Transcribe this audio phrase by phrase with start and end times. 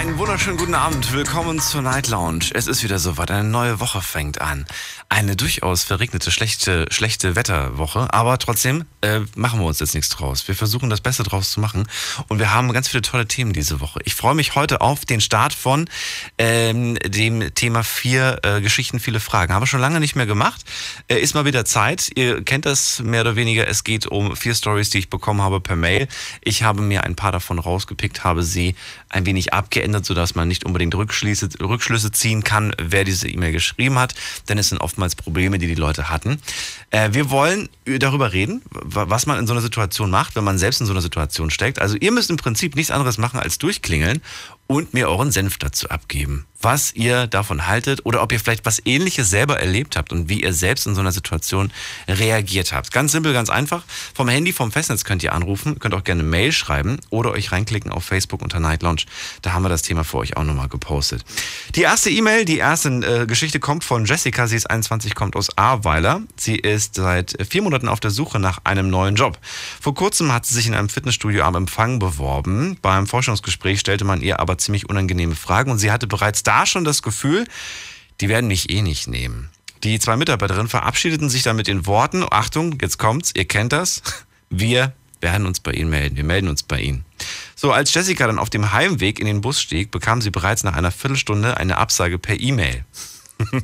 [0.00, 1.12] Einen wunderschönen guten Abend.
[1.12, 2.46] Willkommen zur Night Lounge.
[2.54, 3.30] Es ist wieder soweit.
[3.30, 4.64] Eine neue Woche fängt an.
[5.10, 8.10] Eine durchaus verregnete, schlechte, schlechte Wetterwoche.
[8.10, 10.48] Aber trotzdem äh, machen wir uns jetzt nichts draus.
[10.48, 11.86] Wir versuchen das Beste draus zu machen.
[12.28, 14.00] Und wir haben ganz viele tolle Themen diese Woche.
[14.06, 15.86] Ich freue mich heute auf den Start von
[16.38, 19.52] ähm, dem Thema vier äh, Geschichten, viele Fragen.
[19.52, 20.64] Haben wir schon lange nicht mehr gemacht.
[21.08, 22.10] Äh, ist mal wieder Zeit.
[22.14, 23.68] Ihr kennt das mehr oder weniger.
[23.68, 26.08] Es geht um vier Stories, die ich bekommen habe per Mail.
[26.40, 28.76] Ich habe mir ein paar davon rausgepickt, habe sie
[29.10, 33.98] ein wenig abgeändert, sodass man nicht unbedingt Rückschlüsse, Rückschlüsse ziehen kann, wer diese E-Mail geschrieben
[33.98, 34.14] hat,
[34.48, 36.40] denn es sind oftmals Probleme, die die Leute hatten.
[36.90, 40.80] Äh, wir wollen darüber reden, was man in so einer Situation macht, wenn man selbst
[40.80, 41.80] in so einer Situation steckt.
[41.80, 44.20] Also ihr müsst im Prinzip nichts anderes machen als durchklingeln
[44.70, 48.80] und mir euren Senf dazu abgeben, was ihr davon haltet oder ob ihr vielleicht was
[48.84, 51.72] ähnliches selber erlebt habt und wie ihr selbst in so einer Situation
[52.06, 52.92] reagiert habt.
[52.92, 53.82] Ganz simpel, ganz einfach.
[54.14, 57.90] Vom Handy, vom Festnetz könnt ihr anrufen, könnt auch gerne Mail schreiben oder euch reinklicken
[57.90, 59.02] auf Facebook unter Night Lounge.
[59.42, 61.24] Da haben wir das Thema für euch auch nochmal gepostet.
[61.74, 64.46] Die erste E-Mail, die erste äh, Geschichte kommt von Jessica.
[64.46, 66.22] Sie ist 21, kommt aus Ahrweiler.
[66.36, 69.36] Sie ist seit vier Monaten auf der Suche nach einem neuen Job.
[69.80, 72.78] Vor kurzem hat sie sich in einem Fitnessstudio am Empfang beworben.
[72.80, 76.84] Beim Forschungsgespräch stellte man ihr aber ziemlich unangenehme Fragen und sie hatte bereits da schon
[76.84, 77.46] das Gefühl,
[78.20, 79.50] die werden mich eh nicht nehmen.
[79.82, 84.02] Die zwei Mitarbeiterinnen verabschiedeten sich dann mit den Worten, Achtung, jetzt kommt's, ihr kennt das,
[84.50, 87.04] wir werden uns bei Ihnen melden, wir melden uns bei Ihnen.
[87.54, 90.74] So, als Jessica dann auf dem Heimweg in den Bus stieg, bekam sie bereits nach
[90.74, 92.84] einer Viertelstunde eine Absage per E-Mail.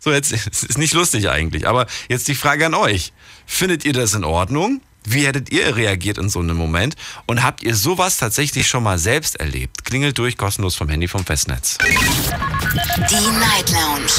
[0.00, 3.12] so, jetzt ist nicht lustig eigentlich, aber jetzt die Frage an euch.
[3.46, 4.80] Findet ihr das in Ordnung?
[5.04, 6.96] Wie hättet ihr reagiert in so einem Moment?
[7.26, 9.84] Und habt ihr sowas tatsächlich schon mal selbst erlebt?
[9.84, 11.78] Klingelt durch, kostenlos vom Handy vom Festnetz.
[11.78, 14.12] Die Night Lounge.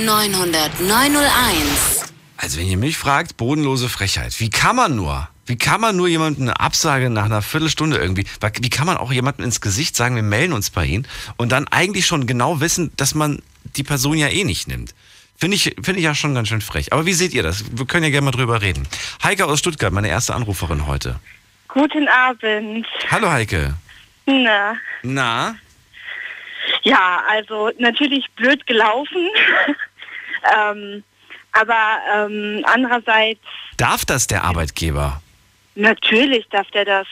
[2.36, 4.38] Also wenn ihr mich fragt, bodenlose Frechheit.
[4.40, 5.28] Wie kann man nur?
[5.46, 8.24] Wie kann man nur jemandem eine Absage nach einer Viertelstunde irgendwie,
[8.60, 11.68] wie kann man auch jemandem ins Gesicht sagen, wir melden uns bei Ihnen und dann
[11.68, 13.42] eigentlich schon genau wissen, dass man
[13.76, 14.94] die Person ja eh nicht nimmt?
[15.36, 16.92] Finde ich, finde ich ja schon ganz schön frech.
[16.92, 17.64] Aber wie seht ihr das?
[17.76, 18.86] Wir können ja gerne mal drüber reden.
[19.22, 21.18] Heike aus Stuttgart, meine erste Anruferin heute.
[21.68, 22.86] Guten Abend.
[23.10, 23.74] Hallo Heike.
[24.26, 25.56] Na, Na?
[26.82, 29.28] ja, also natürlich blöd gelaufen.
[30.56, 31.02] ähm,
[31.52, 33.40] aber ähm, andererseits,
[33.76, 35.20] Darf das der Arbeitgeber?
[35.74, 37.06] natürlich darf der das.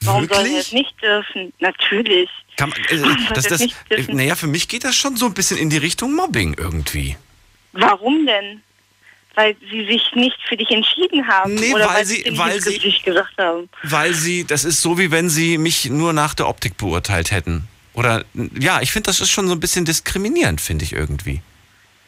[0.00, 0.58] Warum soll er Wirklich?
[0.58, 1.52] es nicht dürfen?
[1.60, 2.28] Natürlich.
[2.56, 3.68] Kann, man- äh, das, das äh,
[4.08, 7.16] naja, für mich geht das schon so ein bisschen in die Richtung Mobbing irgendwie.
[7.76, 8.62] Warum denn?
[9.34, 13.02] Weil sie sich nicht für dich entschieden haben Nee, oder weil weil, sie- weil sie-
[13.02, 13.68] gesagt haben.
[13.82, 17.68] Weil sie, das ist so, wie wenn sie mich nur nach der Optik beurteilt hätten.
[17.92, 18.24] Oder,
[18.58, 21.40] ja, ich finde, das ist schon so ein bisschen diskriminierend, finde ich irgendwie.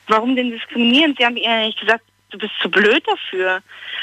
[0.06, 1.14] Warum denn diskriminieren?
[1.18, 3.60] Sie haben ihr ja nicht gesagt, du bist zu blöd dafür.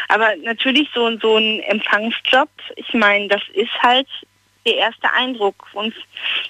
[0.08, 4.08] Aber natürlich so, so ein Empfangsjob, ich meine, das ist halt
[4.68, 5.66] der erste Eindruck.
[5.74, 5.94] Und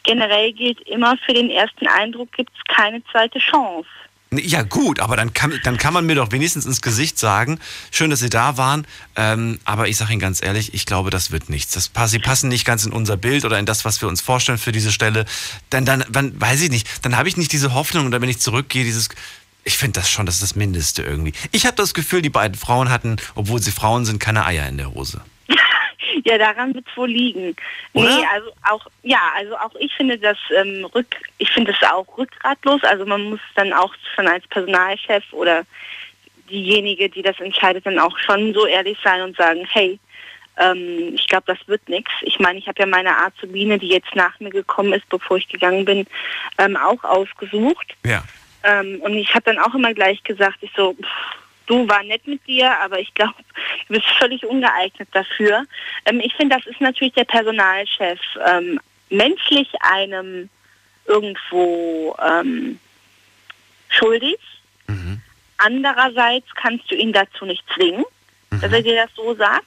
[0.04, 3.88] generell gilt immer, für den ersten Eindruck gibt es keine zweite Chance.
[4.32, 7.60] Ja gut, aber dann kann, dann kann man mir doch wenigstens ins Gesicht sagen,
[7.92, 11.32] schön, dass Sie da waren, ähm, aber ich sage Ihnen ganz ehrlich, ich glaube, das
[11.32, 11.74] wird nichts.
[11.74, 14.58] Das, Sie passen nicht ganz in unser Bild oder in das, was wir uns vorstellen
[14.58, 15.26] für diese Stelle.
[15.70, 18.40] Dann, dann, dann weiß ich nicht, dann habe ich nicht diese Hoffnung und wenn ich
[18.40, 19.10] zurückgehe, dieses...
[19.68, 21.34] Ich finde das schon, das ist das Mindeste irgendwie.
[21.52, 24.78] Ich habe das Gefühl, die beiden Frauen hatten, obwohl sie Frauen sind, keine Eier in
[24.78, 25.22] der Hose.
[26.26, 27.56] Ja, daran wird es wohl liegen.
[27.94, 28.18] Oder?
[28.18, 31.06] Nee, also auch, ja, also auch ich finde das ähm, rück,
[31.38, 32.84] ich finde es auch rückgratlos.
[32.84, 35.64] Also man muss dann auch schon als Personalchef oder
[36.50, 40.00] diejenige, die das entscheidet, dann auch schon so ehrlich sein und sagen, hey,
[40.58, 42.12] ähm, ich glaube, das wird nichts.
[42.22, 45.48] Ich meine, ich habe ja meine Azubine, die jetzt nach mir gekommen ist, bevor ich
[45.48, 46.08] gegangen bin,
[46.58, 47.94] ähm, auch ausgesucht.
[48.04, 48.24] Ja.
[48.64, 52.26] Ähm, und ich habe dann auch immer gleich gesagt, ich so, pff, du war nett
[52.28, 53.36] mit dir, aber ich glaube,
[53.88, 55.66] du bist völlig ungeeignet dafür.
[56.06, 60.50] Ähm, ich finde, das ist natürlich der Personalchef ähm, menschlich einem
[61.06, 62.80] irgendwo ähm,
[63.90, 64.40] schuldig.
[64.88, 65.22] Mhm.
[65.58, 68.06] Andererseits kannst du ihn dazu nicht zwingen,
[68.50, 69.66] dass er dir das so sagt.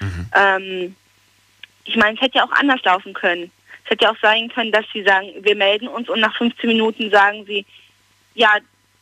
[0.00, 0.28] Mhm.
[0.34, 0.96] Ähm,
[1.84, 3.50] ich meine, es hätte ja auch anders laufen können.
[3.84, 6.68] Es hätte ja auch sein können, dass sie sagen, wir melden uns und nach 15
[6.68, 7.66] Minuten sagen sie,
[8.34, 8.56] ja,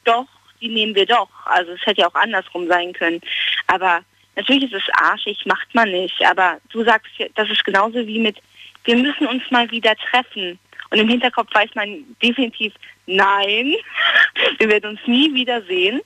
[0.05, 0.27] doch,
[0.63, 1.29] die nehmen wir doch.
[1.45, 3.21] Also es hätte ja auch andersrum sein können.
[3.67, 4.01] Aber
[4.37, 6.25] natürlich ist es arschig, macht man nicht.
[6.25, 8.39] Aber du sagst, das ist genauso wie mit,
[8.85, 10.59] wir müssen uns mal wieder treffen.
[10.91, 12.73] Und im Hinterkopf weiß man definitiv,
[13.07, 13.75] nein,
[14.59, 16.01] wir werden uns nie wiedersehen.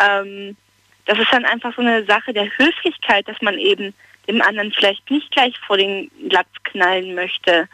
[0.00, 0.56] Ähm,
[1.04, 3.92] das ist dann einfach so eine Sache der Höflichkeit, dass man eben
[4.28, 7.68] dem anderen vielleicht nicht gleich vor den Latz knallen möchte.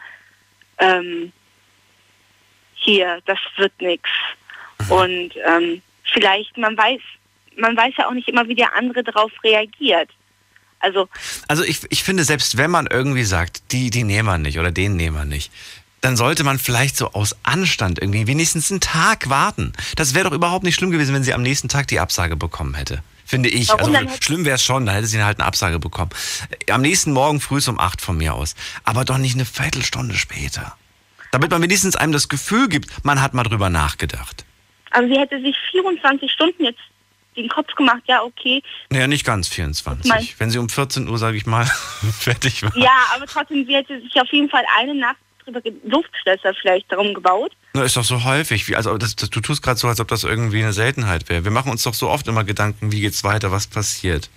[0.79, 1.31] Ähm,
[2.73, 4.09] hier, das wird nichts.
[4.89, 5.81] Und ähm,
[6.13, 7.01] vielleicht, man weiß,
[7.57, 10.09] man weiß ja auch nicht immer, wie der andere darauf reagiert.
[10.79, 11.09] Also,
[11.47, 14.71] Also ich, ich finde, selbst wenn man irgendwie sagt, die, die nehmen wir nicht oder
[14.71, 15.51] den nehmen wir nicht,
[16.01, 19.73] dann sollte man vielleicht so aus Anstand irgendwie wenigstens einen Tag warten.
[19.95, 22.73] Das wäre doch überhaupt nicht schlimm gewesen, wenn sie am nächsten Tag die Absage bekommen
[22.73, 23.03] hätte.
[23.25, 23.69] Finde ich.
[23.69, 26.09] Warum also schlimm wäre es schon, dann hätte sie halt eine Absage bekommen.
[26.71, 28.55] Am nächsten Morgen früh um acht von mir aus.
[28.85, 30.75] Aber doch nicht eine Viertelstunde später.
[31.31, 34.45] Damit man wenigstens einem das Gefühl gibt, man hat mal drüber nachgedacht.
[34.91, 36.79] Also sie hätte sich 24 Stunden jetzt
[37.35, 38.61] den Kopf gemacht, ja, okay.
[38.89, 40.09] Naja, nicht ganz 24.
[40.11, 41.65] Mein- Wenn sie um 14 Uhr, sage ich mal,
[42.19, 42.75] fertig war.
[42.75, 47.13] Ja, aber trotzdem, sie hätte sich auf jeden Fall eine Nacht drüber, Luftschlösser vielleicht darum
[47.13, 47.51] gebaut.
[47.73, 48.67] Na, ist doch so häufig.
[48.67, 51.43] Wie, also das, das, du tust gerade so, als ob das irgendwie eine Seltenheit wäre.
[51.45, 54.29] Wir machen uns doch so oft immer Gedanken, wie geht's weiter, was passiert.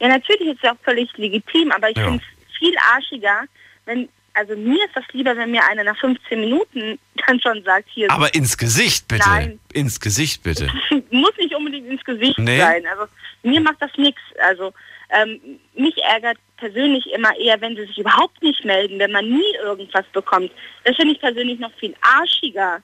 [0.00, 2.04] Ja, natürlich ist es auch völlig legitim, aber ich Ja.
[2.04, 3.44] finde es viel arschiger,
[3.86, 4.08] wenn,
[4.38, 8.10] also mir ist das lieber, wenn mir einer nach 15 Minuten dann schon sagt, hier,
[8.10, 9.28] Aber ins Gesicht bitte.
[9.28, 9.60] Nein.
[9.72, 10.68] Ins Gesicht bitte.
[11.10, 12.58] muss nicht unbedingt ins Gesicht Nee.
[12.58, 12.86] sein.
[12.86, 13.04] Also
[13.42, 14.20] mir macht das nichts.
[14.48, 14.72] Also
[15.10, 15.40] ähm,
[15.74, 20.04] mich ärgert persönlich immer eher, wenn sie sich überhaupt nicht melden, wenn man nie irgendwas
[20.12, 20.50] bekommt.
[20.84, 22.82] Das finde ich persönlich noch viel arschiger.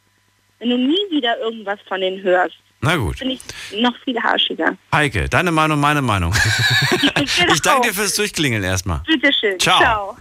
[0.59, 3.19] Wenn du nie wieder irgendwas von denen hörst, Na gut.
[3.19, 4.77] finde ich noch viel arschiger.
[4.95, 6.35] Heike, deine Meinung, meine Meinung.
[7.53, 9.01] Ich danke dir fürs Durchklingeln erstmal.
[9.07, 9.59] Bitteschön.
[9.59, 9.79] Ciao.
[9.81, 10.17] Ciao.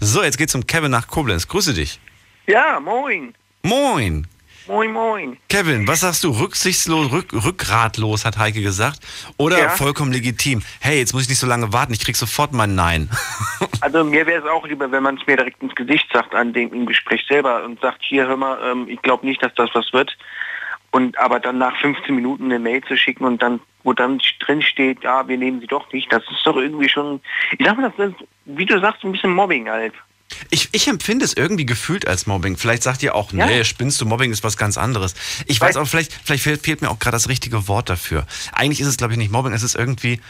[0.00, 1.46] So, jetzt geht's um Kevin nach Koblenz.
[1.46, 1.98] Grüße dich.
[2.46, 3.34] Ja, moin.
[3.62, 4.26] Moin.
[4.66, 5.38] Moin, moin.
[5.48, 6.30] Kevin, was sagst du?
[6.30, 9.00] Rücksichtslos, rück, rückgratlos, hat Heike gesagt.
[9.38, 9.68] Oder Ja.
[9.70, 10.62] vollkommen legitim?
[10.80, 13.08] Hey, jetzt muss ich nicht so lange warten, ich krieg sofort mein Nein.
[13.80, 16.52] Also mir wäre es auch lieber, wenn man es mir direkt ins Gesicht sagt an
[16.52, 19.70] dem im Gespräch selber und sagt, hier hör mal, ähm, ich glaube nicht, dass das
[19.72, 20.16] was wird.
[20.90, 24.62] Und aber dann nach 15 Minuten eine Mail zu schicken und dann, wo dann drin
[24.62, 27.20] steht, ja, wir nehmen sie doch nicht, das ist doch irgendwie schon,
[27.58, 29.92] ich sag mal, das ist, wie du sagst, ein bisschen Mobbing halt.
[30.50, 32.56] Ich, ich empfinde es irgendwie gefühlt als Mobbing.
[32.58, 33.46] Vielleicht sagt ihr auch, Ja.
[33.46, 35.14] nee, spinnst du, Mobbing ist was ganz anderes.
[35.46, 38.26] Ich weiß Weil- auch, vielleicht, vielleicht fehlt, fehlt mir auch gerade das richtige Wort dafür.
[38.52, 40.20] Eigentlich ist es, glaube ich, nicht Mobbing, es ist irgendwie,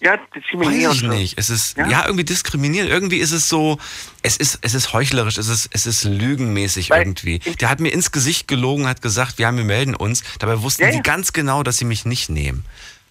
[0.00, 0.86] Ja, diskriminierend.
[0.88, 2.04] weiß ich nicht, es ist, ja, Ja.
[2.06, 2.88] irgendwie diskriminierend.
[2.90, 3.78] Irgendwie ist es so,
[4.22, 7.38] es ist, es ist heuchlerisch, es ist, es ist lügenmäßig Weil- irgendwie.
[7.60, 10.22] Der hat mir ins Gesicht gelogen, hat gesagt, wir haben, wir melden uns.
[10.38, 11.02] Dabei wussten Ja, sie ja.
[11.02, 12.64] ganz genau, dass sie mich nicht nehmen.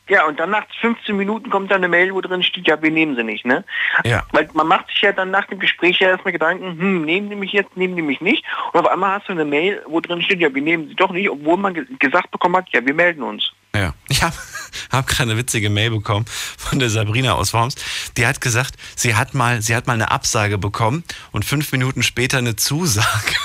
[0.09, 2.91] Ja, und dann nach 15 Minuten kommt dann eine Mail, wo drin steht, ja, wir
[2.91, 3.65] nehmen sie nicht, ne?
[4.05, 4.25] Ja.
[4.31, 7.35] Weil man macht sich ja dann nach dem Gespräch ja erstmal Gedanken, hm, nehmen die
[7.35, 8.45] mich jetzt, nehmen die mich nicht?
[8.71, 11.11] Und auf einmal hast du eine Mail, wo drin steht, ja, wir nehmen sie doch
[11.11, 13.51] nicht, obwohl man ge gesagt bekommen hat, ja, wir melden uns.
[13.75, 14.33] Ja, ich habe
[14.91, 16.25] hab gerade eine witzige Mail bekommen
[16.57, 17.75] von der Sabrina aus Worms.
[18.17, 22.03] Die hat gesagt, sie hat mal, sie hat mal eine Absage bekommen und fünf Minuten
[22.03, 23.07] später eine Zusage.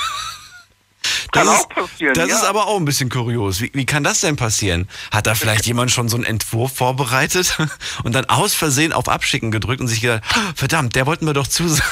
[1.33, 1.67] Das ist,
[2.15, 2.37] Das ja.
[2.37, 3.61] ist aber auch ein bisschen kurios.
[3.61, 4.89] Wie, wie kann das denn passieren?
[5.11, 7.59] Hat da vielleicht jemand schon so einen Entwurf vorbereitet
[8.05, 11.33] und dann aus Versehen auf Abschicken gedrückt und sich gedacht, "Ah, verdammt, der wollten wir
[11.33, 11.83] doch zusagen.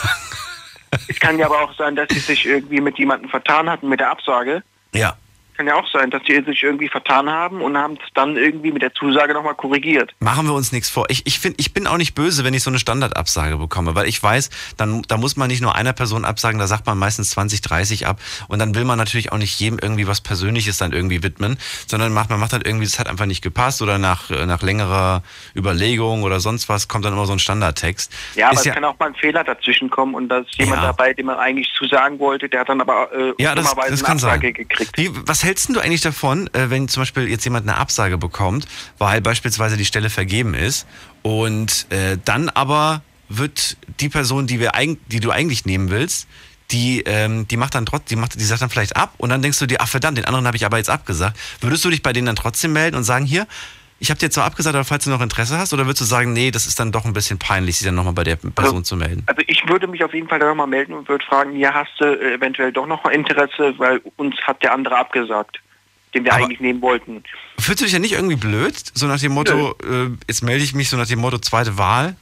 [1.09, 4.01] Es kann ja aber auch sein, dass sie sich irgendwie mit jemandem vertan hatten mit
[4.01, 4.63] der Absage.
[4.93, 5.17] Ja.
[5.61, 8.73] Kann ja auch sein, dass die sich irgendwie vertan haben und haben es dann irgendwie
[8.73, 10.15] mit der Zusage nochmal korrigiert.
[10.19, 11.05] Machen wir uns nichts vor.
[11.11, 14.09] Ich, ich, find, ich bin auch nicht böse, wenn ich so eine Standardabsage bekomme, weil
[14.09, 14.49] ich weiß,
[14.79, 18.07] dann, da muss man nicht nur einer Person absagen, da sagt man meistens 20, 30
[18.07, 18.19] ab.
[18.49, 22.15] Und dann will man natürlich auch nicht jedem irgendwie was Persönliches dann irgendwie widmen, sondern
[22.15, 25.23] macht, man macht halt irgendwie, es hat einfach nicht gepasst oder nach, äh, nach längerer
[25.55, 28.11] Überlegung oder sonst was kommt dann immer so ein Standardtext.
[28.35, 30.81] Ja, aber Ist es kann auch mal ein Fehler dazwischen kommen und da ist jemand
[30.81, 30.87] Ja.
[30.87, 33.97] dabei, dem man eigentlich zusagen wollte, der hat dann aber äh, Ja, das, das eine
[33.99, 34.31] kann sein.
[34.31, 34.97] Absage gekriegt.
[34.97, 38.69] Wie, was hältst du eigentlich davon, äh, wenn zum Beispiel jetzt jemand eine Absage bekommt,
[38.99, 40.87] weil beispielsweise die Stelle vergeben ist
[41.23, 44.71] und äh, dann aber wird die Person, die, wir
[45.11, 46.29] die du eigentlich nehmen willst,
[46.71, 49.43] die, ähm, die macht dann trotzdem, die, macht, die sagt dann vielleicht ab und dann
[49.43, 51.37] denkst du dir, ach verdammt, den anderen habe ich aber jetzt abgesagt.
[51.61, 53.49] Würdest du dich bei denen dann trotzdem melden und sagen, hier,
[54.01, 56.33] ich habe dir zwar abgesagt, aber falls du noch Interesse hast, oder würdest du sagen,
[56.33, 58.97] nee, das ist dann doch ein bisschen peinlich, sich dann nochmal bei der Person zu
[58.97, 59.23] melden?
[59.27, 62.05] Also ich würde mich auf jeden Fall nochmal melden und würde fragen, ja, hast du
[62.07, 65.61] äh, eventuell doch noch Interesse, weil uns hat der andere abgesagt,
[66.15, 67.23] den wir Aber- eigentlich nehmen wollten.
[67.59, 68.75] Fühlst du dich ja nicht irgendwie blöd?
[68.95, 72.17] So nach dem Motto, äh, jetzt melde ich mich so nach dem Motto zweite Wahl?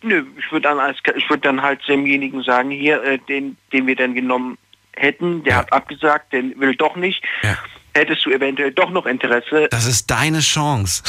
[0.00, 3.86] Nö, ich würde dann als ich würde dann halt demjenigen sagen, hier, äh, den, den
[3.86, 4.56] wir dann genommen
[4.96, 5.58] hätten, der Ja.
[5.58, 7.22] hat abgesagt, der will doch nicht.
[7.42, 7.58] Ja.
[7.94, 11.02] Hättest du eventuell doch noch Interesse, Das ist deine Chance.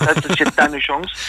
[0.00, 1.10] das ist jetzt deine Chance.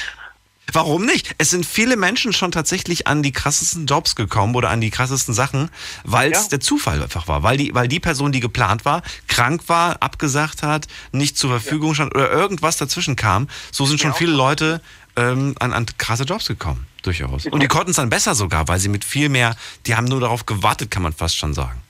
[0.73, 1.33] Warum nicht?
[1.37, 5.33] Es sind viele Menschen schon tatsächlich an die krassesten Jobs gekommen oder an die krassesten
[5.33, 5.69] Sachen,
[6.03, 6.49] weil es Ja.
[6.49, 7.41] der Zufall einfach war.
[7.41, 11.93] Weil die, weil die Person, die geplant war, krank war, abgesagt hat, nicht zur Verfügung
[11.95, 13.47] stand oder irgendwas dazwischen kam.
[13.71, 14.17] So sind schon Ja.
[14.17, 14.81] viele Leute
[15.15, 16.85] ähm, an, an krasse Jobs gekommen.
[17.03, 17.45] Durchaus.
[17.45, 20.19] Und die konnten es dann besser sogar, weil sie mit viel mehr, die haben nur
[20.19, 21.81] darauf gewartet, kann man fast schon sagen.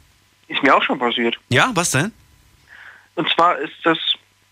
[0.50, 1.36] Ist mir auch schon passiert.
[1.50, 2.12] Ja, was denn?
[3.18, 3.98] Und zwar ist das,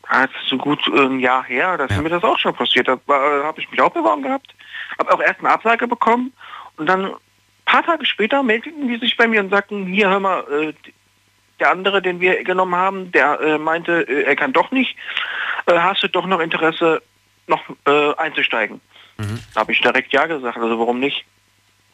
[0.10, 2.02] ah, so gut ein Jahr her, dass Ja.
[2.02, 2.88] mir das auch schon passiert.
[2.88, 4.54] Da äh, habe ich mich auch beworben gehabt,
[5.00, 6.34] habe auch erst eine Absage bekommen
[6.78, 7.14] und dann ein
[7.66, 10.74] paar Tage später meldeten die sich bei mir und sagten, hier hör mal, äh,
[11.60, 14.96] der andere, den wir genommen haben, der äh, meinte, äh, er kann doch nicht.
[15.68, 17.02] Hast du doch noch Interesse,
[17.48, 17.62] noch
[18.18, 18.82] einzusteigen?
[19.54, 21.26] Da habe ich direkt ja gesagt, also warum nicht?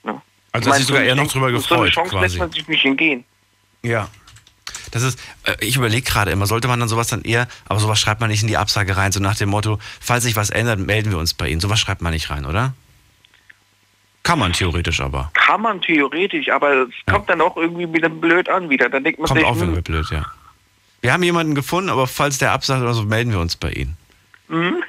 [0.03, 0.13] Ja.
[0.13, 0.21] Mhm.
[0.51, 2.23] Also Ich hast dich sogar so eher noch drüber Chance- So eine gefreut, Chance quasi.
[2.25, 3.23] lässt man sich nicht entgehen.
[3.83, 4.09] Ja.
[4.91, 7.99] Das ist, äh, ich überlege gerade immer, sollte man dann sowas dann eher, aber sowas
[7.99, 10.79] schreibt man nicht in die Absage rein, so nach dem Motto, falls sich was ändert,
[10.79, 11.61] melden wir uns bei Ihnen.
[11.61, 12.73] Sowas schreibt man nicht rein, oder?
[14.23, 15.31] Kann man theoretisch aber.
[15.33, 18.89] Kann man theoretisch, aber es kommt dann auch irgendwie wieder blöd an wieder.
[18.89, 20.25] Dann denkt man Kommt sich, auch hm, irgendwie blöd, ja.
[21.01, 23.97] Wir haben jemanden gefunden, aber falls der absagt oder so, melden wir uns bei Ihnen.
[24.51, 24.83] Hm,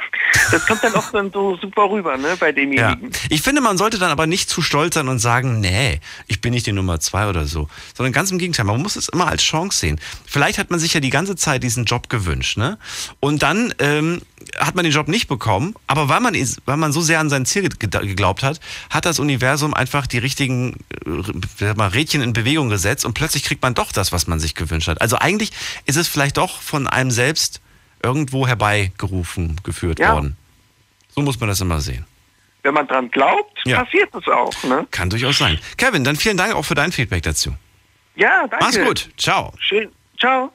[0.50, 2.52] das kommt dann auch dann so super rüber, ne, bei Ja.
[2.52, 3.10] demjenigen.
[3.30, 6.52] Ich finde, man sollte dann aber nicht zu stolz sein und sagen, nee, ich bin
[6.52, 7.68] nicht die Nummer zwei oder so.
[7.96, 10.00] Sondern ganz im Gegenteil, man muss es immer als Chance sehen.
[10.26, 12.78] Vielleicht hat man sich ja die ganze Zeit diesen Job gewünscht, ne?
[13.20, 14.20] Und dann ähm,
[14.58, 17.46] hat man den Job nicht bekommen, aber weil man, weil man so sehr an sein
[17.46, 18.58] Ziel ge- geglaubt hat,
[18.90, 20.76] hat das Universum einfach die richtigen
[21.06, 21.22] äh,
[21.58, 24.54] sag mal, Rädchen in Bewegung gesetzt und plötzlich kriegt man doch das, was man sich
[24.56, 25.00] gewünscht hat.
[25.00, 25.52] Also eigentlich
[25.86, 27.60] ist es vielleicht doch von einem selbst
[28.02, 30.14] irgendwo herbeigerufen, geführt Ja.
[30.14, 30.36] worden.
[31.14, 32.04] So muss man das immer sehen.
[32.62, 33.82] Wenn man dran glaubt, Ja.
[33.84, 34.86] passiert es auch, ne?
[34.90, 35.58] Kann durchaus sein.
[35.76, 37.54] Kevin, dann vielen Dank auch für dein Feedback dazu.
[38.14, 38.56] Ja, danke.
[38.64, 39.10] Mach's gut.
[39.16, 39.52] Ciao.
[39.58, 39.90] Schön.
[40.18, 40.52] Ciao.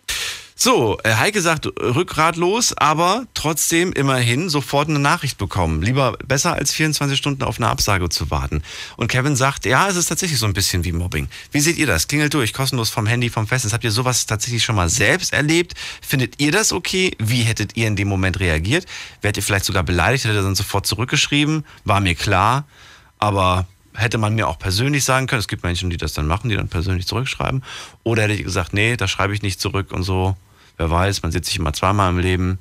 [0.59, 5.83] So, äh, Heike sagt rückgratlos, aber trotzdem immerhin sofort eine Nachricht bekommen.
[5.83, 8.63] Lieber besser als 24 Stunden auf eine Absage zu warten.
[8.95, 11.29] Und Kevin sagt, ja, es ist tatsächlich so ein bisschen wie Mobbing.
[11.51, 12.07] Wie seht ihr das?
[12.07, 13.71] Klingelt durch, kostenlos vom Handy, vom Festnetz.
[13.71, 15.75] Habt ihr sowas tatsächlich schon mal selbst erlebt?
[16.01, 17.15] Findet ihr das okay?
[17.19, 18.87] Wie hättet ihr in dem Moment reagiert?
[19.21, 20.23] Wärt ihr vielleicht sogar beleidigt?
[20.23, 21.65] Hättet ihr dann sofort zurückgeschrieben?
[21.85, 22.65] War mir klar,
[23.19, 25.39] aber hätte man mir auch persönlich sagen können.
[25.39, 27.63] Es gibt Menschen, die das dann machen, die dann persönlich zurückschreiben.
[28.03, 30.35] Oder hätte ich gesagt, nee, da schreibe ich nicht zurück und so.
[30.77, 32.59] Wer weiß, man sieht sich immer zweimal im Leben.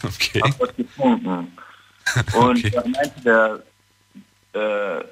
[0.05, 0.41] okay.
[0.43, 1.29] hab was getrunken.
[1.29, 1.57] Und
[2.35, 2.71] Okay.
[2.71, 3.63] da meinte
[4.55, 5.05] der äh,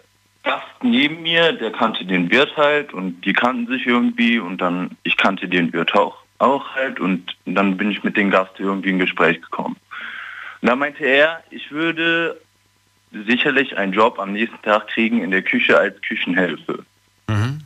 [0.42, 4.96] Gast neben mir, der kannte den Wirt halt und die kannten sich irgendwie und dann,
[5.02, 8.90] ich kannte den Wirt auch, auch halt und dann bin ich mit dem Gast irgendwie
[8.90, 9.76] in Gespräch gekommen.
[10.62, 12.40] Und da meinte er, ich würde
[13.26, 16.84] sicherlich einen Job am nächsten Tag kriegen in der Küche als Küchenhilfe.
[17.28, 17.60] Mhm.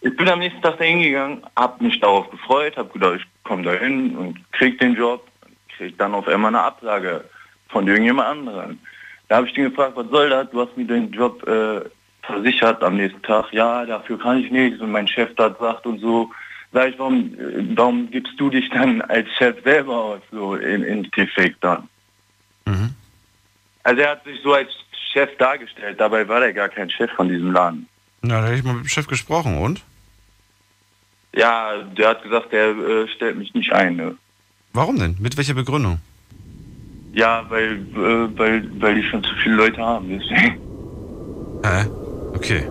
[0.00, 3.62] Ich bin am nächsten Tag da hingegangen, habe mich darauf gefreut, habe gedacht, ich komme
[3.62, 5.28] da hin und krieg den Job,
[5.82, 7.24] krieg dann auf einmal eine Absage
[7.68, 8.80] von irgendjemand anderen.
[9.28, 10.50] Da habe ich den gefragt, was soll das?
[10.50, 11.80] Du hast mir den Job äh,
[12.22, 13.52] versichert am nächsten Tag.
[13.52, 16.30] Ja, dafür kann ich nichts und mein Chef das sagt und so.
[16.72, 17.36] Sag ich, warum,
[17.74, 21.88] warum gibst du dich dann als Chef selber aus, so im Endeffekt dann?
[22.66, 22.94] Mhm.
[23.82, 24.70] Also er hat sich so als
[25.12, 27.88] Chef dargestellt, dabei war er gar kein Chef von diesem Laden.
[28.22, 29.82] Na, da hätte ich mal mit dem Chef gesprochen und?
[31.34, 33.96] Ja, der hat gesagt, der äh, stellt mich nicht ein.
[33.96, 34.16] Ne?
[34.72, 35.16] Warum denn?
[35.20, 35.98] Mit welcher Begründung?
[37.14, 40.08] Ja, weil, äh, weil, weil die schon zu viele Leute haben.
[40.08, 40.58] Deswegen.
[41.64, 41.86] Hä?
[42.34, 42.66] Okay.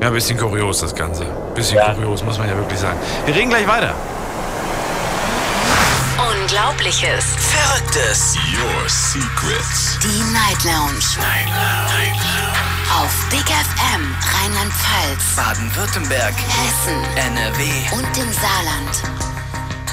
[0.00, 1.26] Ja, ein bisschen kurios das Ganze.
[1.54, 1.94] Bisschen Ja.
[1.94, 2.98] kurios, muss man ja wirklich sagen.
[3.26, 3.94] Wir reden gleich weiter.
[6.18, 7.24] Unglaubliches.
[7.36, 8.36] Verrücktes.
[8.58, 9.98] Your Secrets.
[10.02, 12.20] Die Night Lounge Night Lounge.
[13.00, 14.02] auf Big FM
[14.34, 16.34] Rheinland-Pfalz, Baden-Württemberg.
[16.34, 17.62] Hessen NRW.
[17.92, 19.29] und im Saarland.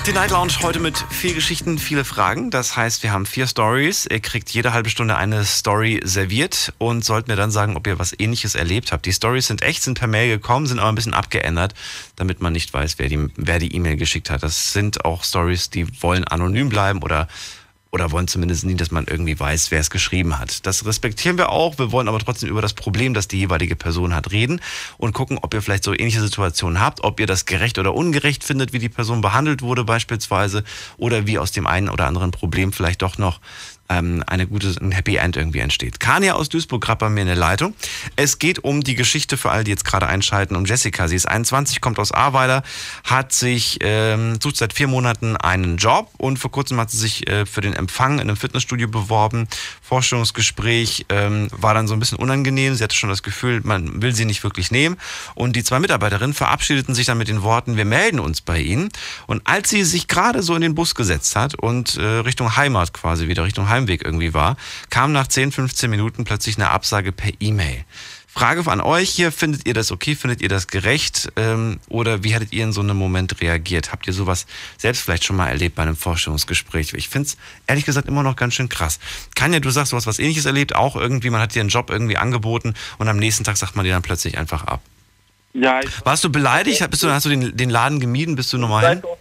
[0.08, 2.50] Die Night Lounge heute mit vier Geschichten, viele Fragen.
[2.50, 4.06] Das heißt, wir haben vier Stories.
[4.10, 8.00] Ihr kriegt jede halbe Stunde eine Story serviert und sollt mir dann sagen, ob ihr
[8.00, 9.06] was ähnliches erlebt habt.
[9.06, 11.74] Die Stories sind echt, sind per Mail gekommen, sind aber ein bisschen abgeändert,
[12.16, 14.44] damit man nicht weiß, wer die wer die E-Mail geschickt hat.
[14.44, 17.28] Das sind auch Stories, die wollen anonym bleiben oder
[17.92, 20.66] oder wollen zumindest nie, dass man irgendwie weiß, wer es geschrieben hat.
[20.66, 21.78] Das respektieren wir auch.
[21.78, 24.62] Wir wollen aber trotzdem über das Problem, das die jeweilige Person hat, reden
[24.98, 28.44] und gucken, ob ihr vielleicht so ähnliche Situationen habt, ob ihr das gerecht oder ungerecht
[28.44, 30.64] findet, wie die Person behandelt wurde beispielsweise
[30.98, 33.40] oder wie aus dem einen oder anderen Problem vielleicht doch noch
[33.90, 36.00] ähm, eine gute, ein Happy End irgendwie entsteht.
[36.00, 37.74] Kania aus Duisburg gerade bei mir in der Leitung.
[38.16, 41.08] Es geht um die Geschichte für alle, die jetzt gerade einschalten, um Jessica.
[41.08, 42.64] Sie ist 21, kommt aus Ahrweiler,
[43.04, 47.28] hat sich, ähm, sucht seit vier Monaten einen Job und vor kurzem hat sie sich
[47.30, 49.48] äh, für den Empfang in einem Fitnessstudio beworben.
[49.82, 52.76] Vorstellungsgespräch ähm, war dann so ein bisschen unangenehm.
[52.76, 54.98] Sie hatte schon das Gefühl, man will sie nicht wirklich nehmen.
[55.36, 58.90] Und die zwei Mitarbeiterinnen verabschiedeten sich dann mit den Worten, wir melden uns bei Ihnen.
[59.28, 62.94] Und als sie sich gerade so in den Bus gesetzt hat und äh, Richtung Heimat
[62.94, 64.58] quasi wieder, Richtung Heimweg irgendwie war,
[64.90, 67.86] kam nach 10, 15 Minuten plötzlich eine Absage per E-Mail.
[68.28, 72.36] Frage an euch hier, findet ihr das okay, findet ihr das gerecht ähm, oder wie
[72.36, 73.92] hättet ihr in so einem Moment reagiert?
[73.92, 74.46] Habt ihr sowas
[74.78, 76.94] selbst vielleicht schon mal erlebt bei einem Vorstellungsgespräch?
[76.94, 79.00] Ich finde es ehrlich gesagt immer noch ganz schön krass.
[79.34, 81.90] Kanja, du sagst, du hast was ähnliches erlebt, auch irgendwie, man hat dir einen Job
[81.90, 84.82] irgendwie angeboten und am nächsten Tag sagt man dir dann plötzlich einfach ab.
[85.54, 86.88] Ja, Warst du beleidigt?
[86.92, 88.36] Bist du, hast du den, den Laden gemieden?
[88.36, 89.04] Bist du nochmal hin?
[89.04, 89.18] auch,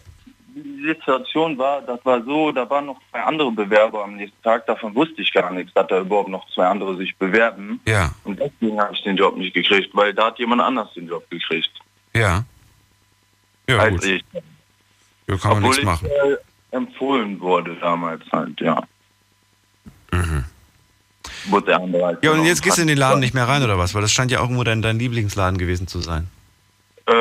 [0.87, 4.95] Situation war, das war so, da waren noch zwei andere Bewerber am nächsten Tag, davon
[4.95, 7.81] wusste ich gar nichts, dass da überhaupt noch zwei andere sich bewerben.
[7.87, 11.09] Ja, Und deswegen habe ich den Job nicht gekriegt, weil da hat jemand anders den
[11.09, 11.71] Job gekriegt.
[12.14, 12.45] ja.
[13.69, 14.05] Ja, als gut.
[14.05, 14.25] ich.
[15.26, 16.07] Ja, kann man Obwohl nichts ich machen.
[16.07, 18.81] äh, empfohlen wurde damals halt, ja.
[21.49, 22.26] Wurde der andere halt Mhm.
[22.28, 23.95] Ja, und jetzt gehst du in den Laden nicht mehr rein oder was?
[23.95, 26.28] Weil das scheint ja auch irgendwo dein, dein Lieblingsladen gewesen zu sein.
[27.07, 27.12] Äh,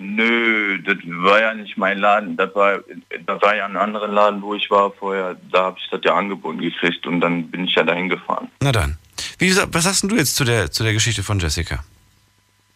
[0.00, 2.36] nö, das war ja nicht mein Laden.
[2.36, 2.80] Das war,
[3.26, 5.36] das war ja ein anderer Laden, wo ich war vorher.
[5.52, 8.48] Da habe ich das ja angeboten gekriegt und dann bin ich ja dahin gefahren.
[8.62, 8.96] Na dann.
[9.38, 11.84] Wie, was sagst du jetzt zu der, zu der Geschichte von Jessica?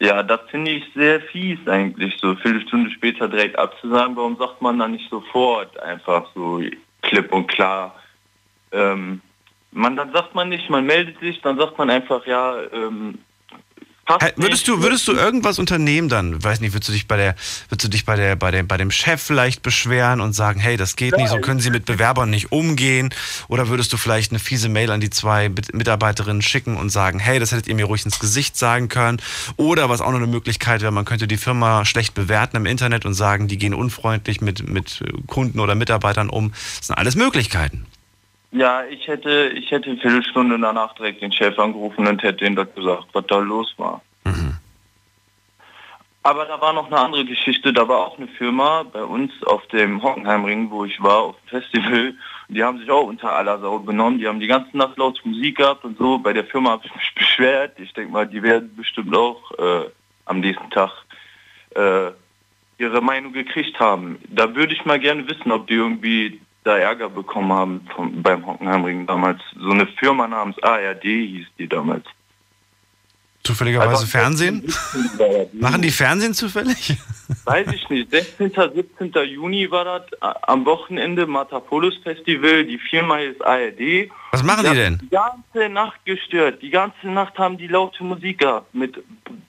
[0.01, 4.17] Ja, das finde ich sehr fies eigentlich, so eine Viertelstunde später direkt abzusagen.
[4.17, 6.61] Warum sagt man dann nicht sofort einfach so
[7.03, 7.95] klipp und klar?
[8.73, 9.21] Ähm,
[9.71, 13.19] man, dann sagt man nicht, man meldet sich, dann sagt man einfach, ja, ähm,
[14.05, 14.69] passt würdest nicht.
[14.69, 16.43] du, würdest du irgendwas unternehmen dann?
[16.43, 17.35] Weiß nicht, würdest du dich bei der,
[17.69, 20.77] würdest du dich bei der, bei dem, bei dem Chef vielleicht beschweren und sagen, hey,
[20.77, 23.11] das geht nicht, so können sie mit Bewerbern nicht umgehen?
[23.49, 27.19] Oder würdest du vielleicht eine fiese Mail an die zwei Mit- Mitarbeiterinnen schicken und sagen,
[27.19, 29.21] hey, das hättet ihr mir ruhig ins Gesicht sagen können?
[29.57, 33.07] Oder was auch noch eine Möglichkeit wäre, man könnte die Firma schlecht bewerten im Internet
[33.07, 36.53] und sagen, die gehen unfreundlich mit, mit Kunden oder Mitarbeitern um.
[36.79, 37.87] Das sind alles Möglichkeiten.
[38.55, 42.55] Ja, ich hätte, ich hätte eine Viertelstunde danach direkt den Chef angerufen und hätte ihm
[42.55, 44.01] das gesagt, was da los war.
[46.27, 49.67] Aber da war noch eine andere Geschichte, da war auch eine Firma bei uns auf
[49.67, 52.15] dem Hockenheimring, wo ich war, auf dem Festival.
[52.49, 55.59] Die haben sich auch unter aller Sau genommen, die haben die ganze Nacht laut Musik
[55.59, 56.19] gehabt und so.
[56.19, 57.79] Bei der Firma habe ich mich beschwert.
[57.79, 59.91] Ich denke mal, die werden bestimmt auch äh,
[60.25, 60.93] am nächsten Tag
[61.75, 62.13] äh,
[62.79, 64.19] ihre Meinung gekriegt haben.
[64.29, 68.45] Da würde ich mal gerne wissen, ob die irgendwie da Ärger bekommen haben vom, beim
[68.45, 69.41] Hockenheimring damals.
[69.59, 72.05] So eine Firma namens ARD hieß die damals.
[73.43, 74.65] Zufälligerweise Also- Fernsehen?
[75.53, 76.97] Machen die Fernsehen zufällig?
[77.45, 78.11] Weiß ich nicht.
[78.11, 78.53] 16.
[78.75, 79.13] 17.
[79.29, 80.03] Juni war das
[80.45, 82.65] am Wochenende Matapolus Festival.
[82.65, 84.09] Die Firma ist ARD.
[84.33, 84.99] Was machen die denn?
[85.03, 86.63] Die ganze Nacht gestört.
[86.63, 88.75] Die ganze Nacht haben die laute Musik gehabt.
[88.75, 88.97] Mit,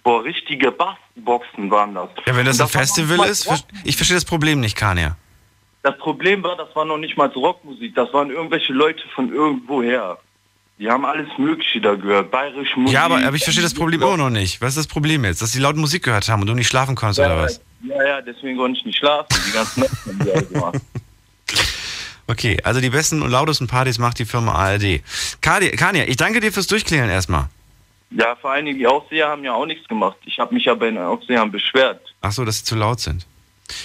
[0.03, 2.09] boah, richtige Bassboxen waren das.
[2.25, 3.49] Ja, wenn das Und ein Festival ist,
[3.85, 5.15] ich verstehe das Problem nicht, Kania.
[5.85, 7.93] Das Problem war, das war noch nicht mal Rockmusik.
[7.93, 10.17] Das waren irgendwelche Leute von irgendwoher.
[10.79, 12.31] Die haben alles Mögliche da gehört.
[12.31, 12.95] Bayerische Musik.
[12.95, 14.59] Ja, aber, aber ich verstehe das Problem immer noch nicht.
[14.61, 15.43] Was ist das Problem jetzt?
[15.43, 17.61] Dass die laut Musik gehört haben und du nicht schlafen konntest oder was?
[17.83, 19.27] Ja, ja, deswegen konnte ich nicht schlafen.
[19.47, 20.81] Die ganze Nacht haben die halt gemacht.
[22.27, 25.03] Okay, also die besten und lautesten Partys macht die Firma ARD.
[25.41, 27.49] Kania, ich danke dir fürs Durchklären erstmal.
[28.09, 30.17] Ja, vor allen Dingen die Aufseher haben ja auch nichts gemacht.
[30.25, 32.01] Ich habe mich ja bei den Aufsehern beschwert.
[32.21, 33.27] Ach so, dass sie zu laut sind.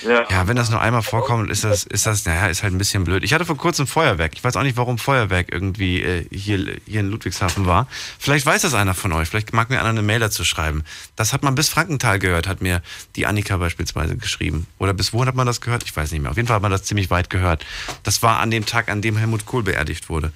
[0.04, 2.78] Ja, Ja, wenn das nur einmal vorkommt, ist das, ist das, naja, ist halt ein
[2.78, 3.24] bisschen blöd.
[3.24, 4.32] Ich hatte vor kurzem Feuerwerk.
[4.34, 7.86] Ich weiß auch nicht, warum Feuerwerk irgendwie äh, hier, hier in Ludwigshafen war.
[8.18, 9.28] Vielleicht weiß das einer von euch.
[9.28, 10.84] Vielleicht mag mir einer eine Mail dazu schreiben.
[11.16, 12.82] Das hat man bis Frankenthal gehört, hat mir
[13.16, 14.66] die Annika beispielsweise geschrieben.
[14.78, 15.82] Oder bis wohin hat man das gehört?
[15.84, 16.30] Ich weiß nicht mehr.
[16.30, 17.64] Auf jeden Fall hat man das ziemlich weit gehört.
[18.02, 20.32] Das war an dem Tag, an dem Helmut Kohl beerdigt wurde.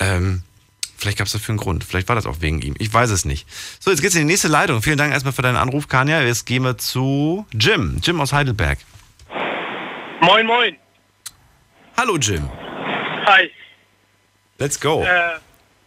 [0.00, 0.42] Ähm,
[0.98, 1.84] vielleicht gab es dafür einen Grund.
[1.84, 2.74] Vielleicht war das auch wegen ihm.
[2.78, 3.48] Ich weiß es nicht.
[3.80, 4.82] So, jetzt geht's in die nächste Leitung.
[4.82, 6.22] Vielen Dank erstmal für deinen Anruf, Kania.
[6.22, 8.00] Jetzt gehen wir zu Jim.
[8.02, 8.78] Jim aus Heidelberg.
[10.20, 10.76] Moin, moin.
[11.96, 12.48] Hallo Jim.
[13.26, 13.50] Hi.
[14.58, 15.02] Let's go.
[15.02, 15.38] Äh,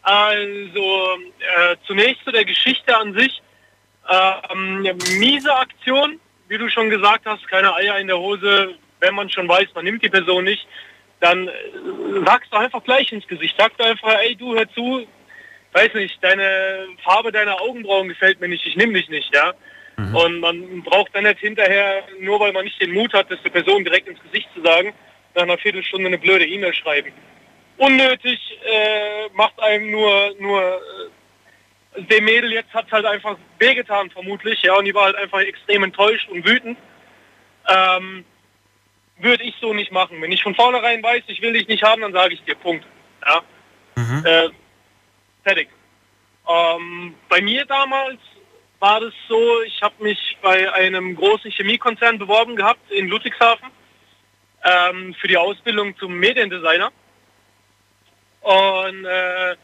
[0.04, 3.41] also, äh, zunächst zu der Geschichte an sich.
[4.10, 4.82] Ähm,
[5.19, 8.76] miese Aktion, wie du schon gesagt hast, keine Eier in der Hose.
[9.00, 10.67] Wenn man schon weiß, man nimmt die Person nicht,
[11.21, 11.51] dann äh,
[12.25, 13.55] sagst du einfach gleich ins Gesicht.
[13.57, 15.07] Sagst du einfach, ey, du hör zu,
[15.71, 19.53] weiß nicht, deine Farbe deiner Augenbrauen gefällt mir nicht, ich nehme dich nicht, ja.
[20.13, 23.51] Und man braucht dann nicht hinterher, nur weil man nicht den Mut hat, das der
[23.51, 24.93] Person direkt ins Gesicht zu sagen,
[25.36, 27.12] nach einer Viertelstunde eine blöde E-Mail schreiben.
[27.77, 30.81] Unnötig, äh, macht einem nur, nur
[31.95, 35.41] äh, dem Mädel jetzt hat halt einfach wehgetan vermutlich, ja, und die war halt einfach
[35.41, 36.77] extrem enttäuscht und wütend.
[37.69, 38.25] Ähm,
[39.21, 40.21] würde ich so nicht machen.
[40.21, 42.86] Wenn ich von vornherein weiß, ich will dich nicht haben, dann sage ich dir, Punkt.
[43.25, 43.41] Ja.
[44.23, 44.49] Äh,
[45.43, 45.69] fertig.
[46.47, 48.19] Ähm, bei mir damals
[48.79, 53.69] war das so, ich habe mich bei einem großen Chemiekonzern beworben gehabt in Ludwigshafen
[54.63, 56.91] ähm, für die Ausbildung zum Mediendesigner.
[58.41, 59.55] Und äh,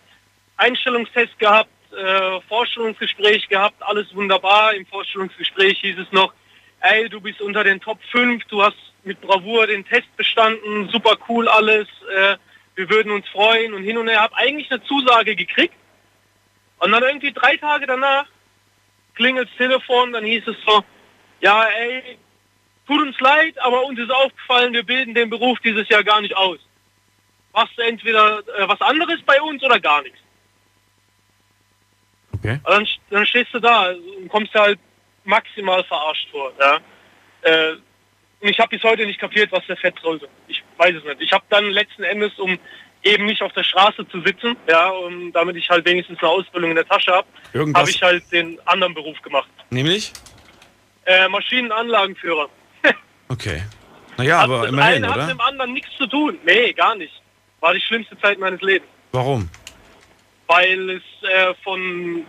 [0.58, 4.74] Einstellungstest gehabt, äh, Vorstellungsgespräch gehabt, alles wunderbar.
[4.74, 6.34] Im Vorstellungsgespräch hieß es noch,
[6.82, 11.16] ey, du bist unter den Top 5, du hast mit Bravour den Test bestanden, super
[11.28, 12.38] cool alles, äh,
[12.76, 14.22] wir würden uns freuen und hin und her.
[14.22, 15.74] Habe eigentlich eine Zusage gekriegt.
[16.80, 18.28] Und dann irgendwie drei Tage danach
[19.16, 20.84] klingelt das Telefon, dann hieß es so,
[21.42, 22.20] ja ey,
[22.86, 26.38] tut uns leid, aber uns ist aufgefallen, wir bilden den Beruf dieses Jahr gar nicht
[26.38, 26.60] aus.
[27.52, 30.20] Machst du entweder äh, was anderes bei uns oder gar nichts.
[32.36, 32.60] Okay.
[32.64, 34.80] Dann, dann stehst du da und kommst halt
[35.24, 36.52] maximal verarscht vor.
[36.60, 36.80] Ja?
[37.42, 37.78] Äh,
[38.40, 40.28] und ich habe bis heute nicht kapiert, was der Fett sollte.
[40.48, 41.22] Ich weiß es nicht.
[41.22, 42.58] Ich habe dann letzten Endes, um
[43.04, 46.72] eben nicht auf der Straße zu sitzen, ja, und damit ich halt wenigstens eine Ausbildung
[46.72, 47.28] in der Tasche habe,
[47.74, 49.50] habe ich halt den anderen Beruf gemacht.
[49.70, 50.12] Nämlich?
[51.06, 52.50] Äh, Maschinenanlagenführer.
[53.30, 53.62] Okay.
[54.16, 55.26] Naja, aber das immerhin, eine hat oder?
[55.26, 56.40] mit dem anderen nichts zu tun.
[56.46, 57.22] Nee, gar nicht.
[57.60, 58.88] War die schlimmste Zeit meines Lebens.
[59.12, 59.50] Warum?
[60.48, 62.26] weil es äh, von,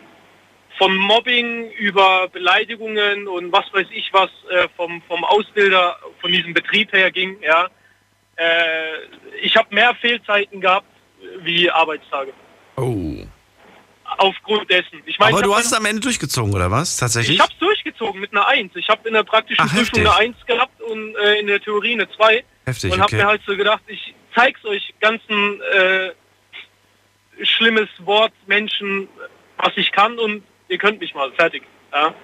[0.78, 6.54] von Mobbing über Beleidigungen und was weiß ich was äh, vom, vom Ausbilder von diesem
[6.54, 7.36] Betrieb her ging.
[7.42, 7.68] Ja.
[8.36, 8.46] Äh,
[9.42, 10.86] ich habe mehr Fehlzeiten gehabt
[11.42, 12.32] wie Arbeitstage.
[12.76, 13.26] Oh.
[14.04, 15.02] Aufgrund dessen.
[15.04, 16.96] Ich meine, Aber du hast es am Ende durchgezogen, oder was?
[16.96, 17.36] Tatsächlich?
[17.36, 18.74] ich habe es durchgezogen mit einer 1.
[18.76, 20.06] Ich habe in der praktischen Ach, Prüfung heftig.
[20.06, 22.44] eine 1 gehabt und äh, in der Theorie eine 2.
[22.64, 23.16] Heftig, und habe okay.
[23.16, 26.12] mir halt so gedacht, ich zeig's euch ganzen äh,
[27.44, 29.08] schlimmes Wort Menschen,
[29.58, 31.32] was ich kann und ihr könnt mich mal.
[31.32, 31.62] Fertig.
[31.92, 32.14] Ja.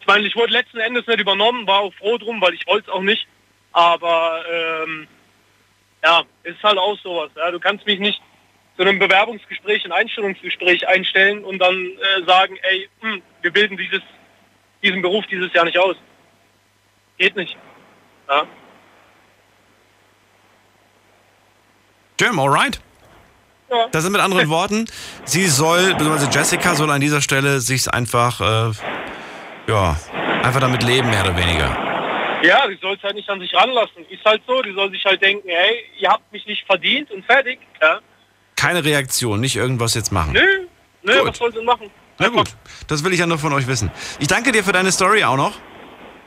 [0.00, 2.90] Ich meine, ich wurde letzten Endes nicht übernommen, war auch froh drum, weil ich wollte
[2.90, 3.26] es auch nicht.
[3.72, 5.06] Aber ähm,
[6.02, 7.30] ja, ist halt auch sowas.
[7.36, 7.50] Ja.
[7.50, 8.20] Du kannst mich nicht
[8.76, 14.00] zu einem Bewerbungsgespräch, ein Einstellungsgespräch einstellen und dann äh, sagen, ey, hm, wir bilden dieses,
[14.82, 15.96] diesen Beruf dieses Jahr nicht aus.
[17.18, 17.56] Geht nicht.
[18.28, 18.46] Ja.
[22.18, 22.80] Jim, alright.
[23.70, 23.86] Ja.
[23.92, 24.86] Das sind mit anderen Worten,
[25.24, 28.72] sie soll, beziehungsweise Jessica soll an dieser Stelle sich einfach, äh,
[29.68, 29.96] ja,
[30.42, 31.76] einfach damit leben, mehr oder weniger.
[32.42, 34.04] Ja, die soll es halt nicht an sich ranlassen.
[34.08, 37.24] Ist halt so, die soll sich halt denken, hey, ihr habt mich nicht verdient und
[37.26, 37.60] fertig.
[37.80, 38.00] Ja.
[38.56, 40.32] Keine Reaktion, nicht irgendwas jetzt machen.
[40.32, 40.66] Nö,
[41.02, 41.28] nö, Gut.
[41.28, 41.90] was soll sie machen?
[42.18, 42.48] Na gut,
[42.88, 43.90] das will ich ja nur von euch wissen.
[44.18, 45.52] Ich danke dir für deine Story auch noch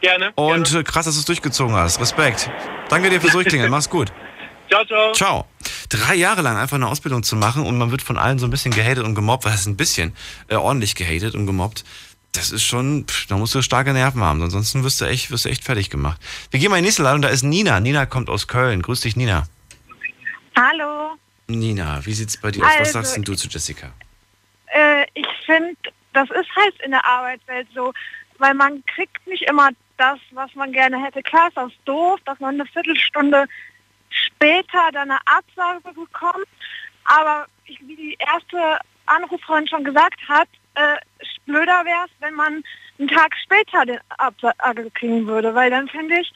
[0.02, 0.32] Gerne.
[0.36, 0.80] und gerne.
[0.80, 2.00] äh, krass, dass du es durchgezogen hast.
[2.00, 2.50] Respekt.
[2.90, 3.70] Danke dir fürs Durchklingeln.
[3.70, 4.12] Mach's gut.
[4.74, 5.12] Ciao, ciao.
[5.14, 5.48] Ciao.
[5.90, 8.50] Drei Jahre lang einfach eine Ausbildung zu machen und man wird von allen so ein
[8.50, 9.46] bisschen gehatet und gemobbt.
[9.46, 10.16] Was heißt ein bisschen?
[10.48, 11.84] Äh, ordentlich gehatet und gemobbt.
[12.32, 15.46] Das ist schon, pff, da musst du starke Nerven haben, ansonsten wirst du echt, wirst
[15.46, 16.20] du echt fertig gemacht.
[16.50, 17.80] Wir gehen mal in die nächste Leitung, da ist Nina.
[17.80, 18.82] Nina kommt aus Köln.
[18.82, 19.44] Grüß dich, Nina.
[20.58, 21.12] Hallo.
[21.48, 22.72] Nina, wie sieht's bei dir aus?
[22.72, 23.92] Was Also, sagst denn du zu Jessica?
[24.74, 25.76] Äh, ich finde,
[26.14, 27.94] das ist halt in der Arbeitswelt so,
[28.40, 31.22] weil man kriegt nicht immer das, was man gerne hätte.
[31.22, 33.46] Klar ist das doof, dass man eine Viertelstunde
[34.14, 36.48] später dann eine Absage bekommt,
[37.06, 40.98] aber ich, wie die erste Anruferin schon gesagt hat, äh,
[41.46, 42.64] blöder wäre es, wenn man
[43.00, 46.32] einen Tag später den Absage kriegen würde, weil dann finde ich,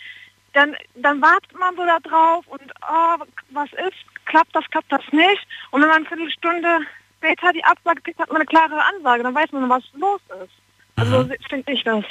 [0.54, 5.04] dann, dann wartet man so da drauf und oh, was ist, klappt das, klappt das
[5.12, 5.48] nicht.
[5.72, 6.80] Und wenn man eine Viertelstunde
[7.20, 10.54] später die Absage kriegt, hat man eine klare Ansage, dann weiß man, was los ist.
[10.96, 11.36] Also Mhm.
[11.50, 12.04] finde ich das.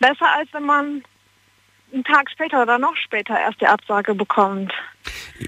[0.00, 1.04] Besser als wenn man
[1.92, 4.72] einen Tag später oder noch später erst die Absage bekommt.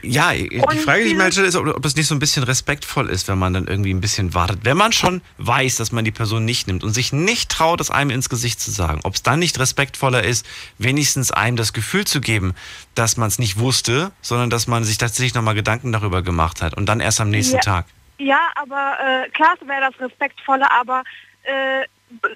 [0.02, 2.18] Ja, die Und Frage, die ich mir halt stelle, ist, ob, das nicht so ein
[2.18, 4.60] bisschen respektvoll ist, wenn man dann irgendwie ein bisschen wartet.
[4.64, 7.90] Wenn man schon weiß, dass man die Person nicht nimmt und sich nicht traut, das
[7.90, 10.46] einem ins Gesicht zu sagen, ob es dann nicht respektvoller ist,
[10.78, 12.54] wenigstens einem das Gefühl zu geben,
[12.94, 16.74] dass man es nicht wusste, sondern dass man sich tatsächlich nochmal Gedanken darüber gemacht hat
[16.76, 17.62] und dann erst am nächsten Ja.
[17.62, 17.86] Tag.
[18.18, 21.02] Ja, aber äh, klar wäre das respektvolle, aber
[21.42, 21.86] äh,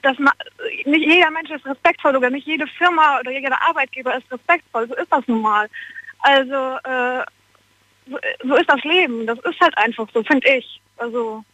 [0.03, 0.17] das
[0.85, 4.89] nicht jeder Mensch ist respektvoll oder nicht jede Firma oder jeder Arbeitgeber ist respektvoll.
[4.89, 5.69] So ist das nun mal.
[6.21, 7.25] Also äh,
[8.09, 9.27] so, so ist das Leben.
[9.27, 10.81] Das ist halt einfach so, finde ich.
[10.97, 11.45] Also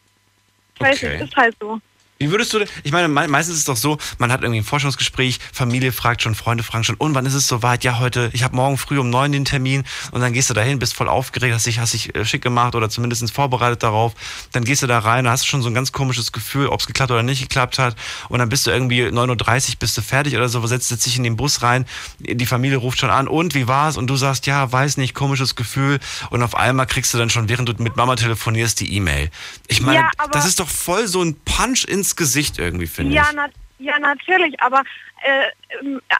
[0.74, 1.18] ich weiß Okay.
[1.18, 1.80] nicht, ist halt so.
[2.22, 4.60] Wie würdest du, denn- ich meine, me- meistens ist es doch so, man hat irgendwie
[4.60, 7.82] ein Forschungsgespräch, Familie fragt schon, Freunde fragen schon, und wann ist es soweit?
[7.82, 10.78] Ja, heute, ich habe morgen früh um neun den Termin und dann gehst du dahin,
[10.78, 14.12] bist voll aufgeregt, hast dich, hast dich äh, schick gemacht oder zumindest vorbereitet darauf.
[14.52, 17.10] Dann gehst du da rein, hast schon so ein ganz komisches Gefühl, ob es geklappt
[17.10, 17.96] oder nicht geklappt hat.
[18.28, 21.22] Und dann bist du irgendwie 9.30 Uhr, bist du fertig oder so, setzt dich in
[21.22, 21.86] den Bus rein,
[22.18, 23.96] die Familie ruft schon an, und wie war's?
[23.96, 25.98] Und du sagst, ja, weiß nicht, komisches Gefühl.
[26.28, 29.30] Und auf einmal kriegst du dann schon, während du mit Mama telefonierst, die E-Mail.
[29.68, 33.24] Ich meine, Ja, das ist doch voll so ein Punch ins Gesicht irgendwie, finde Ja,
[33.30, 33.36] ich.
[33.36, 34.82] na, ja, natürlich, aber
[35.22, 35.46] äh,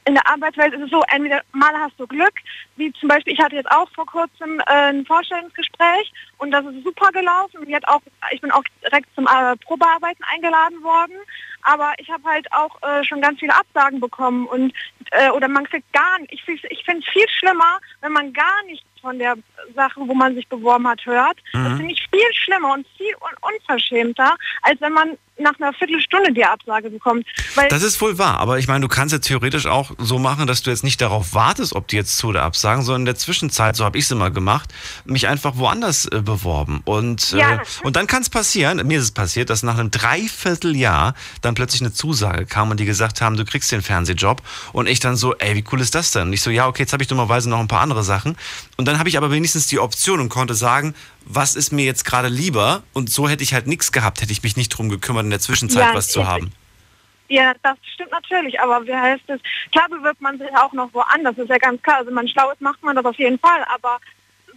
[0.07, 2.33] in der Arbeitswelt ist es so, entweder mal hast du Glück,
[2.77, 6.83] wie zum Beispiel, ich hatte jetzt auch vor kurzem äh, ein Vorstellungsgespräch und das ist
[6.85, 7.75] super gelaufen.
[7.75, 8.01] Hat auch,
[8.31, 11.17] ich bin auch direkt zum äh, Probearbeiten eingeladen worden,
[11.63, 14.73] aber ich habe halt auch äh, schon ganz viele Absagen bekommen und
[15.11, 18.63] äh, oder man kriegt gar nicht, ich, ich finde es viel schlimmer, wenn man gar
[18.67, 19.35] nichts von der
[19.75, 21.37] Sache, wo man sich beworben hat, hört.
[21.53, 21.77] Das Mhm.
[21.79, 26.45] finde ich viel schlimmer und viel un unverschämter, als wenn man nach einer Viertelstunde die
[26.45, 27.27] Absage bekommt.
[27.55, 30.47] Weil Das ist wohl wahr, aber ich meine, du kannst ja theoretisch auch so machen,
[30.47, 33.17] dass du jetzt nicht darauf wartest, ob die jetzt zu oder absagen, sondern in der
[33.17, 34.69] Zwischenzeit, so habe ich es immer gemacht,
[35.07, 36.83] mich einfach woanders äh, beworben.
[36.85, 39.79] Und, Ja, äh, das- und dann kann es passieren, mir ist es passiert, dass nach
[39.79, 44.43] einem Dreivierteljahr dann plötzlich eine Zusage kam und die gesagt haben, du kriegst den Fernsehjob.
[44.73, 46.29] Und ich dann so, ey, wie cool ist das denn?
[46.29, 48.37] Und ich so, ja, okay, jetzt habe ich dummerweise noch ein paar andere Sachen.
[48.77, 52.05] Und dann habe ich aber wenigstens die Option und konnte sagen, was ist mir jetzt
[52.05, 52.83] gerade lieber?
[52.93, 55.39] Und so hätte ich halt nichts gehabt, hätte ich mich nicht drum gekümmert, in der
[55.39, 56.53] Zwischenzeit Ja, was zu haben.
[57.29, 59.41] Ja, das stimmt natürlich, aber wie heißt es?
[59.71, 61.99] Klar bewirbt man sich auch noch woanders, ist ja ganz klar.
[61.99, 64.01] Also man schlau ist, macht man das auf jeden Fall, aber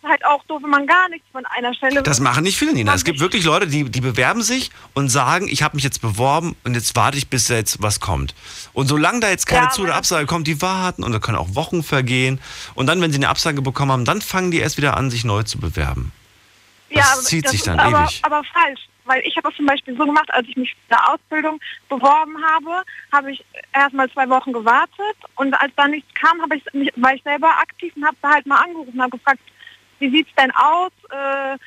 [0.03, 2.03] ist halt auch doof, wenn man gar nichts von einer Stelle...
[2.03, 2.93] Das machen nicht viele, Nina.
[2.93, 6.01] Es gibt sich- wirklich Leute, die, die bewerben sich und sagen, ich habe mich jetzt
[6.01, 8.35] beworben und jetzt warte ich, bis jetzt was kommt.
[8.73, 11.19] Und solange da jetzt keine Ja, Zu- oder das- Absage kommt, die warten und da
[11.19, 12.39] können auch Wochen vergehen.
[12.75, 15.23] Und dann, wenn sie eine Absage bekommen haben, dann fangen die erst wieder an, sich
[15.23, 16.11] neu zu bewerben.
[16.93, 18.19] Das aber zieht sich ist dann aber, ewig.
[18.23, 21.09] aber falsch, weil ich habe das zum Beispiel so gemacht, als ich mich für eine
[21.13, 26.39] Ausbildung beworben habe, habe ich erst mal zwei Wochen gewartet und als da nichts kam,
[26.41, 29.17] habe ich mich, war ich selber aktiv und habe da halt mal angerufen und habe
[29.17, 29.39] gefragt,
[29.99, 30.91] wie sieht's denn aus?
[31.10, 31.58] Äh,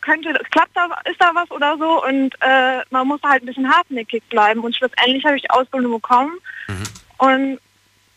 [0.00, 2.04] könnte, klappt da, ist da was oder so?
[2.04, 5.92] Und äh, man muss halt ein bisschen hartnäckig bleiben und schlussendlich habe ich die Ausbildung
[5.92, 6.32] bekommen
[6.68, 6.82] Mhm.
[7.18, 7.58] und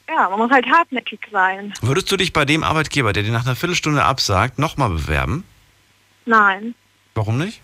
[0.07, 1.71] ja, man muss halt hartnäckig sein.
[1.81, 5.43] Würdest du dich bei dem Arbeitgeber, der dir nach einer Viertelstunde absagt, nochmal bewerben?
[6.25, 6.73] Nein.
[7.15, 7.61] Warum nicht?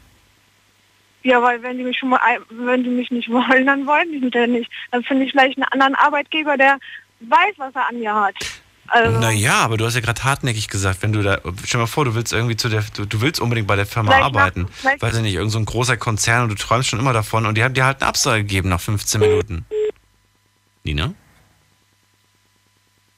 [1.24, 2.19] Ja, weil wenn die mich schon mal,
[2.50, 4.71] wenn die mich nicht wollen, dann wollen die mich nicht.
[4.91, 6.78] Dann finde ich vielleicht einen anderen Arbeitgeber, der
[7.21, 8.36] weiß, was er an mir hat.
[8.88, 11.88] Also, Naja, aber du hast ja gerade hartnäckig gesagt, wenn du da, stell dir mal
[11.88, 14.67] vor, du willst irgendwie zu der, du, du willst unbedingt bei der Firma nach- arbeiten.
[14.71, 17.45] vielleicht- Weiß ich nicht, irgend so ein großer Konzern und du träumst schon immer davon
[17.45, 19.65] und die haben dir halt eine Absage gegeben nach 15 Minuten.
[20.84, 21.13] Nina?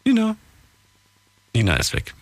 [0.06, 0.36] Nina?
[1.54, 2.14] Nina ist weg.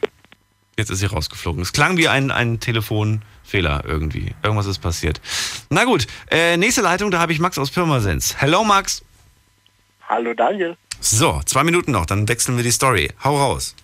[0.78, 1.62] Jetzt ist sie rausgeflogen.
[1.62, 4.34] Es klang wie ein, ein Telefonfehler irgendwie.
[4.44, 5.22] Irgendwas ist passiert.
[5.70, 8.36] Na gut, äh, nächste Leitung, da habe ich Max aus Pirmasens.
[8.42, 9.05] Hello Max.
[10.08, 10.78] Hallo Daniel.
[11.00, 13.12] So, zwei Minuten noch, dann wechseln wir die Story.
[13.24, 13.76] Hau raus.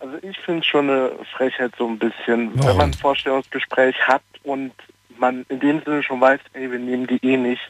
[0.00, 2.68] Also ich finde es schon eine Frechheit so ein bisschen, Warum?
[2.68, 4.72] wenn man ein Vorstellungsgespräch hat und
[5.18, 7.62] man in dem Sinne schon weiß, ey, wir nehmen die eh nicht,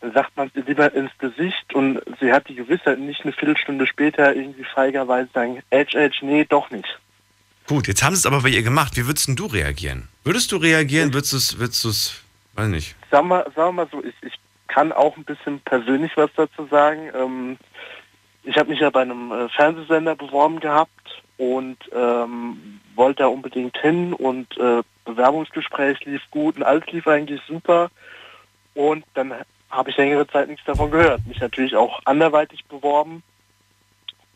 [0.00, 3.86] dann sagt man es lieber ins Gesicht und sie hat die Gewissheit nicht eine Viertelstunde
[3.86, 6.98] später irgendwie feigerweise sagen, Edge, Edge, nee, doch nicht.
[7.66, 8.96] Gut, jetzt haben sie es aber bei ihr gemacht.
[8.96, 10.08] Wie würdest denn du reagieren?
[10.24, 11.14] Würdest du reagieren?
[11.14, 12.20] Würdest du es, würdest du es,
[12.54, 12.94] weiß nicht.
[13.10, 14.34] Wir, sagen wir mal so, ich, ich
[14.68, 17.10] kann auch ein bisschen persönlich was dazu sagen.
[17.14, 17.58] Ähm,
[18.42, 23.76] ich habe mich ja bei einem äh, Fernsehsender beworben gehabt und ähm, wollte da unbedingt
[23.78, 27.90] hin und äh, Bewerbungsgespräch lief gut und alles lief eigentlich super.
[28.74, 29.34] Und dann
[29.70, 31.26] habe ich längere Zeit nichts davon gehört.
[31.26, 33.22] Mich natürlich auch anderweitig beworben.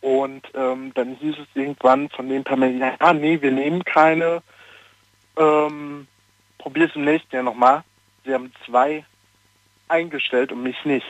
[0.00, 4.42] Und ähm, dann hieß es irgendwann von dem Personal, ja, nee, wir nehmen keine.
[5.36, 6.06] Ähm,
[6.58, 7.82] Probier es im nächsten Jahr nochmal.
[8.24, 9.04] Sie haben zwei
[9.88, 11.06] eingestellt und mich nicht.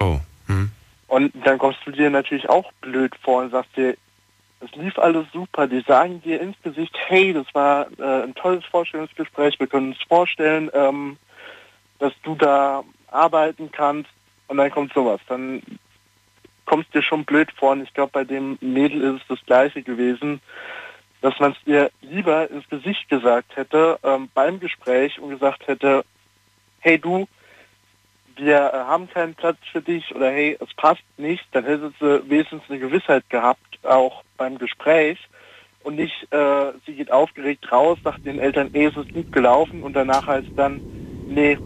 [0.00, 0.18] Oh.
[0.46, 0.70] Hm.
[1.08, 3.96] Und dann kommst du dir natürlich auch blöd vor und sagst dir,
[4.60, 5.66] es lief alles super.
[5.66, 10.02] Die sagen dir ins Gesicht, hey, das war äh, ein tolles Vorstellungsgespräch, wir können uns
[10.08, 11.16] vorstellen, ähm,
[11.98, 14.10] dass du da arbeiten kannst.
[14.48, 15.20] Und dann kommt sowas.
[15.28, 15.62] Dann
[16.66, 17.72] kommst dir schon blöd vor.
[17.72, 20.40] Und ich glaube, bei dem Mädel ist es das gleiche gewesen,
[21.20, 26.04] dass man es ihr lieber ins Gesicht gesagt hätte ähm, beim Gespräch und gesagt hätte,
[26.80, 27.28] hey du,
[28.40, 32.28] wir äh, haben keinen Platz für dich oder hey, es passt nicht, dann hätte sie
[32.28, 35.18] wenigstens eine Gewissheit gehabt, auch beim Gespräch
[35.82, 39.82] und nicht, äh, sie geht aufgeregt raus, sagt den Eltern, eh, es ist gut gelaufen
[39.82, 40.80] und danach heißt dann,
[41.26, 41.58] nee,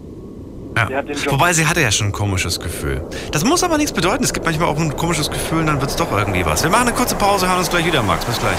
[0.76, 1.04] Ja.
[1.30, 3.08] Wobei sie hatte ja schon ein komisches Gefühl.
[3.30, 4.24] Das muss aber nichts bedeuten.
[4.24, 6.64] Es gibt manchmal auch ein komisches Gefühl und dann wird es doch irgendwie was.
[6.64, 8.24] Wir machen eine kurze Pause, hören uns gleich wieder, Max.
[8.24, 8.58] Bis gleich.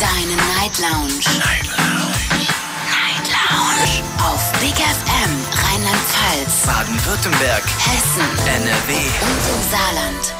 [0.00, 1.12] Deine Night Lounge.
[1.38, 2.48] Night Lounge.
[2.88, 4.02] Night Lounge.
[4.22, 8.94] Auf Big FM Rheinland-Pfalz, Baden-Württemberg, Hessen NRW.
[8.94, 10.34] und im Saarland.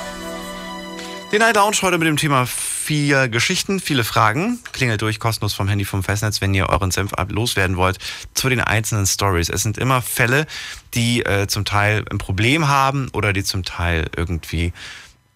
[1.30, 4.60] Die Night Lounge heute mit dem Thema vier Geschichten, viele Fragen.
[4.72, 7.98] Klingelt durch kostenlos vom Handy vom Festnetz, wenn ihr euren Senf loswerden wollt
[8.32, 9.50] zu den einzelnen Stories.
[9.50, 10.46] Es sind immer Fälle,
[10.94, 14.72] die äh, zum Teil ein Problem haben oder die zum Teil irgendwie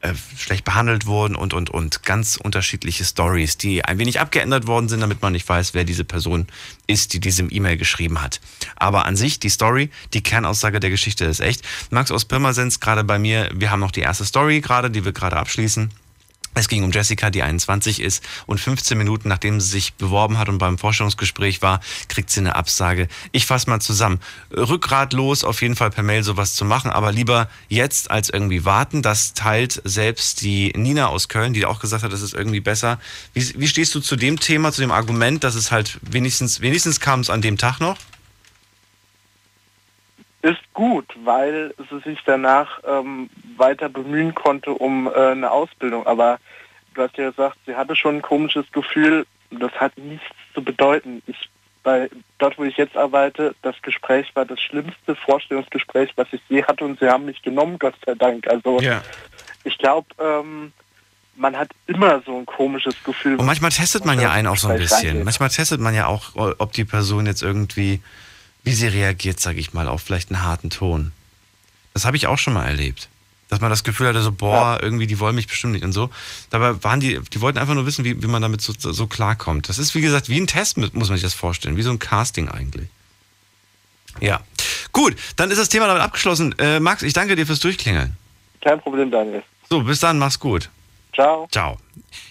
[0.04, 4.88] äh, schlecht behandelt wurden und, und, und ganz unterschiedliche Stories, die ein wenig abgeändert worden
[4.88, 6.46] sind, damit man nicht weiß, wer diese Person
[6.86, 8.38] ist, die diesem E-Mail geschrieben hat.
[8.76, 11.62] Aber an sich, die Story, die Kernaussage der Geschichte ist echt.
[11.90, 15.12] Max aus Pirmasens, gerade bei mir, wir haben noch die erste Story gerade, die wir
[15.12, 15.90] gerade abschließen.
[16.54, 20.48] Es ging um Jessica, die 21 ist und 15 Minuten nachdem sie sich beworben hat
[20.48, 23.08] und beim Forschungsgespräch war, kriegt sie eine Absage.
[23.32, 24.20] Ich fasse mal zusammen.
[24.56, 29.02] Rückgratlos auf jeden Fall per Mail sowas zu machen, aber lieber jetzt als irgendwie warten.
[29.02, 33.00] Das teilt selbst die Nina aus Köln, die auch gesagt hat, das ist irgendwie besser.
[33.32, 37.00] Wie, wie stehst du zu dem Thema, zu dem Argument, dass es halt wenigstens, wenigstens
[37.00, 37.96] kam es an dem Tag noch?
[40.44, 46.06] Ist gut, weil sie sich danach ähm, weiter bemühen konnte um äh, eine Ausbildung.
[46.06, 46.38] Aber
[46.94, 49.26] du hast ja gesagt, sie hatte schon ein komisches Gefühl.
[49.50, 51.22] Das hat nichts zu bedeuten.
[51.26, 51.48] Ich,
[51.82, 56.62] bei dort, wo ich jetzt arbeite, das Gespräch war das schlimmste Vorstellungsgespräch, was ich je
[56.64, 58.46] hatte, und sie haben mich genommen, Gott sei Dank.
[58.46, 59.02] Also Ja.
[59.64, 60.72] ich glaube, ähm,
[61.36, 63.36] man hat immer so ein komisches Gefühl.
[63.36, 65.24] Und manchmal testet man ja einen auch so ein bisschen.
[65.24, 68.02] Manchmal testet man ja auch, ob die Person jetzt irgendwie,
[68.64, 71.12] wie sie reagiert, sage ich mal, auf vielleicht einen harten Ton.
[71.92, 73.08] Das habe ich auch schon mal erlebt.
[73.50, 76.10] Dass man das Gefühl hatte, so, boah, irgendwie, die wollen mich bestimmt nicht und so.
[76.50, 79.68] Dabei waren die, die wollten einfach nur wissen, wie, wie man damit so, so klarkommt.
[79.68, 81.76] Das ist, wie gesagt, wie ein Test, muss man sich das vorstellen.
[81.76, 82.88] Wie so ein Casting eigentlich.
[84.20, 84.40] Ja.
[84.92, 86.54] Gut, dann ist das Thema damit abgeschlossen.
[86.58, 88.16] Äh, Max, ich danke dir fürs Durchklingeln.
[88.62, 89.42] Kein Problem, Daniel.
[89.68, 90.70] So, bis dann, mach's gut.
[91.14, 91.48] Ciao.
[91.50, 91.78] Ciao.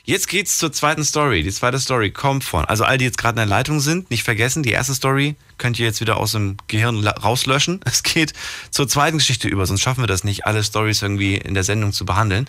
[0.05, 1.43] Jetzt geht's zur zweiten Story.
[1.43, 4.23] Die zweite Story kommt von, also all die jetzt gerade in der Leitung sind, nicht
[4.23, 7.79] vergessen, die erste Story könnt ihr jetzt wieder aus dem Gehirn rauslöschen.
[7.85, 8.33] Es geht
[8.69, 11.93] zur zweiten Geschichte über, sonst schaffen wir das nicht, alle Stories irgendwie in der Sendung
[11.93, 12.47] zu behandeln.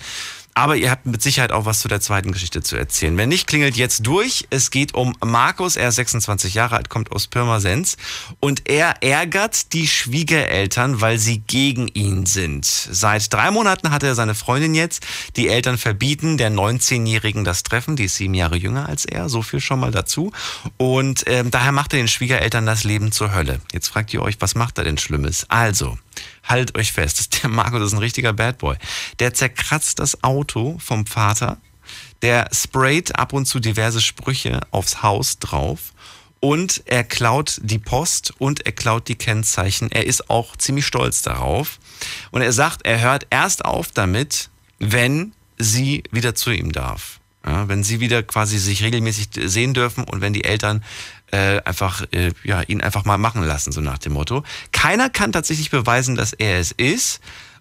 [0.54, 3.16] Aber ihr habt mit Sicherheit auch was zu der zweiten Geschichte zu erzählen.
[3.16, 4.46] Wenn nicht, klingelt jetzt durch.
[4.50, 7.96] Es geht um Markus, er ist 26 Jahre alt, kommt aus Pirmasens
[8.38, 12.64] und er ärgert die Schwiegereltern, weil sie gegen ihn sind.
[12.64, 15.04] Seit drei Monaten hat er seine Freundin jetzt.
[15.36, 17.96] Die Eltern verbieten der 19-Jährigen das Treffen.
[17.96, 20.30] Die ist sieben Jahre jünger als er, so viel schon mal dazu.
[20.76, 23.60] Und ähm, daher macht er den Schwiegereltern das Leben zur Hölle.
[23.72, 25.46] Jetzt fragt ihr euch, was macht er denn Schlimmes?
[25.48, 25.98] Also,
[26.44, 28.76] haltet euch fest, der Markus ist ein richtiger Bad Boy.
[29.18, 31.58] Der zerkratzt das Auto vom Vater,
[32.22, 35.92] der sprayt ab und zu diverse Sprüche aufs Haus drauf
[36.44, 39.90] und er klaut die Post und er klaut die Kennzeichen.
[39.90, 41.78] Er ist auch ziemlich stolz darauf.
[42.32, 47.20] Und er sagt, er hört erst auf damit, wenn sie wieder zu ihm darf.
[47.46, 50.84] Ja, wenn sie wieder quasi sich regelmäßig sehen dürfen und wenn die Eltern
[51.34, 54.44] äh, einfach äh, ja, ihn einfach mal machen lassen, so nach dem Motto.
[54.70, 57.18] Keiner kann tatsächlich beweisen, dass er es ist.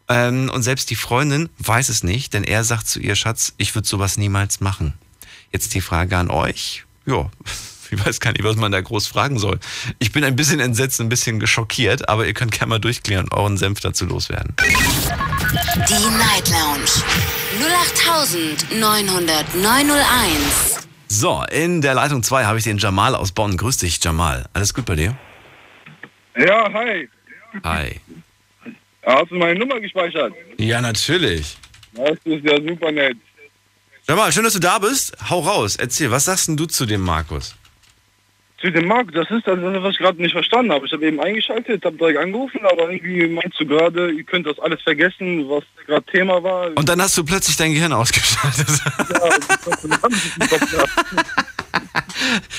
[0.07, 3.73] Ähm, und selbst die Freundin weiß es nicht, denn er sagt zu ihr, Schatz, ich
[3.73, 4.93] würde sowas niemals machen.
[5.51, 6.85] Jetzt die Frage an euch.
[7.07, 7.31] Ja,
[7.89, 9.59] ich weiß gar nicht, was man da groß fragen soll.
[9.97, 13.33] Ich bin ein bisschen entsetzt, ein bisschen geschockiert, aber ihr könnt gerne mal durchklären und
[13.33, 14.53] euren Senf dazu loswerden.
[14.59, 16.91] Die Night Lounge
[18.69, 20.72] 0890901.
[21.15, 23.55] So, in der Leitung 2 habe ich den Jamal aus Bonn.
[23.55, 24.45] Grüß dich, Jamal.
[24.51, 25.15] Alles gut bei dir?
[26.35, 27.07] Ja, hi.
[27.63, 28.01] Hi.
[29.05, 30.33] Hast du meine Nummer gespeichert?
[30.57, 31.55] Ja, natürlich.
[31.93, 33.15] Das ist ja super nett.
[34.07, 35.15] Jamal, schön, dass du da bist.
[35.29, 37.55] Hau raus, erzähl, was sagst denn du zu dem Markus?
[38.63, 40.85] Zu dem Markt, das ist das, was ich gerade nicht verstanden habe.
[40.85, 44.57] Ich habe eben eingeschaltet, habe direkt angerufen, aber irgendwie meinst du gerade, ihr könnt das
[44.59, 46.69] alles vergessen, was gerade Thema war.
[46.73, 48.69] Und dann hast du plötzlich dein Gehirn ausgeschaltet.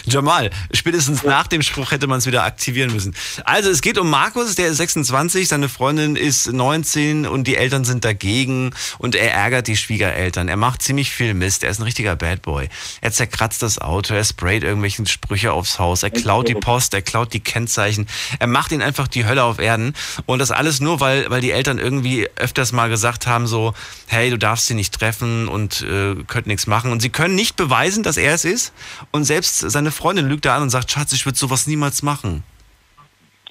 [0.04, 3.14] Jamal, spätestens nach dem Spruch hätte man es wieder aktivieren müssen.
[3.44, 7.84] Also es geht um Markus, der ist 26, seine Freundin ist 19 und die Eltern
[7.84, 10.48] sind dagegen und er ärgert die Schwiegereltern.
[10.48, 12.68] Er macht ziemlich viel Mist, er ist ein richtiger Bad Boy.
[13.00, 17.02] Er zerkratzt das Auto, er sprayt irgendwelchen Sprüche aufs Haus, er klaut die Post, er
[17.02, 18.06] klaut die Kennzeichen,
[18.38, 19.94] er macht ihn einfach die Hölle auf Erden
[20.26, 23.74] und das alles nur, weil, weil die Eltern irgendwie öfters mal gesagt haben so,
[24.06, 27.56] hey, du darfst sie nicht treffen und äh, könnt nichts machen und sie können nicht
[27.56, 28.72] beweisen, dass er es ist
[29.10, 32.42] und selbst seine Freundin lügt da an und sagt, Schatz, ich würde sowas niemals machen.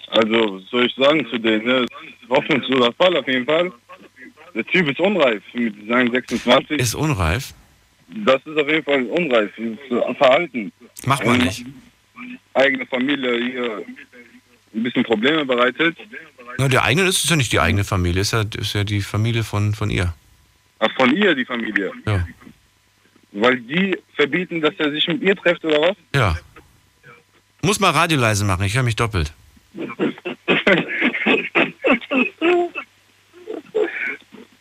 [0.09, 1.65] Also, soll ich sagen zu denen?
[1.65, 1.85] Ne?
[2.29, 3.71] Hoffnungsloser Fall auf jeden Fall.
[4.53, 6.79] Der Typ ist unreif mit seinen 26.
[6.79, 7.53] Ist unreif?
[8.07, 9.51] Das ist auf jeden Fall unreif.
[9.89, 10.71] Das Verhalten.
[11.05, 11.65] Macht man nicht.
[12.53, 13.83] Eigene Familie hier
[14.75, 15.97] ein bisschen Probleme bereitet.
[16.57, 19.01] Na, der eigene ist, ist ja nicht die eigene Familie, ist ja, ist ja die
[19.01, 20.13] Familie von, von ihr.
[20.79, 21.91] Ach, von ihr die Familie.
[22.05, 22.27] Ja.
[23.33, 25.95] Weil die verbieten, dass er sich mit ihr trifft oder was?
[26.15, 26.37] Ja.
[27.63, 29.33] Muss mal Radio leise machen, ich höre mich doppelt.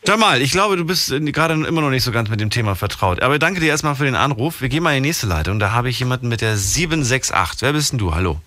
[0.07, 3.23] Jamal, ich glaube, du bist gerade immer noch nicht so ganz mit dem Thema vertraut.
[3.23, 4.61] Aber danke dir erstmal für den Anruf.
[4.61, 5.59] Wir gehen mal in die nächste Leitung.
[5.59, 7.63] Da habe ich jemanden mit der 768.
[7.63, 8.15] Wer bist denn du?
[8.15, 8.41] Hallo.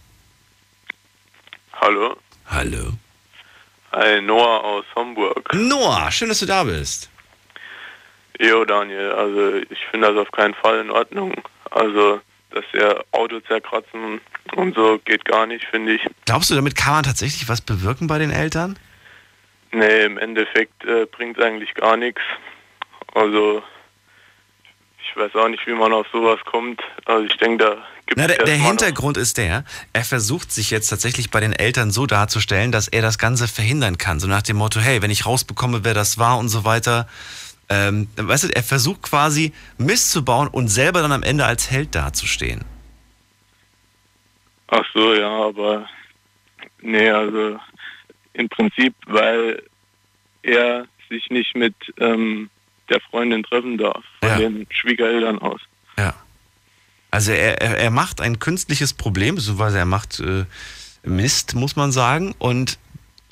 [1.73, 2.17] Hallo.
[2.47, 2.93] Hallo.
[3.93, 5.53] Hi, Noah aus Hamburg.
[5.53, 7.09] Noah, schön, dass du da bist.
[8.39, 11.33] Jo, Daniel, also ich finde das auf keinen Fall in Ordnung.
[11.71, 12.19] Also,
[12.51, 14.19] dass er Auto zerkratzen
[14.55, 16.01] und so geht gar nicht, finde ich.
[16.25, 18.77] Glaubst du, damit kann man tatsächlich was bewirken bei den Eltern?
[19.71, 22.21] Nee, im Endeffekt äh, bringt eigentlich gar nichts.
[23.13, 23.63] Also,
[25.15, 26.81] ich weiß auch nicht, wie man auf sowas kommt.
[27.05, 29.63] Also ich denke, da gibt Na, es der, der Hintergrund ist der,
[29.93, 33.97] er versucht sich jetzt tatsächlich bei den Eltern so darzustellen, dass er das Ganze verhindern
[33.97, 34.19] kann.
[34.19, 37.07] So nach dem Motto, hey, wenn ich rausbekomme, wer das war und so weiter.
[37.69, 41.71] Ähm, weißt du, er versucht quasi Mist zu bauen und selber dann am Ende als
[41.71, 42.63] Held dazustehen.
[44.67, 45.87] Ach so, ja, aber
[46.81, 47.59] nee, also
[48.33, 49.63] im Prinzip, weil
[50.43, 52.49] er sich nicht mit ähm,
[52.89, 55.61] der Freundin treffen darf, von den Schwiegereltern aus.
[57.15, 60.43] Also er, er, er macht ein künstliches Problem, beziehungsweise er macht äh,
[61.03, 62.77] Mist, muss man sagen, und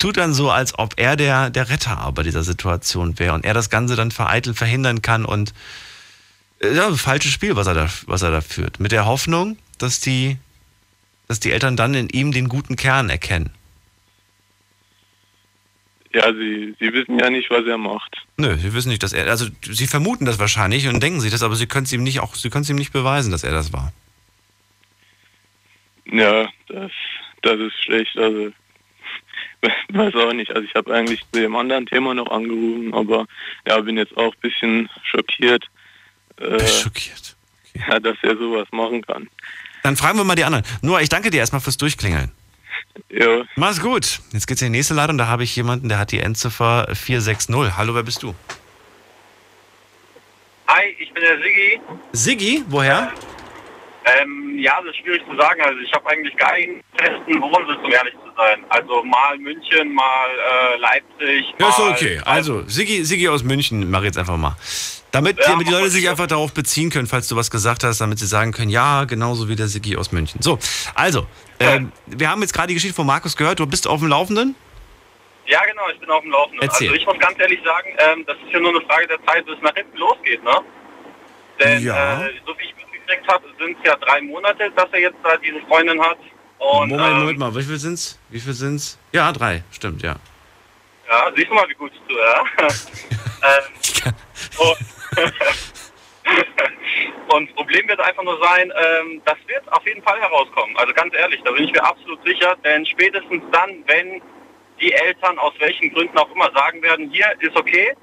[0.04, 3.54] tut dann so, als ob er der, der Retter aber dieser Situation wäre und er
[3.54, 5.54] das Ganze dann vereitelt verhindern kann und
[6.60, 8.80] äh, ja, falsches Spiel, was er da, was er da führt.
[8.80, 10.36] Mit der Hoffnung, dass die,
[11.26, 13.48] dass die Eltern dann in ihm den guten Kern erkennen.
[16.12, 18.14] Ja, sie, sie wissen ja nicht, was er macht.
[18.36, 21.42] Nö, sie wissen nicht, dass er, also sie vermuten das wahrscheinlich und denken sich das,
[21.42, 23.52] aber sie können es ihm nicht auch, sie können es ihm nicht beweisen, dass er
[23.52, 23.90] das war.
[26.04, 26.92] Ja, das,
[27.40, 28.18] das ist schlecht.
[28.18, 28.52] Also
[29.88, 30.50] weiß auch nicht.
[30.50, 33.26] Also ich habe eigentlich zu dem anderen Thema noch angerufen, aber
[33.66, 35.66] ja, bin jetzt auch ein bisschen schockiert.
[36.38, 37.36] Äh, schockiert.
[37.88, 39.28] Ja, dass er sowas machen kann.
[39.82, 40.64] Dann fragen wir mal die anderen.
[40.82, 42.30] Nur, ich danke dir erstmal fürs Durchklingeln.
[43.10, 43.42] Ja.
[43.56, 44.20] Mach's gut.
[44.32, 45.18] Jetzt geht's in die nächste Leitung.
[45.18, 47.76] Da habe ich jemanden, der hat die Endziffer 460.
[47.76, 48.34] Hallo, wer bist du?
[50.68, 51.80] Hi, ich bin der Siggi.
[52.12, 53.12] Siggi, woher?
[54.06, 55.60] Ähm, ja, das ist schwierig zu sagen.
[55.62, 58.62] Also ich habe eigentlich keinen festen Wohnsitz, um ehrlich zu sein.
[58.68, 61.54] Also mal München, mal äh, Leipzig.
[61.58, 62.20] Ja, ist mal okay.
[62.24, 64.56] Also, Siggi, Siggi aus München, mach ich jetzt einfach mal.
[65.10, 65.90] Damit, Ja, damit die Leute mal.
[65.90, 69.04] sich einfach darauf beziehen können, falls du was gesagt hast, damit sie sagen können, ja,
[69.04, 70.42] genauso wie der Siggi aus München.
[70.42, 70.58] So,
[70.94, 71.26] also,
[71.60, 73.58] ähm, wir haben jetzt gerade die Geschichte von Markus gehört.
[73.60, 74.54] Du bist auf dem Laufenden?
[75.46, 76.60] Ja, genau, ich bin auf dem Laufenden.
[76.62, 76.88] Erzähl.
[76.88, 79.46] Also ich muss ganz ehrlich sagen, ähm, das ist ja nur eine Frage der Zeit,
[79.46, 80.56] bis es nach hinten losgeht, ne?
[81.62, 82.24] Denn Ja.
[82.24, 82.74] äh, so wie ich
[83.04, 86.18] mitgekriegt habe, sind es ja drei Monate, dass er jetzt da diese Freundin hat.
[86.58, 88.18] Und Moment, ähm, Moment mal, wie viel sind's?
[88.30, 88.98] Wie viel sind's?
[89.12, 90.16] Ja, drei, stimmt, ja.
[91.08, 92.44] Ja, siehst du mal, wie gut du, ja?
[93.44, 94.14] ähm,
[97.28, 100.76] und, Problem wird einfach nur sein, ähm, das wird auf jeden Fall herauskommen.
[100.76, 104.22] Also ganz ehrlich, da bin ich mir absolut sicher, denn spätestens dann, wenn
[104.80, 107.94] die Eltern aus welchen Gründen auch immer sagen werden, hier ist okay,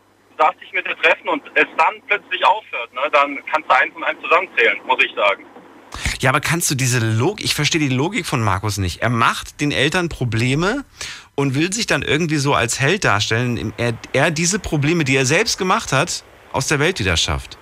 [0.42, 3.96] darfst dich mit ihr treffen und es dann plötzlich aufhört, ne, dann kannst du eins
[3.96, 5.46] und eins zusammenzählen, muss ich sagen.
[6.20, 9.02] Ja, aber kannst du diese Logik, ich verstehe die Logik von Markus nicht.
[9.02, 10.86] Er macht den Eltern Probleme
[11.36, 15.16] und will sich dann irgendwie so als Held darstellen, indem er, er diese Probleme, die
[15.16, 16.24] er selbst gemacht hat,
[16.54, 17.58] aus der Welt wieder schafft.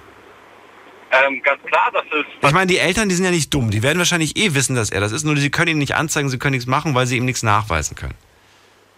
[1.11, 3.71] Ähm, ganz klar, das ist Ich meine, die Eltern, die sind ja nicht dumm.
[3.71, 6.30] Die werden wahrscheinlich eh wissen, dass er das ist, nur sie können ihn nicht anzeigen,
[6.30, 8.15] sie können nichts machen, weil sie ihm nichts nachweisen können.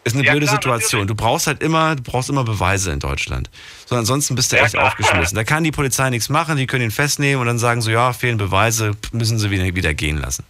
[0.04, 1.08] Ist eine Ja, blöde klar, Situation.
[1.08, 3.52] Du brauchst halt immer, du brauchst immer Beweise in Deutschland.
[3.86, 5.36] So, ansonsten bist du echt aufgeschmissen.
[5.36, 8.12] Da kann die Polizei nichts machen, die können ihn festnehmen und dann sagen so, ja,
[8.12, 10.44] fehlen Beweise, müssen sie wieder, wieder gehen lassen.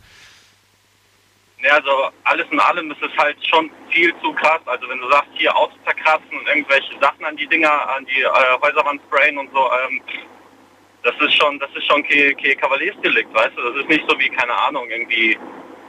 [1.63, 4.61] Ja, also alles in allem ist es halt schon viel zu krass.
[4.65, 8.21] Also wenn du sagst, hier Autos zerkratzen und irgendwelche Sachen an die Dinger, an die
[8.21, 10.01] äh, Häuserwand sprayen und so, ähm,
[11.03, 13.61] das ist schon, das ist schon kein kein Kavaliersdelikt, weißt du?
[13.61, 15.37] Das ist nicht so wie, keine Ahnung, irgendwie,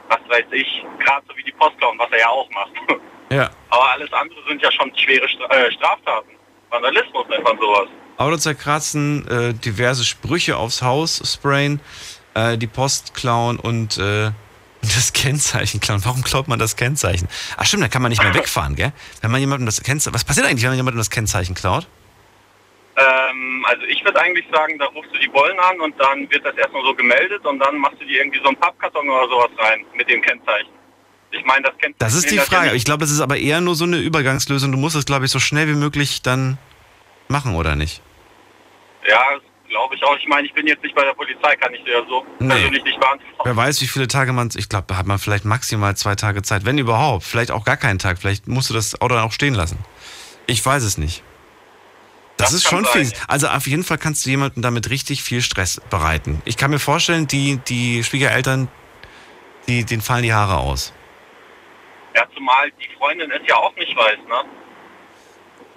[0.09, 2.71] was weiß ich, gerade so wie die Postklauen, was er ja auch macht.
[3.29, 3.49] Ja.
[3.69, 6.31] Aber alles andere sind ja schon schwere äh, Straftaten.
[6.69, 7.87] Vandalismus nennt man sowas.
[8.17, 11.79] Auto zerkratzen, äh, diverse Sprüche aufs Haus sprayen,
[12.35, 14.31] äh, die Post klauen und äh,
[14.81, 16.03] das Kennzeichen klauen.
[16.03, 17.27] Warum klaut man das Kennzeichen?
[17.57, 18.91] Ach stimmt, da kann man nicht mehr wegfahren, gell?
[19.21, 20.13] Wenn man jemandem das Kennzeichen.
[20.13, 21.87] Was passiert eigentlich, wenn man jemandem das Kennzeichen klaut?
[22.95, 26.45] Ähm, also ich würde eigentlich sagen, da rufst du die Bullen an und dann wird
[26.45, 29.49] das erstmal so gemeldet und dann machst du dir irgendwie so einen Pappkarton oder sowas
[29.57, 30.69] rein mit dem Kennzeichen.
[31.35, 31.95] Ich meine, das Kennzeichen...
[31.99, 32.73] Das ist die Frage.
[32.75, 34.71] Ich glaube, das ist aber eher nur so eine Übergangslösung.
[34.71, 36.57] Du musst es, glaube ich, so schnell wie möglich dann
[37.27, 38.01] machen, oder nicht?
[39.09, 39.19] Ja,
[39.67, 40.15] glaube ich auch.
[40.17, 42.49] Ich meine, ich bin jetzt nicht bei der Polizei, kann ich dir ja so Nee.
[42.53, 43.41] persönlich nicht beantworten.
[43.43, 46.43] Wer weiß, wie viele Tage man, ich glaube, da hat man vielleicht maximal zwei Tage
[46.43, 47.23] Zeit, wenn überhaupt.
[47.23, 48.19] Vielleicht auch gar keinen Tag.
[48.19, 49.79] Vielleicht musst du das Auto dann auch stehen lassen.
[50.45, 51.23] Ich weiß es nicht.
[52.37, 53.05] Das, Das ist schon sein.
[53.05, 53.13] fies.
[53.27, 56.41] Also auf jeden Fall kannst du jemandem damit richtig viel Stress bereiten.
[56.45, 58.67] Ich kann mir vorstellen, die, die Schwiegereltern,
[59.67, 60.93] die, denen fallen die Haare aus.
[62.15, 64.43] Ja, zumal die Freundin es ja auch nicht weiß, ne?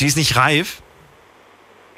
[0.01, 0.83] Die ist nicht reif.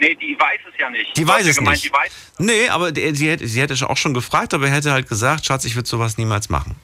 [0.00, 1.16] Nee, die weiß es ja nicht.
[1.16, 1.92] Die weiß es gemeint, nicht.
[1.92, 5.08] Weiß, Nee, aber die, sie, hätte, sie hätte auch schon gefragt, aber er hätte halt
[5.08, 6.76] gesagt, Schatz, ich würde sowas niemals machen.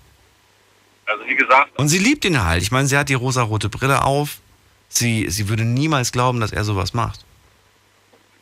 [1.06, 2.62] also wie gesagt, Und sie liebt ihn halt.
[2.62, 4.38] Ich meine, sie hat die rosarote Brille auf.
[4.88, 7.24] Sie, sie würde niemals glauben, dass er sowas macht.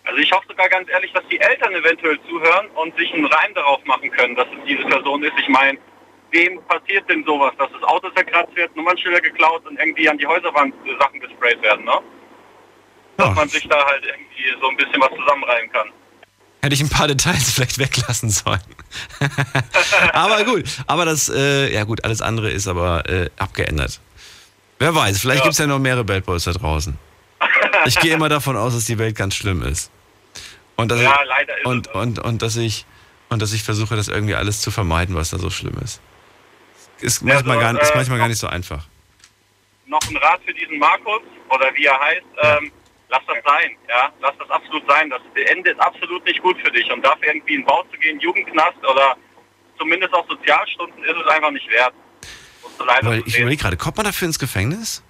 [0.04, 3.54] Also ich hoffe sogar ganz ehrlich, dass die Eltern eventuell zuhören und sich einen Reim
[3.54, 5.32] darauf machen können, dass es diese Person ist.
[5.38, 5.78] Ich meine,
[6.32, 10.26] wem passiert denn sowas, dass das Auto zerkratzt wird, Nummernschilder geklaut und irgendwie an die
[10.26, 11.98] Häuserwand Sachen gesprayt werden, ne?
[13.18, 15.88] Dass man sich da halt irgendwie so ein bisschen was zusammenreimen kann.
[16.62, 18.60] Hätte ich ein paar Details vielleicht weglassen sollen.
[20.12, 24.00] aber gut, aber das, äh, ja gut, alles andere ist aber äh, abgeändert.
[24.78, 25.44] Wer weiß, vielleicht Ja.
[25.44, 26.98] gibt es ja noch mehrere Bad Boys da draußen.
[27.84, 29.90] Ich gehe immer davon aus, dass die Welt ganz schlimm ist.
[30.76, 32.86] Und dass Ja, ich, leider ist und, und, und, dass ich
[33.28, 36.00] und dass ich versuche, das irgendwie alles zu vermeiden, was da so schlimm ist.
[37.02, 38.84] Ist Ja, manchmal, gar, ist äh, manchmal gar nicht so einfach.
[39.86, 42.72] Noch ein Rat für diesen Markus, oder wie er heißt, ähm,
[43.08, 45.10] lass das sein, ja, lass das absolut sein.
[45.10, 46.90] Das endet absolut nicht gut für dich.
[46.90, 49.16] Und dafür irgendwie in den Bau zu gehen, Jugendknast oder
[49.78, 51.92] zumindest auch Sozialstunden, ist es einfach nicht wert.
[53.26, 55.02] Ich überlege gerade, kommt man dafür ins Gefängnis?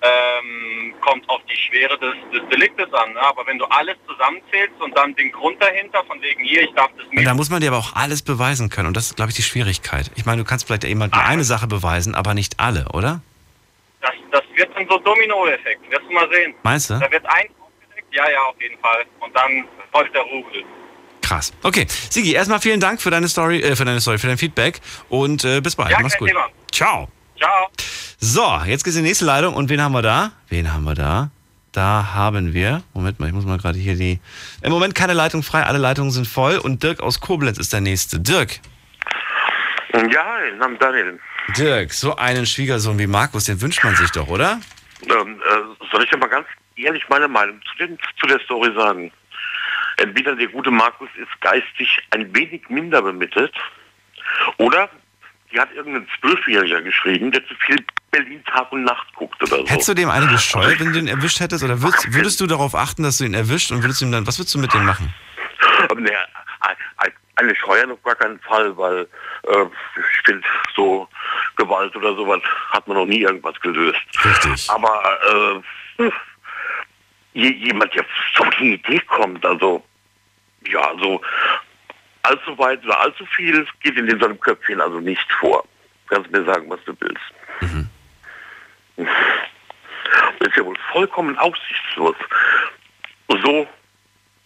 [0.00, 3.12] Ähm, kommt auf die Schwere des, des Deliktes an.
[3.12, 3.20] Ne?
[3.20, 6.90] Aber wenn du alles zusammenzählst und dann den Grund dahinter, von wegen hier, ich darf
[6.96, 8.88] das Und nicht, da muss man dir aber auch alles beweisen können.
[8.88, 10.10] Und das ist, glaube ich, die Schwierigkeit.
[10.14, 13.22] Ich meine, du kannst vielleicht jemand nur eine Sache beweisen, aber nicht alle, oder?
[14.00, 15.90] das, das wird dann so Domino-Effekt.
[15.90, 16.54] Wirst du mal sehen.
[16.62, 16.94] Meinst du?
[16.94, 19.04] Da wird ein aufgedeckt, ja, ja, auf jeden Fall.
[19.20, 20.64] Und dann folgt der Rubel.
[21.22, 21.52] Krass.
[21.62, 24.80] Okay, Sigi, erstmal vielen Dank für deine Story, äh, für deine Story, für dein Feedback
[25.08, 25.90] und äh, bis bald.
[25.90, 26.28] Ja, Mach's gut.
[26.28, 26.48] Thema.
[26.72, 27.08] Ciao.
[27.38, 27.68] Ciao.
[28.18, 30.32] So, jetzt geht's in die nächste Leitung und wen haben wir da?
[30.48, 31.30] Wen haben wir da?
[31.72, 34.18] Da haben wir, Moment mal, ich muss mal gerade hier die.
[34.62, 37.80] Im Moment keine Leitung frei, alle Leitungen sind voll und Dirk aus Koblenz ist der
[37.80, 38.18] nächste.
[38.18, 38.58] Dirk.
[39.92, 41.20] Ja, hi, Name Daniel.
[41.56, 44.60] Dirk, so einen Schwiegersohn wie Markus, den wünscht man sich doch, oder?
[45.02, 48.72] Ähm, äh, soll ich dir mal ganz ehrlich meine Meinung zu, den, zu der Story
[48.76, 49.12] sagen?
[49.98, 53.54] Entweder der gute Markus ist geistig ein wenig minder bemittelt
[54.56, 54.88] oder
[55.52, 57.76] die hat irgendein Zwölfjähriger geschrieben, der zu viel
[58.10, 59.66] Berlin Tag und Nacht guckt oder so.
[59.68, 61.62] Hättest du dem eine gescheut, wenn du ihn erwischt hättest?
[61.64, 64.26] Oder würdest, würdest du darauf achten, dass du ihn erwischt und würdest du ihm dann,
[64.26, 65.12] was würdest du mit dem machen?
[65.96, 66.10] Nee,
[66.60, 69.08] ein- ein- eine Scheuern auf gar keinen Fall, weil
[69.44, 69.64] äh,
[69.96, 71.08] ich finde, so
[71.56, 72.40] Gewalt oder sowas
[72.70, 74.00] hat man noch nie irgendwas gelöst.
[74.24, 74.68] Richtig.
[74.70, 75.62] Aber
[75.98, 76.10] äh,
[77.34, 78.04] je, jemand, der
[78.36, 79.84] so auf die Idee kommt, also
[80.68, 81.20] ja, so
[82.22, 85.64] allzu weit oder allzu viel geht in so einem Köpfchen also nicht vor.
[86.08, 87.22] Kannst mir sagen, was du willst.
[88.96, 92.16] Ist ja wohl vollkommen aussichtslos,
[93.28, 93.66] so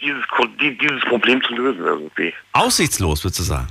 [0.01, 0.25] dieses,
[0.59, 2.35] dieses Problem zu lösen irgendwie.
[2.53, 3.68] Aussichtslos, würdest du sagen?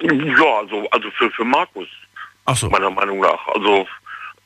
[0.00, 1.88] Ja, also, also für, für Markus.
[2.44, 2.68] Ach so.
[2.68, 3.46] Meiner Meinung nach.
[3.48, 3.86] Also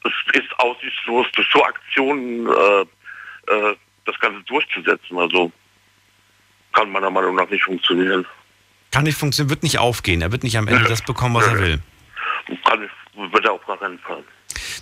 [0.05, 2.81] es ist aussichtslos, durch so Aktionen äh,
[3.53, 5.19] äh, das Ganze durchzusetzen.
[5.19, 5.51] Also
[6.73, 8.27] kann meiner Meinung nach nicht funktionieren.
[8.97, 10.23] Kann nicht funktionieren, wird nicht aufgehen.
[10.23, 11.81] Er wird nicht am Ende das bekommen, was er will.
[12.65, 12.89] Kann,
[13.31, 14.25] wird er auf gar keinen Fall.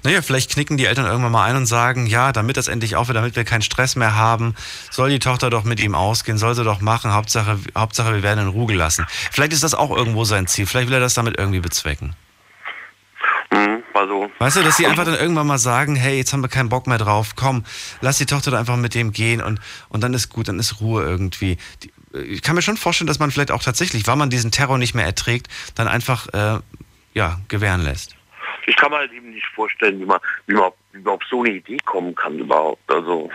[0.05, 3.17] Naja, vielleicht knicken die Eltern irgendwann mal ein und sagen, ja, damit das endlich aufhört,
[3.17, 4.55] damit wir keinen Stress mehr haben,
[4.93, 8.39] soll die Tochter doch mit ihm ausgehen, soll sie doch machen, Hauptsache, Hauptsache wir werden
[8.45, 9.05] in Ruhe gelassen.
[9.33, 12.15] Vielleicht ist das auch irgendwo sein Ziel, vielleicht will er das damit irgendwie bezwecken.
[13.51, 16.49] Mhm, also, Weißt du, dass sie einfach dann irgendwann mal sagen, hey, jetzt haben wir
[16.49, 17.65] keinen Bock mehr drauf, komm,
[18.01, 20.81] lass die Tochter doch einfach mit dem gehen und, und dann ist gut, dann ist
[20.81, 21.57] Ruhe irgendwie.
[21.83, 24.79] Die, ich kann mir schon vorstellen, dass man vielleicht auch tatsächlich, weil man diesen Terror
[24.79, 26.61] nicht mehr erträgt, dann einfach, äh,
[27.15, 28.17] ja, gewähren lässt.
[28.67, 31.43] ich kann mir halt eben nicht vorstellen, wie man, wie man, wie man auf so
[31.43, 32.83] eine Idee kommen kann überhaupt.
[32.91, 33.31] Also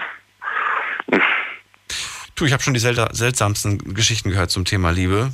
[2.36, 5.34] Du, ich habe schon die sel seltsamsten Geschichten gehört zum Thema Liebe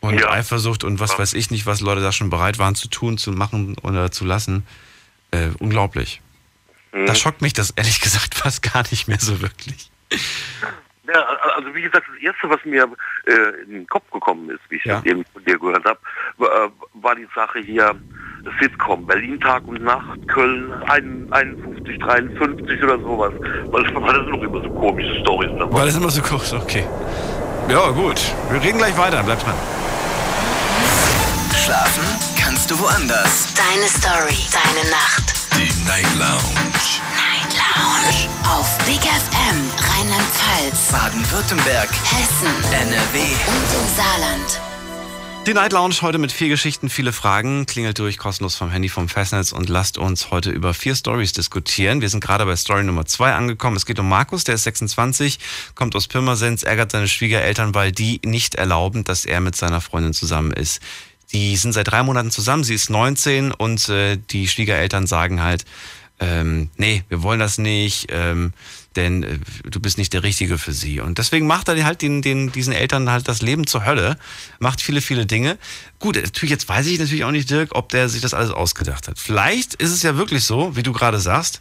[0.00, 3.18] und Eifersucht und was weiß ich nicht, was Leute da schon bereit waren zu tun,
[3.18, 4.64] zu machen oder zu lassen.
[5.32, 6.20] Äh, unglaublich.
[6.92, 7.06] Mhm.
[7.06, 9.90] Da schockt mich das ehrlich gesagt fast gar nicht mehr so wirklich.
[11.06, 11.20] Ja,
[11.56, 12.88] also wie gesagt, das Erste, was mir
[13.26, 14.96] äh, in den Kopf gekommen ist, wie ich Ja.
[14.96, 15.98] das eben von dir gehört habe,
[16.38, 17.94] war, war die Sache hier,
[18.60, 23.32] Sitcom, Berlin Tag und Nacht, Köln 51, 53 oder sowas.
[23.70, 25.72] Weil, weil das sind noch immer so komische Stories dabei.
[25.78, 26.84] Weil das immer so kurz, okay.
[27.68, 28.20] Ja, gut.
[28.50, 29.22] Wir reden gleich weiter.
[29.22, 29.54] Bleib dran.
[31.64, 32.04] Schlafen
[32.42, 33.54] kannst du woanders.
[33.54, 35.32] Deine Story, deine Nacht.
[35.56, 36.60] Die Night Lounge.
[37.16, 38.28] Night Lounge.
[38.44, 41.88] Auf Big FM, Rheinland-Pfalz, Baden-Württemberg.
[41.90, 43.18] Hessen, NRW.
[43.18, 44.60] und im Saarland.
[45.46, 47.66] Die Night Lounge heute mit vier Geschichten, viele Fragen.
[47.66, 52.00] Klingelt durch kostenlos vom Handy vom Festnetz und lasst uns heute über vier Stories diskutieren.
[52.00, 53.76] Wir sind gerade bei Story Nummer zwei angekommen.
[53.76, 55.38] Es geht um Markus, der ist 26,
[55.74, 60.14] kommt aus Pirmasens, ärgert seine Schwiegereltern, weil die nicht erlauben, dass er mit seiner Freundin
[60.14, 60.80] zusammen ist.
[61.32, 65.64] Die sind seit drei Monaten zusammen, sie ist 19 und äh, die Schwiegereltern sagen halt,
[66.20, 68.52] ähm, nee, wir wollen das nicht, ähm,
[68.94, 69.38] denn äh,
[69.68, 71.00] du bist nicht der Richtige für sie.
[71.00, 74.16] Und deswegen macht er halt den, den, diesen Eltern halt das Leben zur Hölle,
[74.60, 75.58] macht viele, viele Dinge.
[75.98, 79.08] Gut, natürlich, jetzt weiß ich natürlich auch nicht, Dirk, ob der sich das alles ausgedacht
[79.08, 79.18] hat.
[79.18, 81.60] Vielleicht ist es ja wirklich so, wie du gerade sagst,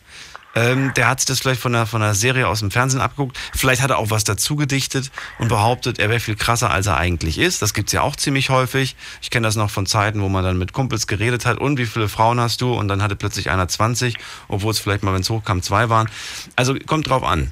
[0.56, 3.40] Ähm, der hat sich das vielleicht von einer, von einer Serie aus dem Fernsehen abgeguckt.
[3.56, 6.98] Vielleicht hat er auch was dazu gedichtet und behauptet, er wäre viel krasser, als er
[6.98, 7.62] eigentlich ist.
[7.62, 8.96] Das gibt's ja auch ziemlich häufig.
[9.22, 11.58] Ich kenne das noch von Zeiten, wo man dann mit Kumpels geredet hat.
[11.58, 12.74] Und wie viele Frauen hast du?
[12.74, 14.16] Und dann hatte plötzlich einer 20,
[14.48, 16.10] obwohl es vielleicht mal, wenn es hochkam, zwei waren.
[16.56, 17.52] Also kommt drauf an.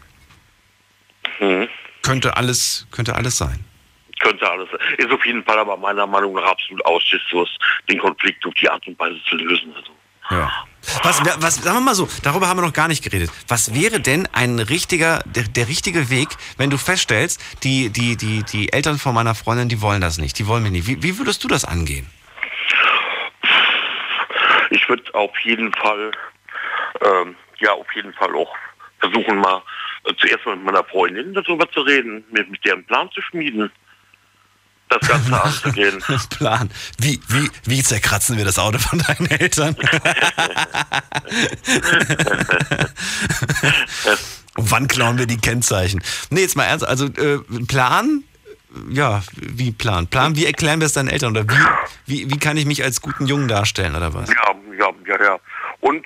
[1.39, 1.68] Mhm.
[2.04, 3.66] Könnte alles, könnte alles sein.
[4.20, 4.70] Könnte alles.
[4.97, 7.49] Ist auf jeden Fall aber meiner Meinung nach absolut aussichtslos,
[7.89, 9.74] den Konflikt auf die Art und Weise zu lösen.
[9.76, 9.91] Also.
[10.30, 10.52] Ja.
[11.04, 13.30] Was, was, sagen wir mal so, darüber haben wir noch gar nicht geredet.
[13.48, 18.44] Was wäre denn ein richtiger, der, der richtige Weg, wenn du feststellst, die, die, die,
[18.44, 20.88] die Eltern von meiner Freundin, die wollen das nicht, die wollen mich nicht.
[20.88, 22.08] Wie, wie würdest du das angehen?
[24.72, 26.12] Ich würde auf jeden Fall,
[27.02, 28.56] ähm, ja, auf jeden Fall auch
[29.00, 29.62] versuchen, mal
[30.06, 33.72] äh, zuerst mal mit meiner Freundin darüber zu reden, mit, mit deren Plan zu schmieden
[34.92, 36.04] das Ganze anzugehen.
[36.30, 36.70] Plan.
[37.00, 39.76] Wie, wie, wie zerkratzen wir das Auto von deinen Eltern?
[44.56, 46.04] Wann klauen wir die Kennzeichen?
[46.30, 46.86] Nee, jetzt mal ernst.
[46.86, 48.24] Also äh, Plan,
[48.89, 50.08] ja, wie Plan?
[50.08, 51.32] Plan, wie erklären wir es deinen Eltern?
[51.32, 51.56] Oder wie,
[52.06, 54.30] wie, wie kann ich mich als guten Jungen darstellen, oder was?
[54.30, 55.39] Ja, ja, ja, ja.
[55.80, 56.06] Und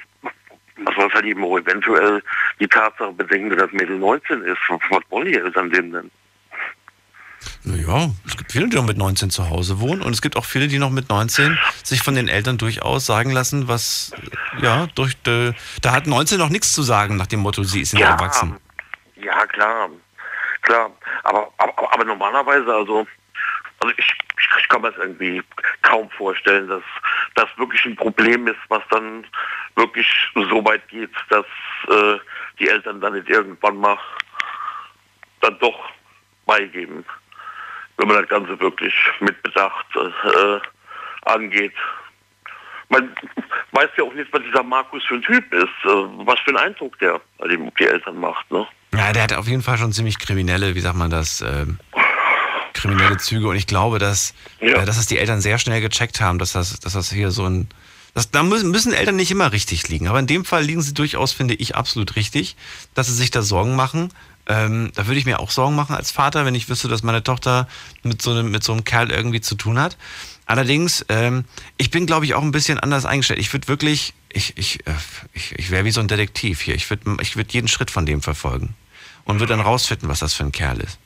[0.78, 2.22] was man halt eben auch eventuell
[2.60, 4.58] die Tatsache bedenken, dass das Mädel 19 ist.
[4.70, 6.12] Was wollen die Eltern dem denn?
[7.64, 10.46] Naja, es gibt viele, die noch mit 19 zu Hause wohnen und es gibt auch
[10.46, 14.12] viele, die noch mit 19 sich von den Eltern durchaus sagen lassen, was,
[14.62, 17.94] ja, durch, de, da hat 19 noch nichts zu sagen nach dem Motto, sie ist
[17.94, 18.58] ja erwachsen.
[19.16, 19.90] Ja, klar,
[20.62, 20.92] klar.
[21.24, 23.08] Aber, aber, aber normalerweise, also,
[23.80, 24.14] also ich,
[24.60, 25.42] ich kann mir das irgendwie
[25.82, 26.84] kaum vorstellen, dass
[27.36, 29.26] das wirklich ein Problem ist, was dann
[29.76, 31.46] wirklich so weit geht, dass
[31.90, 32.18] äh,
[32.60, 33.98] die Eltern dann nicht irgendwann mal
[35.42, 35.90] dann doch
[36.46, 37.06] beigeben
[37.98, 41.74] wenn man das Ganze wirklich mit Bedacht äh, angeht.
[42.90, 43.16] Man
[43.72, 46.58] weiß ja auch nicht, was dieser Markus für ein Typ ist, äh, was für einen
[46.58, 48.50] Eindruck der bei dem die Eltern macht.
[48.52, 48.68] Ne?
[48.94, 51.80] Ja, der hat auf jeden Fall schon ziemlich kriminelle, wie sagt man das, ähm,
[52.74, 53.48] kriminelle Züge.
[53.48, 54.82] Und ich glaube, dass, ja.
[54.82, 57.46] äh, dass das die Eltern sehr schnell gecheckt haben, dass das, dass das hier so
[57.46, 57.68] ein.
[58.14, 60.08] Das, da müssen, müssen Eltern nicht immer richtig liegen.
[60.08, 62.56] Aber in dem Fall liegen sie durchaus, finde ich, absolut richtig,
[62.94, 64.10] dass sie sich da Sorgen machen.
[64.48, 67.24] Ähm, da würde ich mir auch Sorgen machen als Vater, wenn ich wüsste, dass meine
[67.24, 67.68] Tochter
[68.04, 69.98] mit so einem, mit so einem Kerl irgendwie zu tun hat.
[70.46, 71.46] Allerdings, ähm,
[71.78, 73.40] ich bin, glaube ich, auch ein bisschen anders eingestellt.
[73.40, 74.92] Ich würde wirklich, ich, ich, äh,
[75.34, 76.76] ich, ich wäre wie so ein Detektiv hier.
[76.76, 78.76] Ich würde ich würd jeden Schritt von dem verfolgen
[79.24, 81.00] und würde dann rausfinden, was das für ein Kerl ist.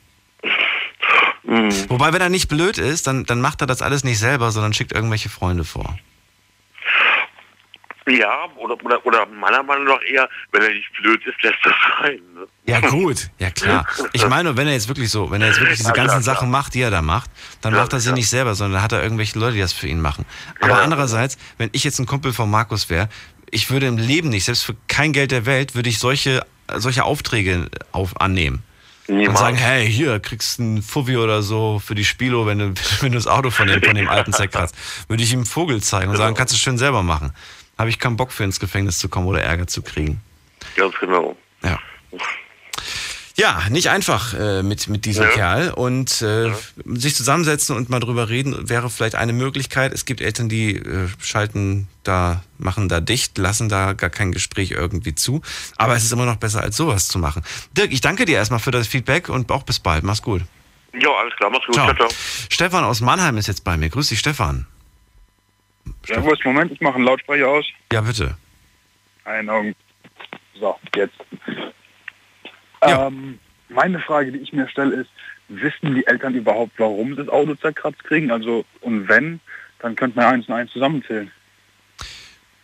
[1.44, 1.88] Mhm.
[1.88, 4.74] Wobei, wenn er nicht blöd ist, dann, dann macht er das alles nicht selber, sondern
[4.74, 5.98] schickt irgendwelche Freunde vor.
[8.10, 11.74] Ja, oder, oder, oder meiner Meinung nach eher, wenn er nicht blöd ist, lässt das
[12.00, 12.20] sein.
[12.34, 12.46] Ne?
[12.66, 13.86] Ja, gut, ja klar.
[14.12, 16.50] Ich meine, wenn er jetzt wirklich so, wenn er jetzt wirklich diese ganzen ja, Sachen
[16.50, 17.30] macht, die er da macht,
[17.60, 18.14] dann ja, macht er sie ja.
[18.14, 20.24] nicht selber, sondern dann hat er irgendwelche Leute, die das für ihn machen.
[20.60, 23.08] Aber andererseits, wenn ich jetzt ein Kumpel von Markus wäre,
[23.50, 26.44] ich würde im Leben nicht, selbst für kein Geld der Welt, würde ich solche,
[26.76, 28.62] solche Aufträge auf, annehmen.
[29.08, 29.28] Niemals.
[29.28, 32.74] Und sagen, hey, hier, kriegst du einen Fuffi oder so für die Spilo, wenn du,
[33.00, 34.74] wenn du das Auto von dem, von dem alten zerkratzt.
[35.08, 36.26] Würde ich ihm einen Vogel zeigen und genau.
[36.26, 37.32] sagen, kannst du schön selber machen
[37.80, 40.20] habe ich keinen Bock für ins Gefängnis zu kommen oder Ärger zu kriegen.
[40.76, 41.36] Ganz genau.
[41.62, 41.78] Ja.
[43.36, 45.30] Ja, nicht einfach äh, mit, mit diesem ja.
[45.30, 46.54] Kerl und äh, ja.
[46.84, 49.94] sich zusammensetzen und mal drüber reden wäre vielleicht eine Möglichkeit.
[49.94, 54.72] Es gibt Eltern, die äh, schalten da, machen da dicht, lassen da gar kein Gespräch
[54.72, 55.40] irgendwie zu.
[55.78, 57.42] Aber es ist immer noch besser, als sowas zu machen.
[57.72, 60.04] Dirk, ich danke dir erstmal für das Feedback und auch bis bald.
[60.04, 60.42] Mach's gut.
[60.92, 61.76] Ja, alles klar, mach's gut.
[61.76, 61.94] Ciao.
[61.94, 62.18] Ciao, ciao.
[62.50, 63.88] Stefan aus Mannheim ist jetzt bei mir.
[63.88, 64.66] Grüß dich, Stefan.
[66.08, 66.72] Ist Moment?
[66.72, 67.66] Ich mache einen Lautsprecher aus.
[67.92, 68.36] Ja, bitte.
[69.24, 69.74] Einen Augen.
[70.58, 71.14] So, jetzt.
[72.82, 73.06] Ja.
[73.06, 75.10] Ähm, meine Frage, die ich mir stelle, ist,
[75.48, 78.30] wissen die Eltern überhaupt, warum das Auto zerkratzt kriegen?
[78.30, 79.40] Also, und wenn,
[79.80, 81.30] dann könnte man eins und eins zusammenzählen.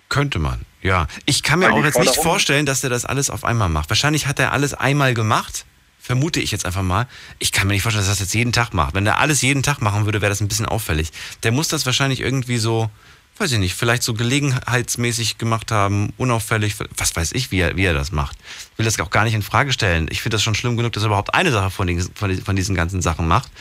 [0.08, 1.08] Könnte man, ja.
[1.24, 3.90] Ich kann mir Weil auch jetzt nicht vorstellen, dass er das alles auf einmal macht.
[3.90, 5.66] Wahrscheinlich hat er alles einmal gemacht,
[6.06, 7.08] vermute ich jetzt einfach mal.
[7.40, 8.94] Ich kann mir nicht vorstellen, dass er das jetzt jeden Tag macht.
[8.94, 11.10] Wenn er alles jeden Tag machen würde, wäre das ein bisschen auffällig.
[11.42, 12.90] Der muss das wahrscheinlich irgendwie so
[13.38, 17.84] weiß ich nicht, vielleicht so gelegenheitsmäßig gemacht haben, unauffällig, was weiß ich, wie er, wie
[17.84, 18.38] er das macht.
[18.72, 20.06] Ich will das auch gar nicht in Frage stellen.
[20.10, 22.74] Ich finde das schon schlimm genug, dass er überhaupt eine Sache von, den, von diesen
[22.74, 23.52] ganzen Sachen macht.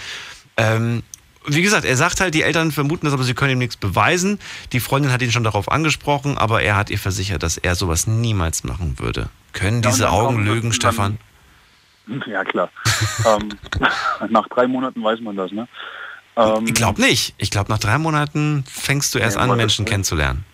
[0.56, 1.04] Ähm,
[1.46, 4.39] wie gesagt, er sagt halt, die Eltern vermuten das, aber sie können ihm nichts beweisen.
[4.72, 8.08] Die Freundin hat ihn schon darauf angesprochen, aber er hat ihr versichert, dass er sowas
[8.08, 9.30] niemals machen würde.
[9.52, 11.18] Können diese ja, Augen lügen, Stefan?
[12.28, 12.70] Ja, klar.
[13.26, 13.49] ähm,
[14.30, 15.68] nach drei Monaten weiß man das, ne?
[16.36, 17.34] Ähm, ich glaube nicht.
[17.38, 20.45] Ich glaube, nach drei Monaten fängst du erst ja, an, Menschen kennenzulernen.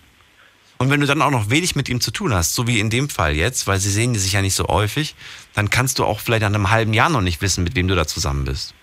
[0.77, 2.89] Und wenn du dann auch noch wenig mit ihm zu tun hast, so wie in
[2.89, 5.15] dem Fall jetzt, weil sie sehen sich ja nicht so häufig,
[5.53, 7.95] dann kannst du auch vielleicht nach einem halben Jahr noch nicht wissen, mit wem du
[7.95, 8.73] da zusammen bist.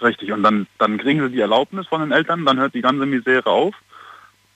[0.00, 3.06] Richtig, und dann, dann kriegen sie die Erlaubnis von den Eltern, dann hört die ganze
[3.06, 3.74] Misere auf.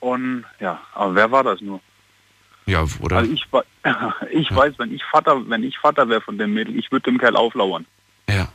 [0.01, 1.81] Und ja, aber wer war das nur?
[2.69, 3.17] Ja, oder?
[3.17, 3.47] Also ich,
[4.31, 7.19] ich weiß, wenn ich Vater, wenn ich Vater wäre von dem Mädel, ich würde dem
[7.19, 7.87] Kerl auflauern.
[8.29, 8.49] Ja.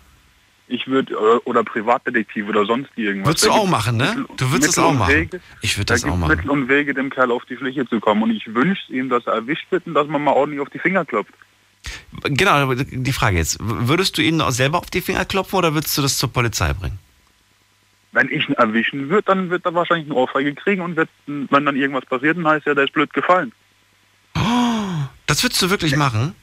[0.67, 3.29] Ich würde, äh, oder Privatdetektiv oder sonst irgendwas.
[3.29, 4.25] Würdest du Da auch machen, ne?
[4.37, 5.13] Du würdest es auch machen.
[5.13, 5.41] Wege.
[5.61, 6.35] Ich würde Da das auch gibt's machen.
[6.37, 8.21] Mittel und Wege, dem Kerl auf die Fläche zu kommen.
[8.23, 10.79] Und ich wünsche ihm, dass er erwischt wird und dass man mal ordentlich auf die
[10.79, 11.33] Finger klopft.
[12.23, 13.57] Genau, die Frage jetzt.
[13.59, 16.71] Würdest du ihn auch selber auf die Finger klopfen oder würdest du das zur Polizei
[16.73, 16.99] bringen?
[18.11, 21.65] Wenn ich ihn erwischen würde, dann wird er wahrscheinlich eine Ohrfeige kriegen und wird, wenn
[21.65, 23.51] dann irgendwas passiert, dann heißt ja, der ist blöd gefallen.
[25.27, 26.35] Das würdest du wirklich machen?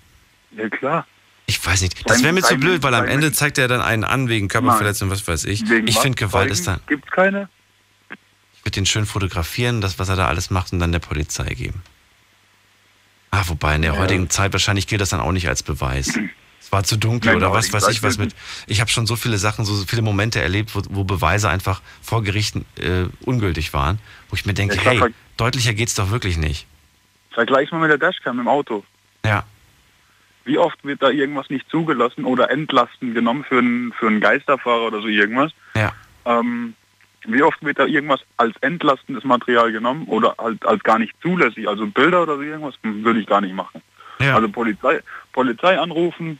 [0.57, 1.07] Ja, klar.
[1.47, 2.09] Ich weiß nicht.
[2.09, 5.11] Das wäre mir zu blöd, weil am Ende zeigt er dann einen an wegen Körperverletzung,
[5.11, 5.69] was weiß ich.
[5.69, 6.03] Wegen Ich was?
[6.03, 6.81] finde, Gewalt Zeugen ist da.
[6.87, 7.49] Gibt's keine?
[8.55, 11.55] Ich würde den schön fotografieren, das, was er da alles macht, und dann der Polizei
[11.55, 11.83] geben.
[13.31, 13.99] Ah, wobei in der Ja.
[13.99, 16.09] heutigen Zeit wahrscheinlich gilt das dann auch nicht als Beweis.
[16.61, 18.35] Es war zu dunkel Nein, oder was weiß heutigen ich was mit.
[18.67, 22.23] Ich habe schon so viele Sachen, so viele Momente erlebt, wo, wo Beweise einfach vor
[22.23, 26.11] Gerichten äh, ungültig waren, wo ich mir denke, Ja, klar, hey, ver- deutlicher geht's doch
[26.11, 26.67] wirklich nicht.
[27.31, 28.85] Vergleich mal mit der Dashcam im Auto.
[29.25, 29.45] Ja.
[30.45, 34.87] Wie oft wird da irgendwas nicht zugelassen oder Entlasten genommen für einen, für einen Geisterfahrer
[34.87, 35.53] oder so irgendwas?
[35.75, 35.93] Ja.
[36.25, 36.75] Ähm,
[37.27, 41.69] wie oft wird da irgendwas als entlastendes Material genommen oder halt als gar nicht zulässig?
[41.69, 43.83] Also Bilder oder so irgendwas würde ich gar nicht machen.
[44.21, 45.01] Also Polizei,
[45.33, 46.39] Polizei anrufen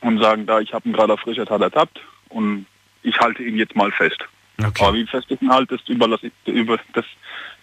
[0.00, 2.66] und sagen, da ich habe ihn gerade auf frischer Tat ertappt und
[3.02, 4.24] ich halte ihn jetzt mal fest.
[4.58, 7.04] Aber wie fest ich ihn halte, das, überlasse ich, über, das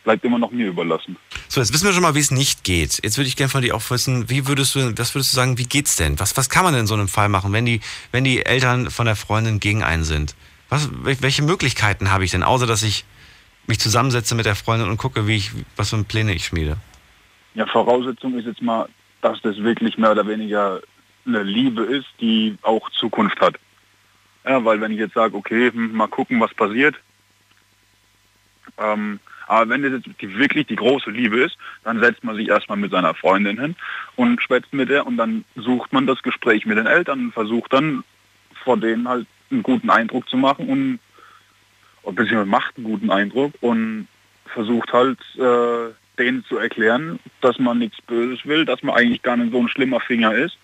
[0.04, 1.16] bleibt immer noch mir überlassen.
[1.48, 3.00] So, jetzt wissen wir schon mal, wie es nicht geht.
[3.04, 5.58] Jetzt würde ich gerne von dir auch wissen, wie würdest du, was würdest du sagen,
[5.58, 6.20] wie geht's denn?
[6.20, 7.82] Was, was kann man denn in so einem Fall machen, wenn die,
[8.12, 10.36] wenn die Eltern von der Freundin gegen einen sind?
[10.70, 13.06] Was, wel- welche Möglichkeiten habe ich denn, außer dass ich
[13.68, 16.78] mich zusammensetze mit der Freundin und gucke, wie ich, was für Pläne ich schmiede?
[17.54, 18.88] Ja, Voraussetzung ist jetzt mal,
[19.22, 20.82] dass das wirklich mehr oder weniger
[21.28, 23.56] eine Liebe ist, die auch Zukunft hat.
[24.44, 26.96] Ja, weil wenn ich jetzt sage, okay, hm, mal gucken, was passiert.
[28.78, 32.78] Ähm, aber wenn das jetzt wirklich die große Liebe ist, dann setzt man sich erstmal
[32.78, 33.76] mit seiner Freundin hin
[34.16, 37.74] und schwätzt mit der und dann sucht man das Gespräch mit den Eltern und versucht
[37.74, 38.04] dann
[38.64, 44.08] vor denen halt einen guten Eindruck zu machen und beziehungsweise macht einen guten Eindruck und
[44.46, 49.38] versucht halt äh, denen zu erklären, dass man nichts Böses will, dass man eigentlich gar
[49.38, 50.58] nicht so ein schlimmer Finger ist.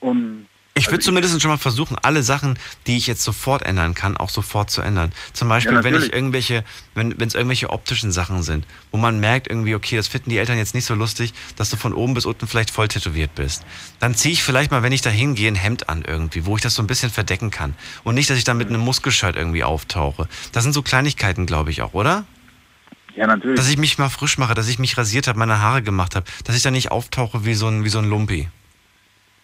[0.00, 0.46] Und
[0.80, 4.30] Ich würde zumindest schon mal versuchen, alle Sachen, die ich jetzt sofort ändern kann, auch
[4.30, 5.12] sofort zu ändern.
[5.32, 6.64] Zum Beispiel, Ja, wenn ich irgendwelche,
[6.94, 10.56] wenn es irgendwelche optischen Sachen sind, wo man merkt irgendwie, okay, das finden die Eltern
[10.56, 13.64] jetzt nicht so lustig, dass du von oben bis unten vielleicht voll tätowiert bist.
[13.98, 16.62] Dann ziehe ich vielleicht mal, wenn ich da hingehe, ein Hemd an irgendwie, wo ich
[16.62, 17.74] das so ein bisschen verdecken kann.
[18.02, 20.28] Und nicht, dass ich da mit einem Muskelshirt irgendwie auftauche.
[20.52, 22.24] Das sind so Kleinigkeiten, glaube ich auch, oder?
[23.16, 23.56] Ja, natürlich.
[23.56, 26.26] Dass ich mich mal frisch mache, dass ich mich rasiert habe, meine Haare gemacht habe,
[26.44, 28.48] dass ich da nicht auftauche wie so ein, wie so ein Lumpi.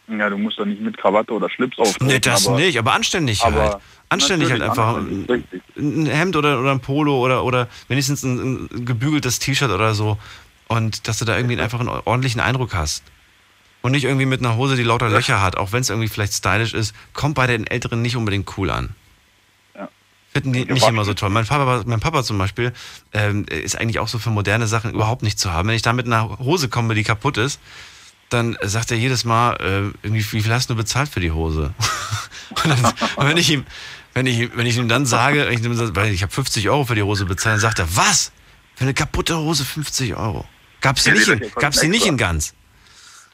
[0.09, 2.07] Ja, du musst da nicht mit Krawatte oder Schlips auftreten.
[2.07, 3.77] Nee, das aber, nicht, aber anständig aber halt.
[4.09, 4.97] Anständig halt einfach.
[4.97, 5.45] anständig.
[5.77, 10.19] Ein Hemd oder, oder ein Polo oder, oder wenigstens ein, ein gebügeltes T-Shirt oder so.
[10.69, 13.03] Und dass du da irgendwie einfach einen ordentlichen Eindruck hast.
[13.83, 16.33] Und nicht irgendwie mit einer Hose, die lauter Löcher hat, auch wenn es irgendwie vielleicht
[16.33, 18.91] stylisch ist, kommt bei den Älteren nicht unbedingt cool an.
[19.77, 19.89] Ja.
[20.33, 21.31] Finden die nicht immer so toll.
[21.31, 22.73] Mein Papa, mein Papa zum Beispiel
[23.13, 25.69] ähm, ist eigentlich auch so für moderne Sachen überhaupt nicht zu haben.
[25.69, 27.61] Wenn ich da mit einer Hose komme, die kaputt ist,
[28.29, 31.75] dann sagt er jedes Mal, äh, irgendwie, wie viel hast du bezahlt für die Hose?
[32.51, 33.65] und, dann, und wenn ich ihm,
[34.15, 37.27] wenn ich, wenn ich ihm dann sage, ich, ich habe 50 Euro für die Hose
[37.27, 38.33] bezahlt, dann sagt er, was?
[38.75, 40.45] Für eine kaputte Hose 50 Euro?
[40.81, 42.55] Gab's Ja, die nicht, in, gab's die nicht in ganz?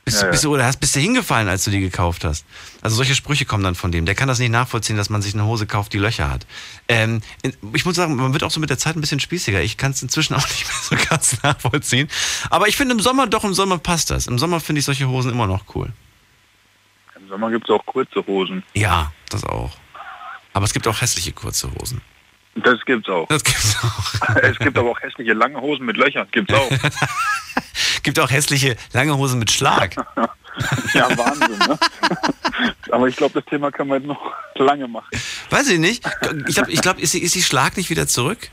[0.04, 0.30] Bist, Ja, du, ja.
[0.32, 2.44] bist, du, oder hast, bist du hingefallen, als du die gekauft hast?
[2.80, 4.04] Also solche Sprüche kommen dann von dem.
[4.04, 6.44] Der kann das nicht nachvollziehen, dass man sich eine Hose kauft, die Löcher hat.
[6.88, 7.20] Ähm,
[7.72, 9.60] ich muss sagen, man wird auch so mit der Zeit ein bisschen spießiger.
[9.62, 12.08] Ich kann es inzwischen auch nicht mehr so ganz nachvollziehen.
[12.50, 14.26] Aber ich finde im Sommer, doch im Sommer passt das.
[14.26, 15.92] Im Sommer finde ich solche Hosen immer noch cool.
[17.16, 18.64] Im Sommer gibt es auch kurze Hosen.
[18.74, 19.76] Ja, das auch.
[20.52, 22.00] Aber es gibt auch hässliche kurze Hosen.
[22.54, 23.26] Das gibt's auch.
[23.28, 24.36] Das gibt's auch.
[24.42, 26.28] es gibt aber auch hässliche lange Hosen mit Löchern.
[26.30, 26.70] Gibt's auch.
[28.02, 29.94] Gibt auch hässliche lange Hosen mit Schlag.
[30.94, 31.78] ja, Wahnsinn, ne?
[32.90, 35.08] aber ich glaube, das Thema wir jetzt noch lange machen.
[35.50, 36.04] Weiß ich nicht.
[36.46, 38.50] Ich glaube, ich glaub, ist, ist die Schlag nicht wieder zurück?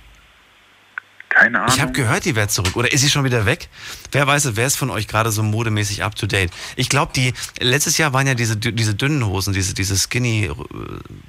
[1.40, 1.74] Keine Ahnung.
[1.74, 2.76] Ich habe gehört, die wäre zurück.
[2.76, 3.70] Oder ist sie schon wieder weg?
[4.12, 6.52] Wer weiß, es, wer ist von euch gerade so modemäßig up to date?
[6.76, 10.54] Ich glaube, die letztes Jahr waren ja diese, diese dünnen Hosen, diese, diese skinny, äh,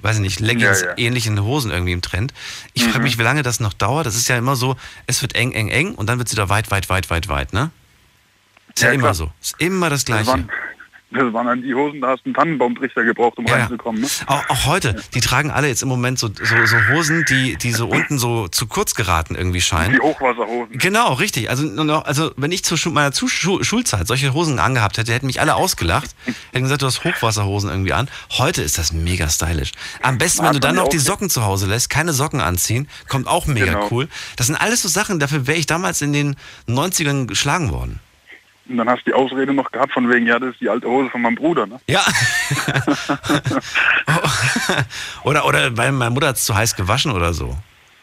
[0.03, 1.43] weiß ich nicht, Leggings Ja, ja.
[1.43, 2.35] Hosen irgendwie im Trend.
[2.75, 3.05] Ich frage Mhm.
[3.05, 4.05] mich, wie lange das noch dauert.
[4.07, 6.49] Das ist ja immer so, es wird eng, eng, eng und dann wird es wieder
[6.49, 7.71] weit, weit, weit, weit, weit, ne?
[8.75, 9.15] Ist ja, Ja, immer klar.
[9.15, 9.33] so.
[9.41, 10.27] Ist immer das Das Gleiche.
[10.27, 10.51] waren,
[11.13, 14.01] Das waren dann die Hosen, da hast du einen Tannenbaumtrichter gebraucht, um reinzukommen.
[14.03, 14.09] Ne?
[14.27, 17.73] Auch, auch heute, die tragen alle jetzt im Moment so, so, so Hosen, die, die
[17.73, 19.95] so unten so zu kurz geraten irgendwie scheinen.
[19.95, 20.79] Die Hochwasserhosen.
[20.79, 21.51] Genau, richtig.
[21.51, 21.69] Also,
[22.05, 25.57] also wenn ich zu meiner zu Schu Schulzeit solche Hosen angehabt hätte, hätten mich alle
[25.57, 26.11] ausgelacht.
[26.53, 28.09] Hätten gesagt, du hast Hochwasserhosen irgendwie an.
[28.39, 29.73] Heute ist das mega stylisch.
[30.03, 32.89] Am besten, wenn du dann noch ja die Socken zu Hause lässt, keine Socken anziehen,
[33.09, 33.89] kommt auch mega Genau.
[33.91, 34.09] cool.
[34.37, 36.37] Das sind alles so Sachen, dafür wäre ich damals in den
[36.69, 38.01] 90ern geschlagen worden.
[38.69, 40.89] Und dann hast du die Ausrede noch gehabt von wegen, ja, das ist die alte
[40.89, 41.81] Hose von meinem Bruder, ne?
[41.89, 42.05] Ja.
[45.25, 47.57] oder, oder weil meine Mutter hat es zu heiß gewaschen oder so.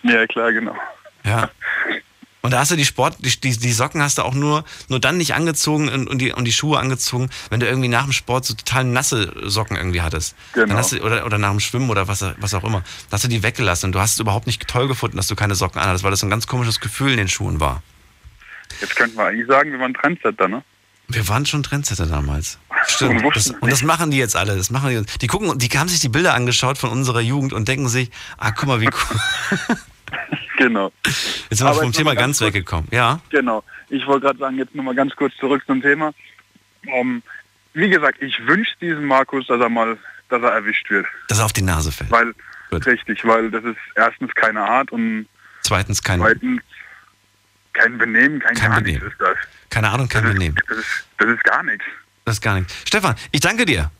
[0.03, 0.75] Ja, klar, genau.
[1.23, 1.49] Ja.
[2.41, 5.01] Und da hast du die Sport, die, die, die Socken hast du auch nur, nur
[5.01, 8.13] dann nicht angezogen und, und, die, und die Schuhe angezogen, wenn du irgendwie nach dem
[8.13, 10.35] Sport so total nasse Socken irgendwie hattest.
[10.53, 10.81] Genau.
[10.81, 12.83] Du, oder, oder nach dem Schwimmen oder was, was auch immer.
[13.09, 15.35] Da hast du die weggelassen und du hast es überhaupt nicht toll gefunden, dass du
[15.35, 17.81] keine Socken anhattest, weil das so ein ganz komisches Gefühl in den Schuhen war.
[18.81, 20.63] Jetzt könnten wir eigentlich sagen, wir waren Trendsetter, ne?
[21.09, 22.59] Wir waren schon Trendsetter damals.
[22.87, 23.23] Stimmt.
[23.23, 24.57] Und Das, und das machen die jetzt alle.
[24.57, 27.67] Das machen die, die gucken, die haben sich die Bilder angeschaut von unserer Jugend und
[27.67, 29.77] denken sich, ah, guck mal, wie cool.
[30.57, 30.91] Genau.
[31.05, 32.87] Jetzt sind wir Aber vom Thema ganz ganz weggekommen.
[32.91, 33.21] Ja.
[33.29, 33.63] Genau.
[33.89, 36.13] Ich wollte gerade sagen, jetzt nochmal ganz kurz zurück zum Thema.
[36.87, 37.21] Ähm,
[37.73, 39.97] wie gesagt, ich wünsche diesem Markus, dass er mal,
[40.29, 41.05] dass er erwischt wird.
[41.27, 42.09] Dass er auf die Nase fällt.
[42.09, 42.33] Weil,
[42.71, 45.27] richtig, weil das ist erstens keine Art und
[45.61, 46.61] Zweitens kein, zweitens
[47.77, 49.03] kein Benehmen, kein, Kein gar Benehmen.
[49.03, 49.37] nichts ist das.
[49.69, 50.57] keine Ahnung, kein Benehmen.
[50.67, 51.85] Das ist, das ist gar nichts.
[52.25, 52.73] Das ist gar nichts.
[52.85, 53.91] Stefan, ich danke dir.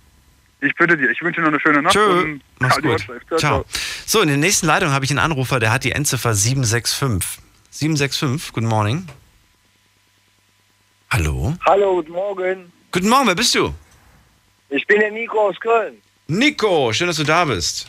[0.59, 1.93] Ich bitte dir, ich wünsche dir noch eine schöne Nacht.
[1.93, 2.21] Tschö.
[2.21, 2.99] und Mach's gut.
[3.27, 3.65] Ciao, Ciao.
[4.05, 7.43] So, in der nächsten Leitung habe ich einen Anrufer, der hat die Endziffer 765.
[7.69, 9.07] 765, guten Morning.
[11.09, 11.55] Hallo?
[11.65, 12.71] Hallo, guten Morgen.
[12.91, 13.73] Guten Morgen, wer bist du?
[14.69, 15.95] Ich bin der Nico aus Köln.
[16.27, 17.87] Nico, schön, dass du da bist.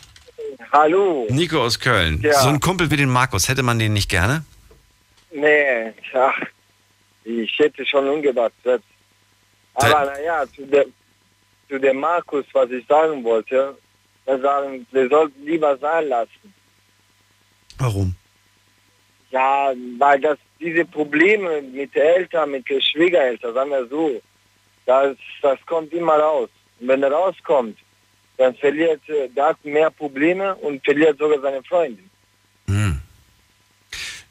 [0.71, 1.27] Hallo.
[1.29, 2.21] Nico aus Köln.
[2.21, 2.39] Ja.
[2.41, 4.45] So ein Kumpel wie den Markus, hätte man den nicht gerne?
[5.31, 6.41] Nee, ach,
[7.23, 8.53] ich hätte schon umgedacht.
[8.63, 8.87] selbst.
[9.75, 10.93] Aber naja, zu dem,
[11.67, 13.77] zu dem Markus, was ich sagen wollte,
[14.25, 16.53] wir sagen, wir sollten lieber sein lassen.
[17.77, 18.15] Warum?
[19.31, 24.21] Ja, weil das diese Probleme mit Eltern, mit Schwiegereltern, sagen wir so,
[24.85, 26.49] das, das kommt immer raus.
[26.79, 27.77] Und wenn er rauskommt,
[28.37, 32.09] dann verliert, der hat mehr Probleme und verliert sogar seine Freundin.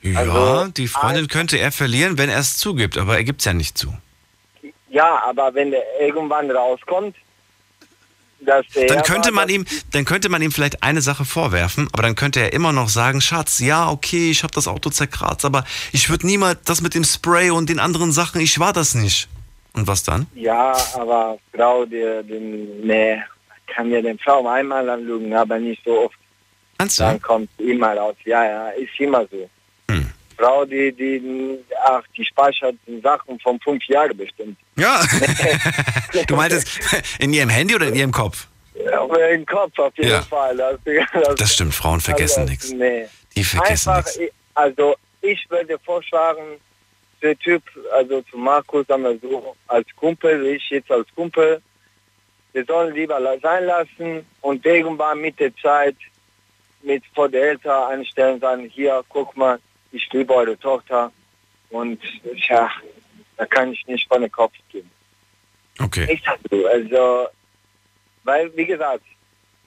[0.02, 3.44] Ja, Also, die Freundin könnte er verlieren, wenn er es zugibt, aber er gibt es
[3.46, 3.92] ja nicht zu.
[4.90, 7.16] Ja, aber wenn der irgendwann rauskommt,
[8.40, 12.02] dass der Dann könnte man ihm, dann könnte man ihm vielleicht eine Sache vorwerfen, aber
[12.02, 15.64] dann könnte er immer noch sagen, Schatz, ja, okay, ich habe das Auto zerkratzt, aber
[15.92, 19.28] ich würde niemals das mit dem Spray und den anderen Sachen, ich war das nicht.
[19.74, 20.26] Und was dann?
[20.34, 22.38] Ja, aber Frau, die, die,
[22.84, 23.22] nee,
[23.66, 26.16] kann ja den Frau einmal anlügen, aber nicht so oft.
[26.78, 28.16] Meinst Dann kommt immer raus.
[28.24, 29.48] Ja, ja, ist immer so.
[30.36, 34.56] Frau, die, die, ach, die speichert Sachen von fünf Jahren bestimmt.
[34.76, 35.02] Ja.
[36.28, 36.68] du meintest
[37.18, 38.46] in ihrem Handy oder in ihrem Kopf?
[38.96, 40.22] Aber im Kopf auf jeden Ja.
[40.22, 40.56] Fall.
[40.56, 40.78] Das,
[41.12, 42.70] das, Das stimmt, Frauen vergessen also, nichts.
[42.70, 43.06] Nee.
[43.34, 44.16] Die vergessen nichts.
[44.18, 46.60] ich- also ich würde vorschlagen,
[47.22, 47.62] der Typ,
[47.92, 51.60] also zu Markus, sagen wir so, als Kumpel, ich jetzt als Kumpel,
[52.52, 55.96] wir sollen lieber sein lassen und irgendwann mit der Zeit
[56.82, 59.58] mit vor der Eltern einstellen, sagen, hier, guck mal,
[59.92, 61.12] ich liebe eure Tochter
[61.70, 62.00] und
[62.48, 62.70] ja,
[63.36, 64.90] da kann ich nicht von den Kopf geben.
[65.78, 66.08] Okay.
[66.12, 67.28] Ich sag so, also,
[68.24, 69.04] weil, wie gesagt,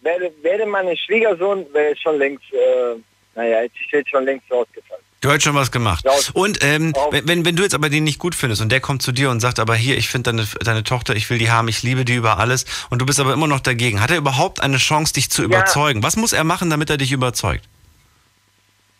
[0.01, 2.95] wäre, wäre meine Schwiegersohn, wäre schon längst, äh,
[3.35, 5.03] naja, ich hätte schon längst rausgefallen.
[5.21, 6.03] Du hast schon was gemacht.
[6.33, 9.11] Und ähm, wenn- wenn du jetzt aber den nicht gut findest und der kommt zu
[9.11, 11.83] dir und sagt, aber hier, ich finde deine, deine Tochter, ich will die haben, ich
[11.83, 14.77] liebe die über alles und du bist aber immer noch dagegen, hat er überhaupt eine
[14.77, 15.45] Chance, dich zu Ja.
[15.47, 16.01] überzeugen?
[16.01, 17.63] Was muss er machen, damit er dich überzeugt?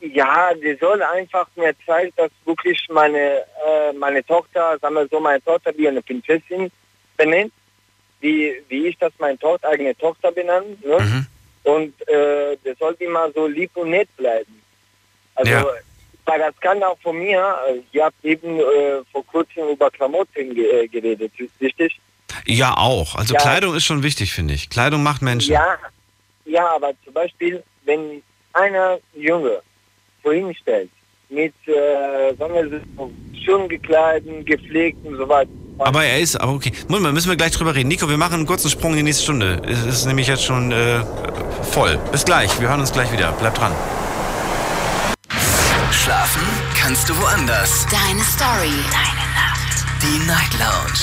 [0.02, 5.20] Ja, die soll einfach mir zeigen, dass wirklich meine, äh, meine Tochter, sagen wir so,
[5.20, 6.72] meine Tochter wie eine Prinzessin
[7.18, 7.54] benennt,
[8.20, 10.84] wie, wie ich das meine Tochter, eigene Tochter benannt.
[10.84, 10.98] Ne?
[11.00, 11.28] Mhm.
[11.64, 14.60] Und äh, der soll immer so lieb und nett bleiben.
[15.36, 15.66] Also, Ja.
[16.26, 20.56] weil das kann auch von mir, äh, ihr habt eben äh, vor kurzem über Klamotten
[20.56, 21.32] ge äh, geredet,
[21.62, 22.00] richtig?
[22.48, 23.14] Ja, auch.
[23.16, 23.40] Also Ja.
[23.40, 24.70] Kleidung ist schon wichtig, finde ich.
[24.70, 25.54] Kleidung macht Menschen.
[25.54, 25.78] Ja,
[26.46, 28.24] ja, aber zum Beispiel, wenn
[28.54, 29.62] einer Junge
[30.22, 30.90] vor ihm stellt,
[31.30, 33.12] mit, äh, sagen wir so,
[33.44, 35.50] schön gekleideten, gepflegt und so weiter.
[35.80, 36.72] Aber er ist, aber okay.
[36.88, 37.88] Moment mal, müssen wir gleich drüber reden.
[37.88, 39.62] Nico, wir machen einen kurzen Sprung in die nächste Stunde.
[39.68, 41.04] Es ist nämlich jetzt schon äh,
[41.72, 41.98] voll.
[42.12, 42.60] Bis gleich.
[42.60, 43.34] Wir hören uns gleich wieder.
[43.40, 43.72] Bleib dran.
[45.92, 46.42] Schlafen
[46.80, 47.86] kannst du woanders.
[47.90, 48.74] Deine Story.
[48.92, 49.86] Deine Nacht.
[50.02, 51.02] Die Night Lounge.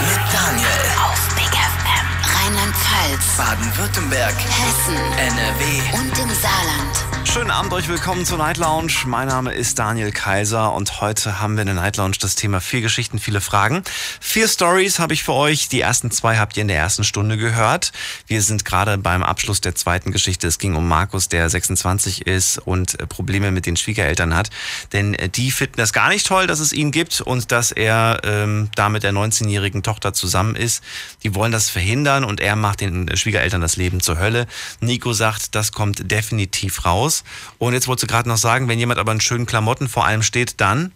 [0.00, 0.82] Mit Daniel.
[1.10, 2.06] Auf Big FM.
[2.36, 3.36] Rheinland-Pfalz.
[3.36, 4.34] Baden-Württemberg.
[4.34, 4.96] Hessen.
[5.18, 5.98] NRW.
[5.98, 7.15] Und im Saarland.
[7.26, 8.92] Schönen Abend euch willkommen zur Night Lounge.
[9.04, 12.60] Mein Name ist Daniel Kaiser und heute haben wir in der Night Lounge das Thema
[12.60, 13.82] vier Geschichten, viele Fragen.
[14.20, 15.68] Vier Stories habe ich für euch.
[15.68, 17.92] Die ersten zwei habt ihr in der ersten Stunde gehört.
[18.26, 20.46] Wir sind gerade beim Abschluss der zweiten Geschichte.
[20.46, 24.48] Es ging um Markus, der 26 ist und äh, Probleme mit den Schwiegereltern hat.
[24.94, 28.20] Denn äh, die finden das gar nicht toll, dass es ihn gibt und dass er
[28.24, 30.82] ähm, da mit der 19-jährigen Tochter zusammen ist.
[31.22, 34.46] Die wollen das verhindern und er macht den Schwiegereltern das Leben zur Hölle.
[34.80, 37.15] Nico sagt, das kommt definitiv raus.
[37.58, 40.22] Und jetzt wolltest du gerade noch sagen, wenn jemand aber in schönen Klamotten vor allem
[40.22, 40.92] steht, dann?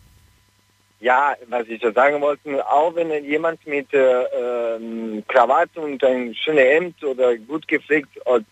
[1.01, 6.35] Ja, was ich so sagen wollte, auch wenn jemand mit äh, ähm, Krawatte und ein
[6.35, 8.47] schönes Hemd oder gut gepflegt und,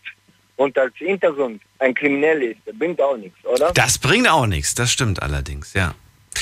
[0.55, 3.71] und als Hintergrund ein Kriminell ist, das bringt auch nichts, oder?
[3.73, 5.93] Das bringt auch nichts, das stimmt allerdings, ja.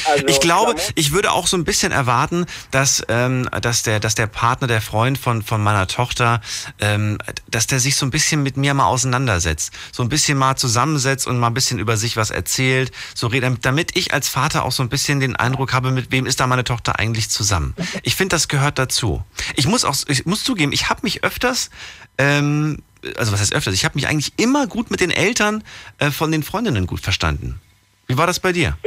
[0.05, 4.15] Also, ich glaube, ich würde auch so ein bisschen erwarten, dass, ähm, dass, der, dass
[4.15, 6.41] der Partner, der Freund von, von meiner Tochter,
[6.79, 7.17] ähm,
[7.49, 9.71] dass der sich so ein bisschen mit mir mal auseinandersetzt.
[9.91, 12.91] So ein bisschen mal zusammensetzt und mal ein bisschen über sich was erzählt.
[13.15, 16.25] So redet, damit ich als Vater auch so ein bisschen den Eindruck habe, mit wem
[16.25, 17.75] ist da meine Tochter eigentlich zusammen.
[18.03, 19.23] Ich finde, das gehört dazu.
[19.55, 21.69] Ich muss auch, ich muss zugeben, ich habe mich öfters
[22.17, 22.77] ähm,
[23.15, 25.63] also was heißt öfters, ich habe mich eigentlich immer gut mit den Eltern
[25.99, 27.59] äh, von den Freundinnen gut verstanden.
[28.07, 28.77] Wie war das bei dir?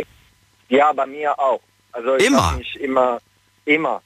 [0.71, 1.61] Ja, bei mir auch.
[1.93, 2.53] Also immer?
[2.53, 3.19] Mich immer,
[3.65, 4.01] immer,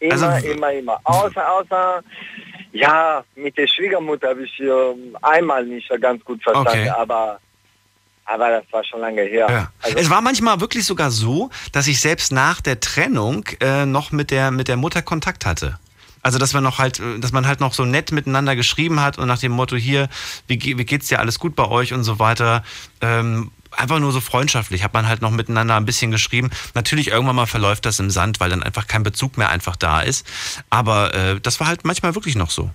[0.00, 0.98] immer, Also- immer, immer.
[1.04, 2.02] Außer, außer,
[2.72, 6.88] ja, mit der Schwiegermutter habe ich ähm, einmal nicht ganz gut verstanden, Okay.
[6.90, 7.38] aber,
[8.24, 9.46] aber das war schon lange her.
[9.50, 9.70] Ja.
[9.82, 14.10] Also, es war manchmal wirklich sogar so, dass ich selbst nach der Trennung äh, noch
[14.12, 15.78] mit der, mit der Mutter Kontakt hatte.
[16.22, 19.18] Also dass man noch halt, äh, dass man halt noch so nett miteinander geschrieben hat
[19.18, 20.08] und nach dem Motto hier,
[20.46, 22.64] wie, wie geht's dir, alles gut bei euch und so weiter.
[23.02, 26.50] Ähm, einfach nur so freundschaftlich, hat man halt noch miteinander ein bisschen geschrieben.
[26.74, 30.00] Natürlich irgendwann mal verläuft das im Sand, weil dann einfach kein Bezug mehr einfach da
[30.00, 30.26] ist.
[30.70, 32.70] Aber äh, das war halt manchmal wirklich noch so.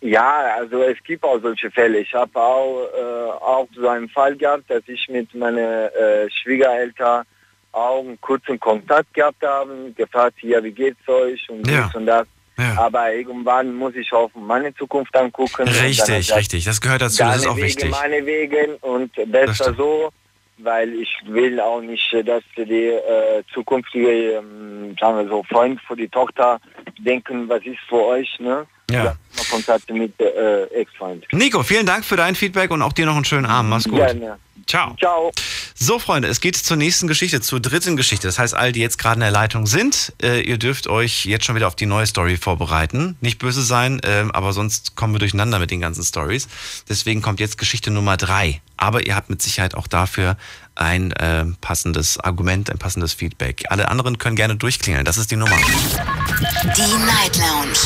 [0.00, 1.98] ja, also es gibt auch solche Fälle.
[1.98, 7.24] Ich habe auch, äh, auch so einen Fall gehabt, dass ich mit meinen äh, Schwiegereltern
[7.72, 11.84] auch einen kurzen Kontakt gehabt habe, gefragt, hier, wie geht's euch und Ja.
[11.86, 12.26] dies und das.
[12.76, 15.62] Aber irgendwann muss ich auf meine Zukunft angucken.
[15.62, 16.64] und dann Richtig, richtig.
[16.64, 17.90] Das gehört dazu, das ist auch Wege, wichtig.
[17.90, 20.10] meine Wege und besser so,
[20.58, 25.96] weil ich will auch nicht, dass die äh, zukünftige, ähm, sagen wir so, Freund für
[25.96, 26.60] die Tochter
[26.98, 28.66] denken, was ist für euch, ne?
[28.90, 29.16] Ja.
[29.50, 31.26] Kontakt mit äh, Ex-Freund.
[31.32, 33.70] Nico, vielen Dank für dein Feedback und auch dir noch einen schönen Abend.
[33.70, 33.96] Mach's gut.
[33.96, 34.38] Gerne.
[34.66, 34.94] Ciao.
[34.98, 35.32] Ciao.
[35.74, 38.28] So, Freunde, es geht zur nächsten Geschichte, zur dritten Geschichte.
[38.28, 41.46] Das heißt, all die jetzt gerade in der Leitung sind, äh, ihr dürft euch jetzt
[41.46, 43.16] schon wieder auf die neue Story vorbereiten.
[43.22, 46.48] Nicht böse sein, ähm, aber sonst kommen wir durcheinander mit den ganzen Stories.
[46.88, 48.60] Deswegen kommt jetzt Geschichte Nummer drei.
[48.76, 50.36] Aber ihr habt mit Sicherheit auch dafür
[50.78, 53.64] ein äh, passendes Argument, ein passendes Feedback.
[53.68, 55.04] Alle anderen können gerne durchklingeln.
[55.04, 55.56] Das ist die Nummer.
[55.56, 57.78] Die Night Lounge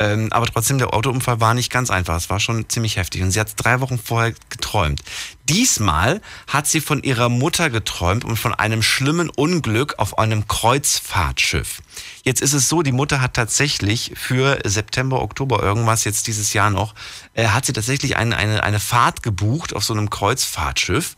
[0.00, 2.16] Ähm, aber trotzdem, der Autounfall war nicht ganz einfach.
[2.16, 3.22] Es war schon ziemlich heftig.
[3.22, 5.02] Und sie hat drei Wochen vorher geträumt.
[5.48, 11.80] Diesmal hat sie von ihrer Mutter geträumt und von einem schlimmen Unglück auf einem Kreuzfahrtschiff.
[12.24, 16.70] Jetzt ist es so, die Mutter hat tatsächlich für September, Oktober irgendwas jetzt dieses Jahr
[16.70, 16.94] noch,
[17.34, 21.14] äh, hat sie tatsächlich eine, eine, eine Fahrt gebucht auf so einem Kreuzfahrtschiff.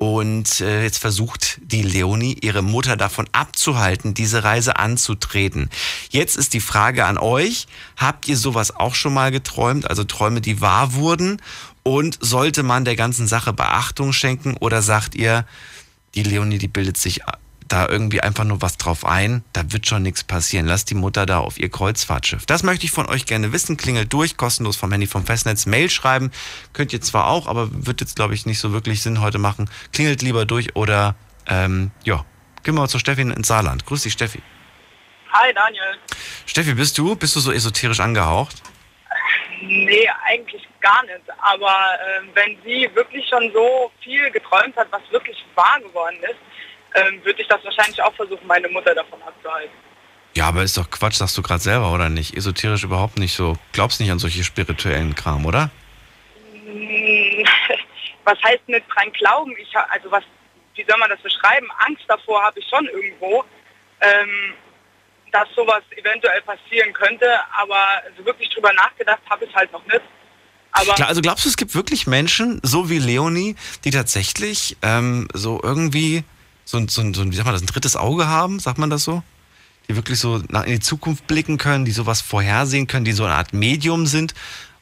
[0.00, 5.68] Und äh, jetzt versucht die Leonie, ihre Mutter davon abzuhalten, diese Reise anzutreten.
[6.08, 7.66] Jetzt ist die Frage an euch,
[7.98, 11.42] habt ihr sowas auch schon mal geträumt, also Träume, die wahr wurden?
[11.82, 15.44] Und sollte man der ganzen Sache Beachtung schenken oder sagt ihr,
[16.14, 17.20] die Leonie, die bildet sich
[17.70, 20.66] da irgendwie einfach nur was drauf ein, da wird schon nichts passieren.
[20.66, 22.44] Lasst die Mutter da auf ihr Kreuzfahrtschiff.
[22.44, 23.76] Das möchte ich von euch gerne wissen.
[23.76, 25.66] Klingelt durch, kostenlos vom Handy vom Festnetz.
[25.66, 26.32] Mail schreiben
[26.72, 29.70] könnt ihr zwar auch, aber wird jetzt, glaube ich, nicht so wirklich Sinn heute machen.
[29.92, 31.14] Klingelt lieber durch oder,
[31.46, 32.24] ähm, ja,
[32.64, 33.86] gehen wir mal zu Steffi ins Saarland.
[33.86, 34.42] Grüß dich, Steffi.
[35.32, 35.96] Hi Daniel.
[36.46, 37.14] Steffi, bist du?
[37.14, 38.62] Bist du so esoterisch angehaucht?
[39.62, 41.20] Nee, eigentlich gar nicht.
[41.40, 41.76] Aber
[42.18, 46.49] ähm, wenn sie wirklich schon so viel geträumt hat, was wirklich wahr geworden ist,
[46.94, 49.74] ähm, würde ich das wahrscheinlich auch versuchen, meine Mutter davon abzuhalten.
[50.36, 52.36] Ja, aber ist doch Quatsch, sagst du gerade selber, oder nicht?
[52.36, 53.56] Esoterisch überhaupt nicht so.
[53.72, 55.70] Glaubst nicht an solche spirituellen Kram, oder?
[56.64, 57.44] Hm,
[58.24, 59.52] Was heißt nicht dran glauben?
[59.60, 60.22] Ich, also was,
[60.74, 61.66] wie soll man das beschreiben?
[61.86, 63.44] Angst davor habe ich schon irgendwo,
[64.00, 64.54] ähm,
[65.32, 70.02] dass sowas eventuell passieren könnte, aber so wirklich drüber nachgedacht habe ich halt noch nicht.
[70.72, 75.60] Aber also glaubst du, es gibt wirklich Menschen, so wie Leonie, die tatsächlich ähm, so
[75.62, 76.22] irgendwie
[76.70, 78.78] so, ein- so, ein- so ein, wie sagt man das, ein drittes Auge haben, sagt
[78.78, 79.22] man das so?
[79.88, 83.34] Die wirklich so in die Zukunft blicken können, die sowas vorhersehen können, die so eine
[83.34, 84.34] Art Medium sind?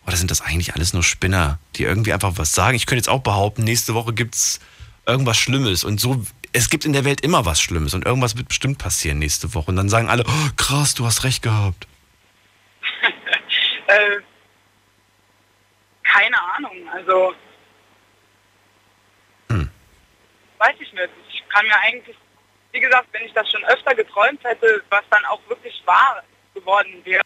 [0.06, 2.76] Oder sind das eigentlich alles nur Spinner, die irgendwie einfach was sagen?
[2.76, 4.60] Ich könnte jetzt auch behaupten, nächste Woche gibt's
[5.06, 6.24] irgendwas Schlimmes und so.
[6.52, 9.70] Es gibt in der Welt immer was Schlimmes und irgendwas wird bestimmt passieren nächste Woche.
[9.70, 11.86] Und dann sagen alle, oh, krass, du hast recht gehabt.
[13.86, 14.20] äh,
[16.02, 17.32] keine Ahnung, also
[20.58, 21.08] weiß ich nicht.
[21.48, 22.16] Kann mir eigentlich,
[22.72, 26.22] wie gesagt, wenn ich das schon öfter geträumt hätte, was dann auch wirklich wahr
[26.54, 27.22] geworden wäre,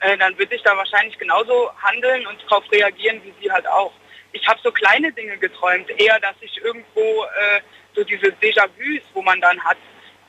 [0.00, 3.92] äh, dann würde ich da wahrscheinlich genauso handeln und darauf reagieren wie sie halt auch.
[4.32, 7.60] Ich habe so kleine Dinge geträumt, eher, dass ich irgendwo äh,
[7.94, 9.76] so diese Déjà-vus, wo man dann hat,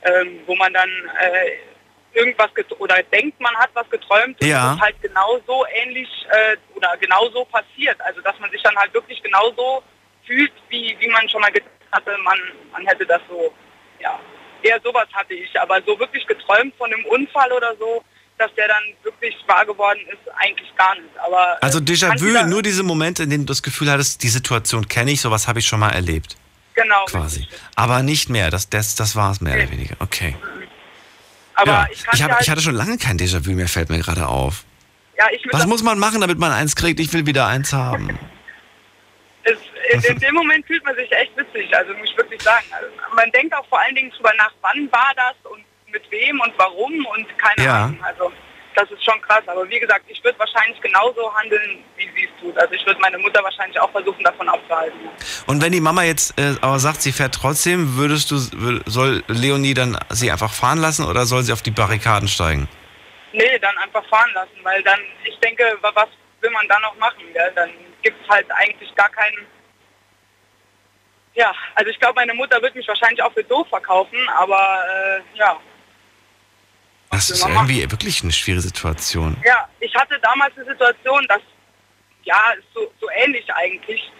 [0.02, 1.52] ähm, wo man dann äh,
[2.12, 4.70] irgendwas oder denkt, man hat was geträumt und Ja.
[4.70, 8.00] es ist halt genauso ähnlich äh, oder genauso passiert.
[8.02, 9.82] Also dass man sich dann halt wirklich genauso
[10.24, 12.38] fühlt, wie, wie man schon mal gedacht hatte, man,
[12.72, 13.52] man hätte das so,
[14.00, 14.18] ja,
[14.62, 15.58] eher sowas hatte ich.
[15.60, 18.02] Aber so wirklich geträumt von einem Unfall oder so,
[18.38, 21.16] dass der dann wirklich wahr geworden ist, eigentlich gar nicht.
[21.24, 24.28] Aber Also äh, kann Déjà-vu, nur diese Momente, in denen du das Gefühl hattest, die
[24.28, 26.36] Situation kenne ich, sowas habe ich schon mal erlebt.
[26.74, 27.04] Genau.
[27.06, 27.46] Quasi.
[27.76, 29.94] Aber nicht mehr, das, das, das war es mehr oder weniger.
[30.00, 30.36] Okay.
[31.54, 31.86] Aber ja.
[31.92, 34.26] ich kann ich, hab, halt, ich hatte schon lange kein Déjà-vu mehr, fällt mir gerade
[34.26, 34.64] auf.
[35.16, 36.98] ja, ich Was muss man machen, damit man eins kriegt?
[36.98, 38.18] Ich will wieder eins haben.
[39.94, 42.66] in, in dem Moment fühlt man sich echt witzig, also muss ich wirklich sagen.
[42.72, 46.40] Also, man denkt auch vor allen Dingen drüber nach, wann war das und mit wem
[46.40, 47.84] und warum und keine Ja.
[47.84, 47.98] Ahnung.
[48.02, 48.32] Also
[48.76, 49.42] das ist schon krass.
[49.46, 52.58] Aber wie gesagt, ich würde wahrscheinlich genauso handeln, wie sie es tut.
[52.58, 54.98] Also ich würde meine Mutter wahrscheinlich auch versuchen, davon abzuhalten.
[55.46, 58.38] Und wenn die Mama jetzt äh, aber sagt, sie fährt trotzdem, würdest du,
[58.86, 62.68] soll Leonie dann sie einfach fahren lassen oder soll sie auf die Barrikaden steigen?
[63.32, 66.08] Nee, dann einfach fahren lassen, weil dann, ich denke, wa- was
[66.40, 67.22] will man da noch machen?
[67.32, 67.48] Ja?
[67.54, 67.70] Dann
[68.02, 69.46] gibt es halt eigentlich gar keinen...
[71.34, 75.38] Ja, also ich glaube, meine Mutter wird mich wahrscheinlich auch für doof verkaufen, aber äh,
[75.38, 75.58] ja.
[77.10, 79.36] Das ist irgendwie wirklich eine schwierige Situation.
[79.44, 81.40] Ja, ich hatte damals eine Situation, dass,
[82.22, 84.10] ja, so, so ähnlich eigentlich.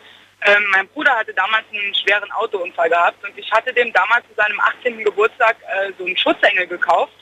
[0.47, 4.35] Ähm, mein Bruder hatte damals einen schweren Autounfall gehabt und ich hatte dem damals zu
[4.35, 4.99] seinem 18.
[4.99, 7.15] Geburtstag äh, so einen Schutzengel gekauft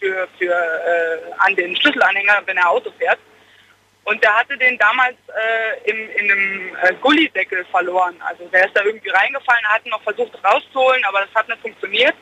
[0.00, 3.18] für, für äh, an den Schlüsselanhänger, wenn er Auto fährt.
[4.08, 8.16] Und der hatte den damals äh, im, in einem äh, Gullideckel verloren.
[8.26, 11.60] Also der ist da irgendwie reingefallen, hat ihn noch versucht rauszuholen, aber das hat nicht
[11.60, 12.14] funktioniert.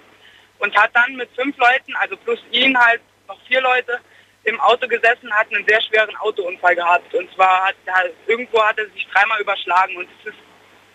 [0.59, 4.01] Und hat dann mit fünf Leuten, also plus ihn halt noch vier Leute,
[4.43, 7.14] im Auto gesessen, hat einen sehr schweren Autounfall gehabt.
[7.14, 10.39] Und zwar hat er, irgendwo hat er sich dreimal überschlagen und es ist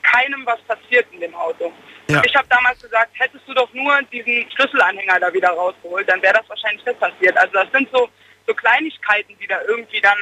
[0.01, 1.71] keinem was passiert in dem Auto.
[2.09, 2.21] Ja.
[2.25, 6.33] Ich habe damals gesagt, hättest du doch nur diesen Schlüsselanhänger da wieder rausgeholt, dann wäre
[6.33, 7.37] das wahrscheinlich nicht passiert.
[7.37, 8.09] Also das sind so,
[8.45, 10.17] so Kleinigkeiten, die da irgendwie dann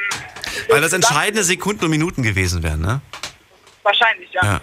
[0.69, 3.01] Weil das entscheidende Sekunden und Minuten gewesen wären, ne?
[3.83, 4.43] wahrscheinlich, ja.
[4.43, 4.61] Ja.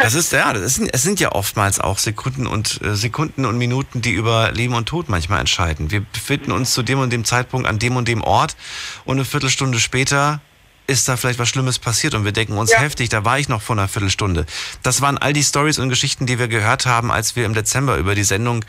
[0.00, 3.58] Das ist, ja, das ist, es sind ja oftmals auch Sekunden und äh, Sekunden und
[3.58, 5.90] Minuten, die über Leben und Tod manchmal entscheiden.
[5.90, 8.56] Wir befinden uns zu dem und dem Zeitpunkt an dem und dem Ort
[9.04, 10.40] und eine Viertelstunde später
[10.88, 12.78] ist da vielleicht was Schlimmes passiert und wir denken uns Ja.
[12.78, 14.46] heftig, da war ich noch vor einer Viertelstunde.
[14.82, 17.96] Das waren all die Stories und Geschichten, die wir gehört haben, als wir im Dezember
[17.96, 18.64] über die Sendung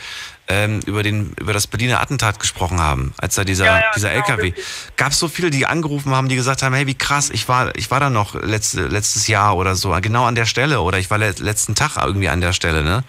[0.50, 4.10] ähm, über den über das Berliner Attentat gesprochen haben, als da dieser Ja, ja, dieser
[4.14, 4.54] genau, LKW
[4.96, 7.76] gab es so viele, die angerufen haben, die gesagt haben, hey, wie krass, ich war
[7.76, 11.10] ich war da noch letzte, letztes Jahr oder so, genau an der Stelle oder ich
[11.10, 13.04] war le letzten Tag irgendwie an der Stelle, ne?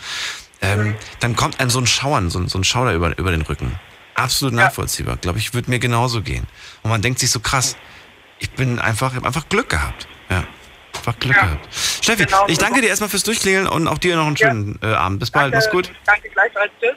[0.61, 3.43] Ähm, dann kommt einem so ein Schauern, so, ein- so ein Schauder über, über den
[3.43, 3.79] Rücken.
[4.17, 5.17] Absolut nachvollziehbar.
[5.17, 6.45] Glaube ich, würde mir genauso gehen.
[6.83, 7.77] Und man denkt sich so krass,
[8.39, 10.09] ich bin einfach, ich einfach Glück gehabt.
[10.30, 10.45] Ja.
[10.95, 11.74] Einfach Glück gehabt.
[11.74, 14.86] Steffi, Genau ich danke dir erstmal fürs Durchklingeln und auch dir noch einen schönen äh,
[14.86, 15.20] Abend.
[15.20, 15.93] Bis bald, mach's gut.
[16.07, 16.72] Danke gleichfalls.
[16.80, 16.97] Tschüss.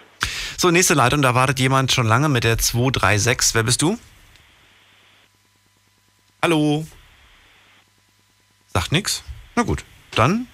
[0.57, 3.55] So, nächste Leitung, da wartet jemand schon lange mit der 236.
[3.55, 3.97] Wer bist du?
[6.41, 6.85] Hallo?
[8.67, 9.23] Sagt nix?
[9.55, 9.83] Na gut,
[10.15, 10.47] dann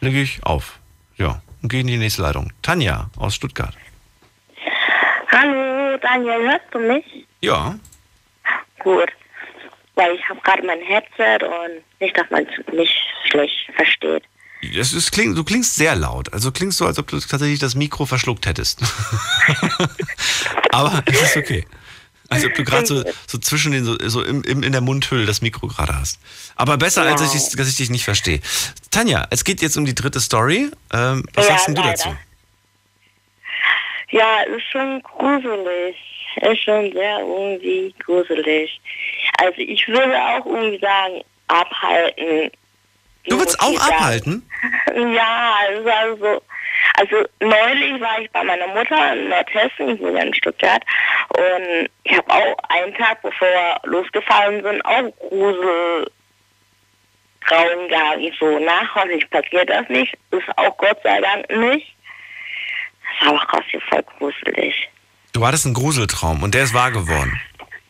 [0.00, 0.78] lege ich auf.
[1.16, 2.52] Ja, und gehe in die nächste Leitung.
[2.62, 3.74] Tanja aus Stuttgart.
[5.30, 7.26] Hallo, Daniel, hörst du mich?
[7.40, 7.76] Ja,
[8.84, 9.10] Gut.
[9.96, 12.90] Weil ich habe gerade mein Headset und nicht, dass man mich
[13.30, 14.24] schlecht versteht.
[14.76, 16.32] es ist, kling, du klingst sehr laut.
[16.32, 18.80] Also klingst du, als ob du tatsächlich das Mikro verschluckt hättest.
[20.72, 21.64] Aber es ist okay.
[22.30, 25.26] Als ob du gerade so, so zwischen den, so, so im, im, in der Mundhülle
[25.26, 26.18] das Mikro gerade hast.
[26.56, 28.40] Aber besser, als ich, dass ich dich nicht verstehe.
[28.90, 30.70] Tanja, es geht jetzt um die dritte Story.
[30.92, 31.92] Ähm, was Ja, sagst denn du leider.
[31.92, 32.16] dazu?
[34.10, 35.96] Ja, es ist schon gruselig.
[36.36, 38.80] Ist schon sehr irgendwie gruselig.
[39.38, 42.50] Also ich würde auch irgendwie sagen, abhalten.
[43.26, 44.48] Du willst auch abhalten?
[44.94, 46.42] Ja, also, also,
[46.96, 50.82] also neulich war ich bei meiner Mutter in Nordhessen, ich wohne in Stuttgart,
[51.28, 56.06] und ich habe auch einen Tag, bevor wir losgefahren sind, auch Grusel
[57.44, 58.18] Grauen gehabt.
[58.20, 60.16] Ich so, na, hoffentlich passiert das nicht.
[60.30, 61.94] Ist auch Gott sei Dank nicht.
[63.20, 64.88] Das war aber trotzdem voll gruselig.
[65.34, 67.38] Du hattest einen Gruseltraum und der ist wahr geworden.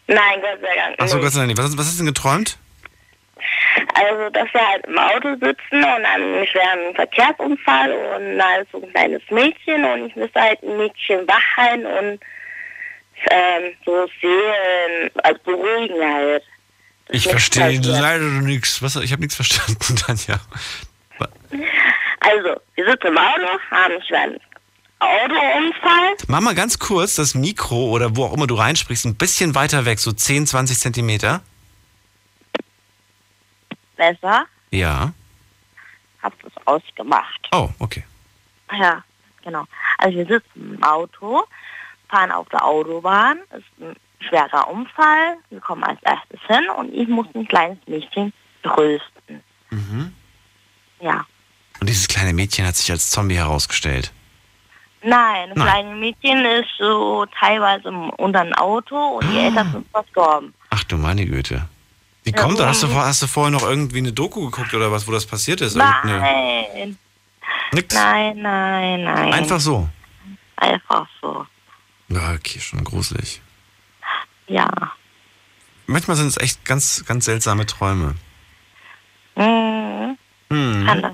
[0.06, 1.24] Nein, Gott sei Dank Achso, nicht.
[1.24, 1.58] Gott sei Dank nicht.
[1.58, 2.58] Was, was hast du denn geträumt?
[3.94, 8.56] Also, dass wir halt im Auto sitzen und dann ich wäre ein Verkehrsunfall und da
[8.56, 12.20] ist so ein kleines Mädchen und ich müsste halt ein Mädchen wachen und
[13.30, 16.42] ähm, so sehen, also beruhigen halt.
[17.10, 18.80] Ich verstehe leider nichts.
[18.80, 18.96] Was?
[18.96, 20.40] Ich habe nichts verstanden, Tanja.
[22.20, 24.40] Also, wir sitzen im Auto, haben einen schweren
[25.00, 26.16] Autounfall.
[26.28, 29.84] Mach mal ganz kurz das Mikro oder wo auch immer du reinsprichst, ein bisschen weiter
[29.84, 31.42] weg, so 10, 20 Zentimeter.
[33.96, 35.12] Besser, Ja.
[36.22, 37.48] hab das ausgemacht.
[37.52, 38.04] Oh, okay.
[38.72, 39.04] Ja,
[39.44, 39.66] genau.
[39.98, 41.44] Also wir sitzen im Auto,
[42.08, 43.94] fahren auf der Autobahn, ist ein
[44.26, 49.42] schwerer Unfall, wir kommen als erstes hin und ich muss ein kleines Mädchen trösten.
[49.70, 50.12] Mhm.
[51.00, 51.24] Ja.
[51.80, 54.12] Und dieses kleine Mädchen hat sich als Zombie herausgestellt.
[55.04, 55.66] Nein, das Nein.
[55.66, 60.54] kleine Mädchen ist so teilweise unter ein Auto und die Eltern sind verstorben.
[60.70, 61.68] Ach du meine Güte.
[62.22, 62.66] Wie Ja, kommt das?
[62.68, 65.60] Hast du, hast du vorher noch irgendwie eine Doku geguckt oder was, wo das passiert
[65.60, 65.76] ist?
[65.76, 66.18] Irgendeine-
[66.74, 66.98] Nein.
[67.72, 67.94] Nix.
[67.94, 69.32] Nein, nein, nein.
[69.34, 69.88] Einfach so.
[70.56, 71.44] Einfach so.
[72.08, 73.42] Ja, okay, schon gruselig.
[74.46, 74.68] Ja.
[75.86, 78.14] Manchmal sind es echt ganz, ganz seltsame Träume.
[79.36, 80.16] Mhm.
[80.50, 80.84] Hm.
[80.86, 81.12] Kann das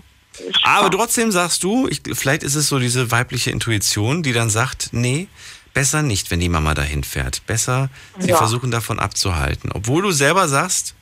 [0.63, 4.91] Aber trotzdem sagst du, ich, vielleicht ist es so diese weibliche Intuition, die dann sagt,
[4.93, 5.29] nee,
[5.75, 7.47] besser nicht, wenn die Mama dahin fährt.
[7.47, 7.89] Besser,
[8.19, 8.37] sie Ja.
[8.37, 9.71] versuchen davon abzuhalten.
[9.73, 10.95] Obwohl du selber sagst,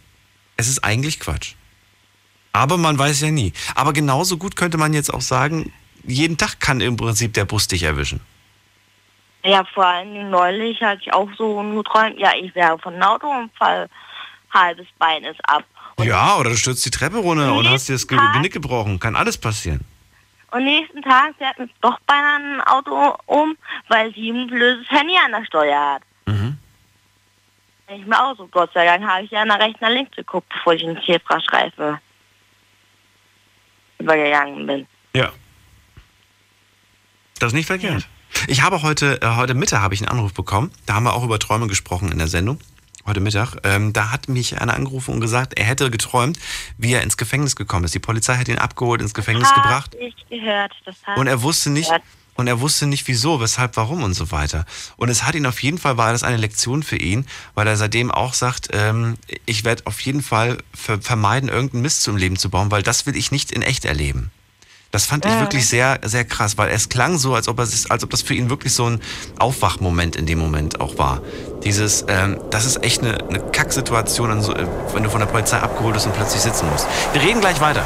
[0.57, 1.55] es ist eigentlich Quatsch.
[2.53, 3.53] Aber man weiß ja nie.
[3.75, 5.73] Aber genauso gut könnte man jetzt auch sagen,
[6.05, 8.21] jeden Tag kann im Prinzip der Bus dich erwischen.
[9.45, 13.89] Ja, vor allem neulich hatte ich auch so geträumt, ja, ich wäre von einem Autounfall,
[14.53, 15.65] halbes Bein ist ab.
[15.99, 18.99] Ja, oder du stürzt die Treppe runter und hast dir das Tag- Genick gebrochen.
[19.01, 19.81] Kann alles passieren.
[20.51, 23.57] Und nächsten Tag fährt mir doch beinahe ein Auto um,
[23.89, 26.03] weil sie ein blödes Handy an der Steuer hat.
[26.27, 26.57] Mhm.
[27.95, 30.49] Ich mir auch so, Gott sei Dank habe ich ja nach rechts, nach links geguckt,
[30.51, 31.99] bevor ich in den Zebrastreifen
[33.99, 34.87] übergegangen bin.
[35.15, 35.31] Ja.
[37.39, 38.07] Das ist nicht verkehrt.
[38.47, 40.71] Ich habe heute, äh, heute Mittag habe ich einen Anruf bekommen.
[40.87, 42.59] Da haben wir auch über Träume gesprochen in der Sendung.
[43.09, 43.57] Heute Mittag.
[43.65, 46.39] Ähm, da hat mich einer angerufen und gesagt, er hätte geträumt,
[46.77, 47.95] wie er ins Gefängnis gekommen ist.
[47.95, 49.97] Die Polizei hat ihn abgeholt, ins Gefängnis Hab gebracht.
[49.99, 50.73] ich gehört.
[50.85, 52.03] Das Und er wusste ich nicht, gehört.
[52.35, 54.67] und er wusste nicht wieso, weshalb, warum und so weiter.
[54.99, 57.25] Und es hat ihn auf jeden Fall, war das eine Lektion für ihn,
[57.55, 59.17] weil er seitdem auch sagt, ähm,
[59.47, 63.07] ich werde auf jeden Fall ver vermeiden, irgendeinen Mist zum Leben zu bauen, weil das
[63.07, 64.31] will ich nicht in echt erleben.
[64.91, 68.05] Das fand ich wirklich sehr, sehr krass, weil es klang so, als ob, es, als
[68.05, 69.03] ob das für ihn wirklich so ein
[69.39, 71.21] Aufwachmoment in dem Moment auch war.
[71.63, 75.59] Dieses, ähm, das ist echt eine, eine Kacksituation, so, äh, wenn du von der Polizei
[75.59, 76.87] abgeholt bist und plötzlich sitzen musst.
[77.13, 77.85] Wir reden gleich weiter.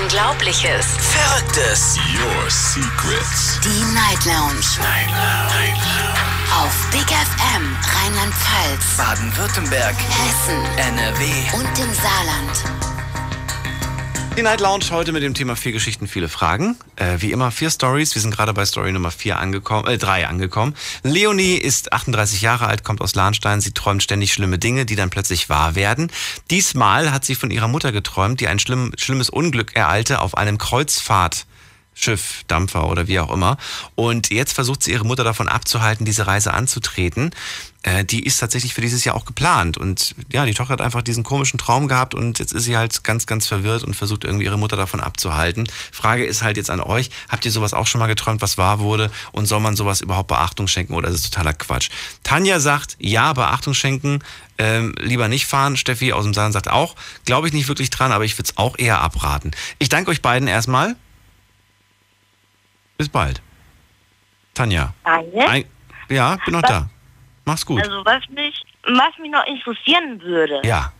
[0.00, 0.86] Unglaubliches.
[1.12, 1.98] Verrücktes.
[2.14, 3.60] Your Secrets.
[3.62, 4.64] Die Night Lounge.
[4.80, 6.24] Night Lounge.
[6.56, 9.94] Auf Big FM Rheinland-Pfalz, Baden-Württemberg.
[9.94, 11.24] Hessen, NRW.
[11.58, 12.93] und im Saarland.
[14.36, 16.76] Die Night Lounge heute mit dem Thema vier Geschichten, viele Fragen.
[16.96, 18.16] Äh, wie immer vier Stories.
[18.16, 20.74] Wir sind gerade bei Story Nummer vier angekommen, äh, drei angekommen.
[21.04, 23.60] Leonie ist 38 Jahre alt, kommt aus Lahnstein.
[23.60, 26.10] Sie träumt ständig schlimme Dinge, die dann plötzlich wahr werden.
[26.50, 30.58] Diesmal hat sie von ihrer Mutter geträumt, die ein schlimm, schlimmes Unglück ereilte auf einem
[30.58, 31.46] Kreuzfahrt.
[31.94, 33.56] Schiff, Dampfer oder wie auch immer.
[33.94, 37.30] Und jetzt versucht sie ihre Mutter davon abzuhalten, diese Reise anzutreten.
[37.84, 39.76] Äh, die ist tatsächlich für dieses Jahr auch geplant.
[39.76, 43.04] Und ja, die Tochter hat einfach diesen komischen Traum gehabt und jetzt ist sie halt
[43.04, 45.68] ganz, ganz verwirrt und versucht irgendwie ihre Mutter davon abzuhalten.
[45.92, 48.78] Frage ist halt jetzt an euch, habt ihr sowas auch schon mal geträumt, was wahr
[48.78, 49.10] wurde?
[49.32, 51.90] Und soll man sowas überhaupt Beachtung schenken oder ist es totaler Quatsch?
[52.22, 54.20] Tanja sagt, ja, Beachtung schenken,
[54.56, 55.76] ähm, lieber nicht fahren.
[55.76, 56.96] Steffi aus dem Saarland sagt auch,
[57.26, 59.50] glaube ich nicht wirklich dran, aber ich würde es auch eher abraten.
[59.78, 60.96] Ich danke euch beiden erstmal.
[62.96, 63.42] Bis bald.
[64.54, 64.94] Tanja.
[65.48, 65.64] Ein,
[66.08, 66.90] ja, bin noch Was- da.
[67.44, 67.82] Mach's gut.
[67.82, 70.92] Also was mich, was mich noch interessieren würde, ja.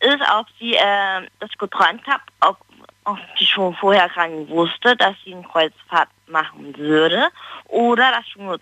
[0.00, 2.58] ist, ob sie äh, das geträumt hat, ob,
[3.04, 7.28] ob sie schon vorher dran wusste, dass sie eine Kreuzfahrt machen würde,
[7.66, 8.58] oder das schon ge-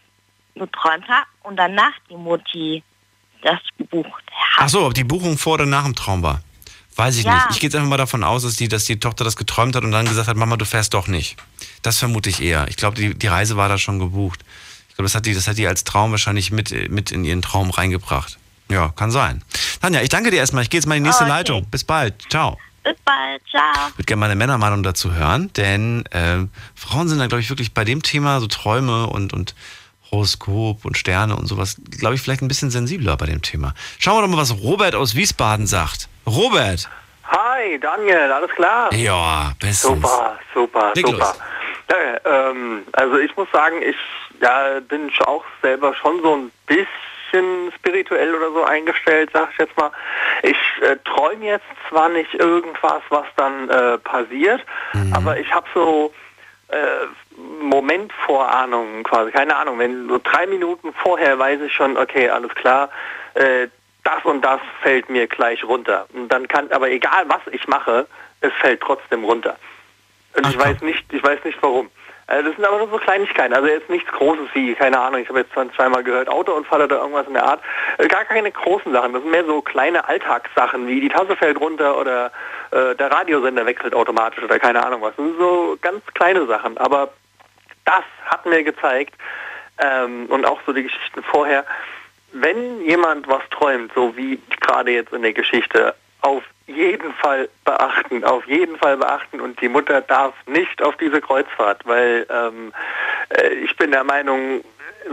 [0.55, 2.83] geträumt hat und danach die Mutti
[3.43, 4.23] das gebucht
[4.59, 6.43] Ach so, ob die Buchung vor oder nach dem Traum war.
[6.97, 7.35] Weiß ich Ja.
[7.35, 7.47] nicht.
[7.53, 9.85] Ich gehe jetzt einfach mal davon aus, dass die, dass die Tochter das geträumt hat
[9.85, 11.39] und dann gesagt hat, Mama, du fährst doch nicht.
[11.83, 12.67] Das vermute ich eher.
[12.69, 14.41] Ich glaube, die, die Reise war da schon gebucht.
[15.01, 17.71] Glaube, das hat die, das hat die als Traum wahrscheinlich mit, mit in ihren Traum
[17.71, 18.39] reingebracht.
[18.69, 19.43] Ja, kann sein.
[19.81, 20.63] Tanja, ich danke dir erstmal.
[20.63, 21.33] Ich gehe jetzt mal in die nächste Okay.
[21.33, 21.67] Leitung.
[21.71, 22.15] Bis bald.
[22.29, 22.59] Ciao.
[22.85, 23.41] Bis bald.
[23.49, 23.89] Ciao.
[23.89, 26.41] Ich würde gerne meine Männermeinung dazu hören, denn äh,
[26.75, 29.55] Frauen sind da, glaube ich, wirklich bei dem Thema so Träume und, und
[30.11, 33.73] Horoskop und Sterne und sowas, glaube ich, vielleicht ein bisschen sensibler bei dem Thema.
[33.99, 36.11] Schauen wir doch mal, was Robert aus Wiesbaden sagt.
[36.27, 36.91] Robert!
[37.25, 38.93] Hi, Daniel, alles klar?
[38.93, 39.81] Ja, bestens.
[39.81, 41.19] Super, super, Leg super.
[41.19, 41.39] los.
[41.91, 43.97] Ja, ähm, also ich muss sagen, ich
[44.41, 49.59] ja, bin sch- auch selber schon so ein bisschen spirituell oder so eingestellt, sag ich
[49.59, 49.91] jetzt mal.
[50.43, 54.63] Ich äh, träume jetzt zwar nicht irgendwas, was dann äh, passiert,
[55.13, 56.13] aber ich habe so
[56.69, 57.07] äh,
[57.91, 62.91] Momentvorahnungen quasi, keine Ahnung, wenn so drei Minuten vorher weiß ich schon, okay, alles klar,
[63.35, 63.69] äh,
[64.05, 66.07] das und das fällt mir gleich runter.
[66.15, 68.07] Und dann kann, aber egal was ich mache,
[68.41, 69.57] es fällt trotzdem runter.
[70.37, 71.91] Und ich weiß nicht, ich weiß nicht warum.
[72.31, 75.29] Äh, das sind aber nur so Kleinigkeiten, also jetzt nichts Großes wie, keine Ahnung, ich
[75.29, 77.61] habe jetzt zweimal gehört, Autounfall oder irgendwas in der Art.
[77.99, 81.61] Äh, gar keine großen Sachen, das sind mehr so kleine Alltagssachen, wie die Tasse fällt
[81.61, 82.33] runter oder
[82.71, 85.15] äh, der Radiosender wechselt automatisch oder keine Ahnung was.
[85.17, 87.13] Das sind so ganz kleine Sachen, aber
[87.85, 89.15] das hat mir gezeigt,
[89.83, 91.65] ähm, und auch so die Geschichten vorher,
[92.33, 98.25] wenn jemand was träumt, so wie gerade jetzt in der Geschichte, auf jeden Fall beachten,
[98.25, 102.73] auf jeden Fall beachten und die Mutter darf nicht auf diese Kreuzfahrt, weil ähm,
[103.31, 104.63] äh, ich bin der Meinung,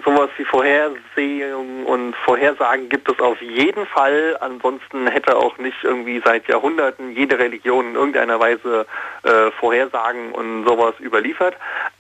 [0.04, 4.38] sowas wie Vorhersehung und Vorhersagen gibt es auf jeden Fall.
[4.42, 8.86] Ansonsten hätte auch nicht irgendwie seit Jahrhunderten jede Religion in irgendeiner Weise
[9.24, 11.56] äh, Vorhersagen und sowas überliefert.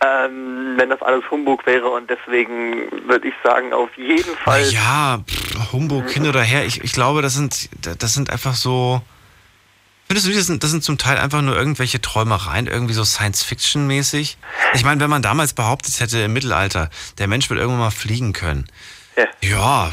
[0.05, 4.63] Ähm, wenn das alles Humbug wäre und deswegen würde ich sagen, auf jeden Fall.
[4.69, 6.65] Ja, pff, Humbug hin oder her.
[6.65, 9.01] Ich, ich glaube, das sind, das sind einfach so.
[10.07, 14.37] Findest du das sind, das sind zum Teil einfach nur irgendwelche Träumereien, irgendwie so Science-Fiction-mäßig?
[14.73, 18.31] Ich meine, wenn man damals behauptet hätte im Mittelalter, der Mensch wird irgendwann mal fliegen
[18.31, 18.67] können.
[19.41, 19.91] Ja,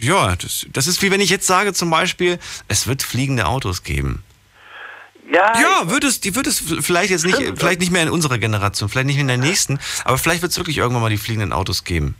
[0.00, 2.38] ja, das, das ist wie wenn ich jetzt sage zum Beispiel,
[2.68, 4.22] es wird fliegende Autos geben.
[5.30, 8.38] Ja, ja wird es, die wird es vielleicht jetzt nicht, vielleicht nicht mehr in unserer
[8.38, 11.18] Generation, vielleicht nicht mehr in der nächsten, aber vielleicht wird es wirklich irgendwann mal die
[11.18, 12.16] fliegenden Autos geben.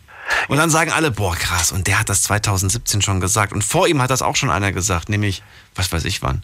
[0.48, 3.52] Und dann sagen alle, boah, krass, und der hat das 2017 schon gesagt.
[3.52, 5.42] Und vor ihm hat das auch schon einer gesagt, nämlich,
[5.74, 6.42] was weiß ich wann.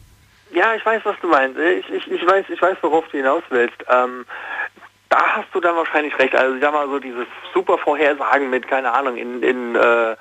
[0.53, 1.59] Ja, ich weiß, was du meinst.
[1.59, 3.77] Ich, ich, ich weiß, ich weiß, worauf du hinaus willst.
[3.91, 4.25] Ähm,
[5.09, 6.35] da hast du dann wahrscheinlich recht.
[6.35, 10.17] Also ich sag mal so dieses super Vorhersagen mit, keine Ahnung, in, in, äh,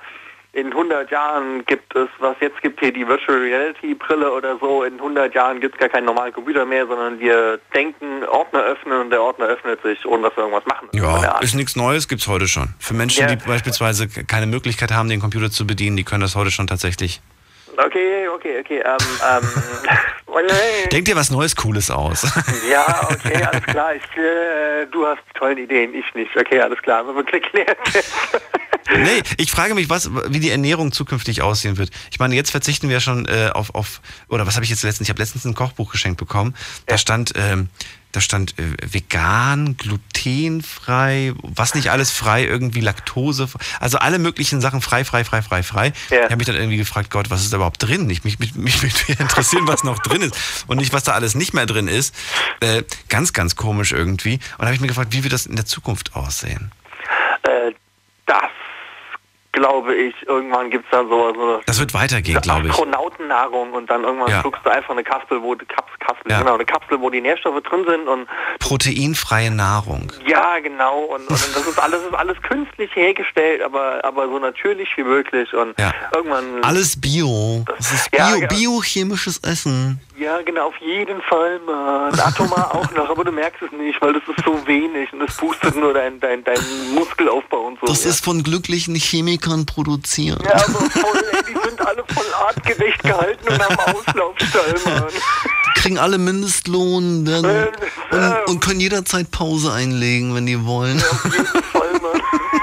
[0.54, 4.82] in 100 Jahren gibt es, was jetzt gibt hier die Virtual Reality Brille oder so,
[4.82, 8.98] in 100 Jahren gibt es gar keinen normalen Computer mehr, sondern wir denken, Ordner öffnen
[8.98, 10.88] und der Ordner öffnet sich, ohne dass wir irgendwas machen.
[10.92, 12.68] Ja, ist nichts Neues, gibt's heute schon.
[12.78, 13.34] Für Menschen, Ja.
[13.34, 17.20] die beispielsweise keine Möglichkeit haben, den Computer zu bedienen, die können das heute schon tatsächlich.
[17.86, 18.82] Okay, okay, okay.
[18.84, 18.96] Ähm,
[19.30, 19.48] ähm,
[20.26, 20.88] oh nein.
[20.90, 22.22] Denk dir was Neues, Cooles aus.
[22.70, 23.94] Ja, okay, alles klar.
[23.94, 26.36] Ich, äh, du hast tolle Ideen, ich nicht.
[26.36, 27.06] Okay, alles klar.
[27.08, 27.78] Aber geklärt.
[28.90, 31.90] Nee, ich frage mich, was, wie die Ernährung zukünftig aussehen wird.
[32.10, 34.00] Ich meine, jetzt verzichten wir schon äh, auf, auf,
[34.30, 35.08] oder was habe ich jetzt letztens?
[35.08, 36.54] Ich habe letztens ein Kochbuch geschenkt bekommen.
[36.86, 37.68] Da stand, ähm,
[38.12, 43.48] da stand äh, vegan, glutenfrei, was nicht alles frei, irgendwie Laktose,
[43.80, 45.92] also alle möglichen Sachen frei, frei, frei, frei, frei.
[46.10, 48.08] Ich habe mich dann irgendwie gefragt, Gott, was ist da überhaupt drin?
[48.10, 51.34] Ich mich, mich, mich würde interessieren, was noch drin ist und nicht, was da alles
[51.34, 52.14] nicht mehr drin ist.
[52.60, 54.34] Äh, ganz, ganz komisch irgendwie.
[54.34, 56.72] Und da habe ich mir gefragt, wie wird das in der Zukunft aussehen?
[57.48, 57.72] äh,
[58.26, 58.50] das
[59.58, 62.70] glaube ich, irgendwann gibt es da so, so Das wird weitergehen, glaube ich.
[62.72, 64.40] Astronautennahrung und dann irgendwann Ja.
[64.40, 66.38] schluckst du einfach eine Kapsel, wo die Kaps, Kapsel, Ja.
[66.40, 68.26] genau, eine Kapsel, wo die Nährstoffe drin sind und
[68.60, 70.12] Proteinfreie Nahrung.
[70.26, 74.88] ja, genau, und, und das ist alles ist alles künstlich hergestellt, aber aber so natürlich
[74.96, 75.74] wie möglich und
[76.14, 77.64] irgendwann Alles Bio.
[77.76, 78.46] Das ist Ja, Bio, ja.
[78.46, 80.00] biochemisches Essen.
[80.16, 82.18] Ja, genau, auf jeden Fall, Mann.
[82.20, 85.36] Atomar auch noch, aber du merkst es nicht, weil das ist so wenig und das
[85.36, 86.58] boostet nur deinen dein, dein
[86.94, 87.86] Muskelaufbau und so.
[87.86, 88.10] Das ja.
[88.10, 90.42] ist von glücklichen Chemikern produziert.
[90.42, 95.04] ja, aber voll, ey, die sind alle voll artgerecht gehalten und haben Auslaufstall, Mann.
[95.66, 97.68] Die kriegen alle Mindestlohn werden,
[98.10, 101.02] und, und können jederzeit Pause einlegen, wenn die wollen.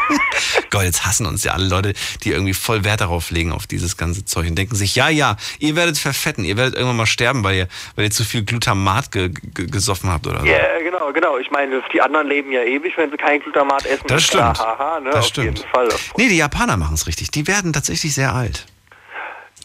[0.69, 3.97] Gott, jetzt hassen uns ja alle Leute, die irgendwie voll Wert darauf legen, auf dieses
[3.97, 7.43] ganze Zeug und denken sich, ja, ja, ihr werdet verfetten, ihr werdet irgendwann mal sterben,
[7.43, 10.45] weil ihr, weil ihr zu viel Glutamat ge ge gesoffen habt oder so.
[10.45, 11.37] Ja, genau, genau.
[11.37, 14.07] Ich meine, die anderen leben ja ewig, wenn sie kein Glutamat essen.
[14.07, 14.67] Das ist klar, stimmt.
[14.67, 15.09] Haha, ne?
[15.11, 15.59] Das auf stimmt.
[15.59, 15.89] jeden Fall.
[16.17, 17.31] Nee, die Japaner machen es richtig.
[17.31, 18.65] Die werden tatsächlich sehr alt.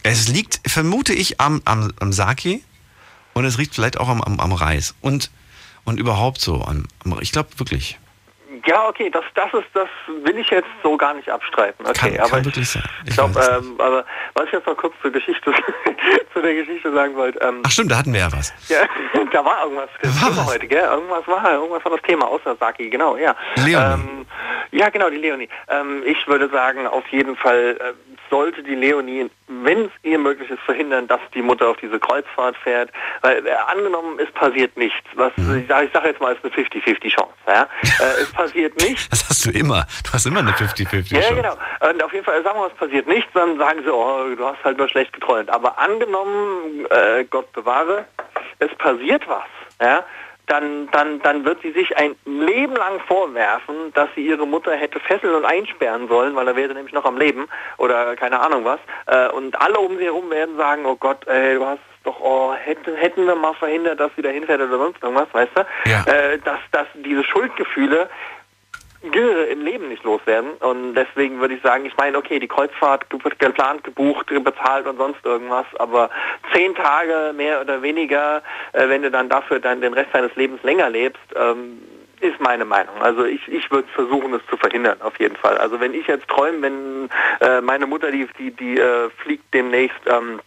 [0.03, 2.61] Es liegt, vermute ich, am, am, am Sake
[3.35, 4.95] und es liegt vielleicht auch am, am, am Reis.
[5.01, 5.31] Und,
[5.85, 6.63] und überhaupt so.
[6.65, 7.99] Am, am, ich glaube wirklich.
[8.67, 9.89] Ja, okay, das, das ist, das
[10.23, 11.87] will ich jetzt so gar nicht abstreiten.
[11.87, 14.05] Okay, Kann, aber kann ich, ich glaube, ähm, aber
[14.35, 15.53] was ich jetzt noch kurz zur Geschichte,
[16.33, 18.53] zu der Geschichte sagen wollte, ähm, Ach stimmt, da hatten wir ja was.
[18.69, 18.81] ja,
[19.33, 20.85] da war irgendwas das Thema heute, gell?
[20.85, 23.35] Irgendwas war, irgendwas war das Thema, außer Saki, genau, ja.
[23.57, 23.95] Leonie.
[23.95, 24.27] Ähm,
[24.73, 25.49] ja, genau, die Leonie.
[25.69, 30.51] Ähm, ich würde sagen, auf jeden Fall äh, sollte die Leonie, wenn es ihr möglich
[30.51, 32.91] ist, verhindern, dass die Mutter auf diese Kreuzfahrt fährt.
[33.23, 34.99] Weil äh, angenommen, es passiert nichts.
[35.15, 37.35] Was ich sage ich sag jetzt mal, es ist eine 50-50 Chance.
[37.47, 37.63] Ja?
[37.83, 39.09] äh, es passiert nichts.
[39.09, 39.87] Das hast du immer.
[40.05, 41.57] Du hast immer eine 50-50 Ja, genau.
[41.89, 44.63] Und auf jeden Fall sagen wir, es passiert nichts, dann sagen sie, oh, du hast
[44.65, 45.51] halt nur schlecht geträumt.
[45.51, 48.07] Aber angenommen, äh, Gott bewahre,
[48.59, 49.43] es passiert was,
[49.81, 50.05] ja,
[50.51, 54.99] dann, dann, dann wird sie sich ein Leben lang vorwerfen, dass sie ihre Mutter hätte
[55.01, 57.49] fesseln und einsperren sollen, weil er wäre nämlich noch am Leben
[57.79, 58.81] oder keine Ahnung was.
[59.07, 62.55] Äh, und alle um sie herum werden sagen, oh Gott, ey, du hast doch, oh,
[62.55, 65.91] hätten, hätten wir mal verhindert, dass sie da hinfährt oder sonst irgendwas, weißt du?
[65.91, 66.03] Ja.
[66.07, 68.09] Äh, dass, dass diese Schuldgefühle
[69.03, 70.51] im Leben nicht loswerden.
[70.61, 74.99] Und deswegen würde ich sagen, ich meine, okay, die Kreuzfahrt wird geplant, gebucht, bezahlt und
[74.99, 76.11] sonst irgendwas, aber
[76.53, 80.63] zehn Tage mehr oder weniger, äh, wenn du dann dafür dann den Rest deines Lebens
[80.63, 81.81] länger lebst, ähm,
[82.21, 82.95] ist meine Meinung.
[83.01, 85.57] Also ich, ich würde versuchen, es zu verhindern, auf jeden Fall.
[85.57, 87.11] Also wenn ich jetzt träume, wenn
[87.41, 90.41] äh, meine Mutter, die, die, die äh, fliegt demnächst ähm,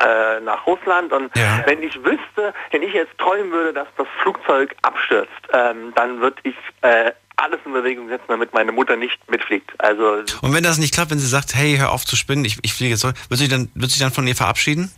[0.00, 1.30] äh, nach Russland und
[1.66, 6.36] wenn ich wüsste, wenn ich jetzt träumen würde, dass das Flugzeug abstürzt, ähm, dann würde
[6.42, 9.72] ich äh, alles in Bewegung setzen, damit meine Mutter nicht mitfliegt.
[9.78, 12.58] Also Und wenn das nicht klappt, wenn sie sagt, hey, hör auf zu spinnen, ich,
[12.62, 14.92] ich fliege jetzt zurück, wird sie dann, wird sie dann von ihr verabschieden?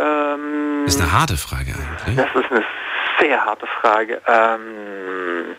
[0.00, 2.16] ähm, ist eine harte Frage eigentlich.
[2.16, 2.64] Das ist eine
[3.20, 4.20] sehr harte Frage.
[4.26, 5.56] Ähm,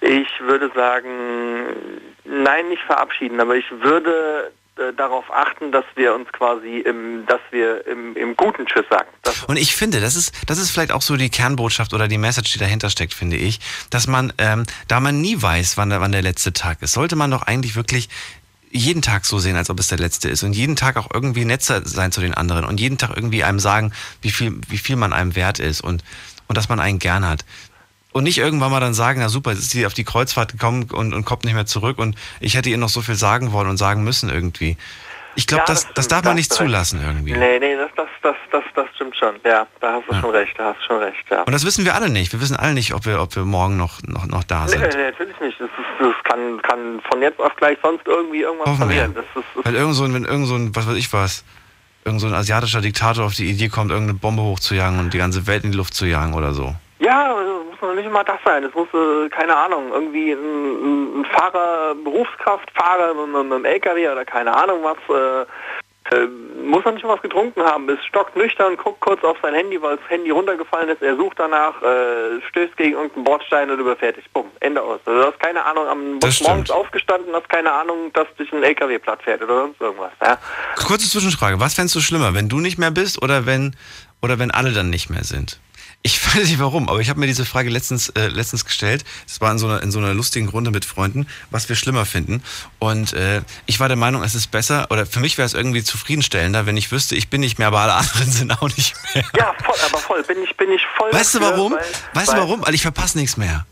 [0.00, 1.66] ich würde sagen,
[2.24, 4.52] nein, nicht verabschieden, aber ich würde
[4.96, 9.08] darauf achten, dass wir uns quasi im, dass wir im, im guten Tschüss sagen.
[9.22, 12.18] Das, Und ich finde, das ist, das ist vielleicht auch so die Kernbotschaft oder die
[12.18, 13.60] Message, die dahinter steckt, finde ich,
[13.90, 17.16] dass man, ähm, da man nie weiß, wann der, wann der letzte Tag ist, sollte
[17.16, 18.08] man doch eigentlich wirklich
[18.70, 21.44] jeden Tag so sehen, als ob es der letzte ist und jeden Tag auch irgendwie
[21.44, 23.92] netter sein zu den anderen und jeden Tag irgendwie einem sagen,
[24.22, 26.04] wie viel, wie viel man einem wert ist und,
[26.46, 27.44] und dass man einen gern hat.
[28.12, 30.88] Und nicht irgendwann mal dann sagen, na super, jetzt ist sie auf die Kreuzfahrt gekommen
[30.92, 33.68] und, und kommt nicht mehr zurück und ich hätte ihr noch so viel sagen wollen
[33.68, 34.76] und sagen müssen irgendwie.
[35.36, 37.32] Ich glaube, Ja, das, das das darf man nicht zulassen irgendwie.
[37.34, 39.36] nee, nee, das, das, das, das, das stimmt schon.
[39.44, 41.42] Ja, da hast du schon recht, da hast du schon recht, ja.
[41.42, 42.32] Und das wissen wir alle nicht.
[42.32, 44.80] Wir wissen alle nicht, ob wir, ob wir morgen noch, noch, noch da Nee, sind.
[44.80, 45.60] nee, natürlich nicht.
[45.60, 49.14] Das, ist, das kann, kann von jetzt auf gleich sonst irgendwie irgendwas Hoffen passieren.
[49.14, 51.44] Das ist, Weil irgend so ein, wenn irgend so ein, was weiß ich was,
[52.04, 55.46] irgend so ein asiatischer Diktator auf die Idee kommt, irgendeine Bombe hochzujagen und die ganze
[55.46, 56.74] Welt in die Luft zu jagen oder so.
[57.00, 58.62] Ja, also muss noch nicht immer das sein.
[58.62, 64.54] Es muss, äh, keine Ahnung, irgendwie ein, ein Fahrer, Berufskraftfahrer mit, einem LKW oder keine
[64.54, 65.46] Ahnung was, äh,
[66.14, 66.26] äh,
[66.62, 69.96] muss noch nicht mal was getrunken haben, ist stocknüchtern, guckt kurz auf sein Handy, weil
[69.96, 74.30] das Handy runtergefallen ist, er sucht danach, äh, stößt gegen irgendeinen Bordstein und überfertigt.
[74.34, 75.00] Bumm, Ende aus.
[75.06, 78.62] Also du hast keine Ahnung, am Das morgens aufgestanden, hast keine Ahnung, dass dich ein
[78.62, 80.12] LKW platt fährt oder sonst irgendwas.
[80.20, 80.36] Ja?
[80.76, 81.60] Kurze Zwischenfrage.
[81.60, 83.74] Was fändest du schlimmer, wenn du nicht mehr bist oder wenn,
[84.20, 85.60] oder wenn alle dann nicht mehr sind?
[86.02, 89.04] Ich weiß nicht warum, aber ich habe mir diese Frage letztens, äh, letztens gestellt.
[89.26, 92.06] Das war in so, einer, in so einer lustigen Runde mit Freunden, was wir schlimmer
[92.06, 92.42] finden.
[92.78, 95.84] Und äh, ich war der Meinung, es ist besser, oder für mich wäre es irgendwie
[95.84, 99.24] zufriedenstellender, wenn ich wüsste, ich bin nicht mehr, aber alle anderen sind auch nicht mehr.
[99.36, 101.72] Ja, voll, aber voll, bin ich, bin ich voll Weißt du dafür, warum?
[101.74, 101.80] weil-
[102.14, 102.62] Weißt du weil- warum?
[102.66, 103.66] Weil ich verpasse nichts mehr.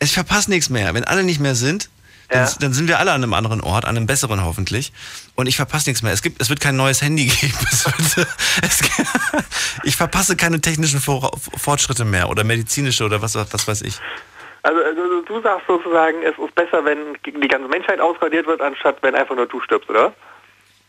[0.00, 0.92] Ich verpasse nichts mehr.
[0.92, 1.88] Wenn alle nicht mehr sind,
[2.28, 4.92] dann, dann sind wir alle an einem anderen Ort, an einem besseren hoffentlich.
[5.34, 6.12] Und ich verpasse nichts mehr.
[6.12, 7.54] Es, gibt, es wird kein neues Handy geben.
[8.62, 8.82] Es
[9.82, 13.98] ich verpasse keine technischen Fortschritte mehr oder medizinische oder was, was weiß ich.
[14.62, 18.96] Also, also du sagst sozusagen, es ist besser, wenn die ganze Menschheit ausradiert wird, anstatt
[19.02, 20.14] wenn einfach nur du stirbst, oder?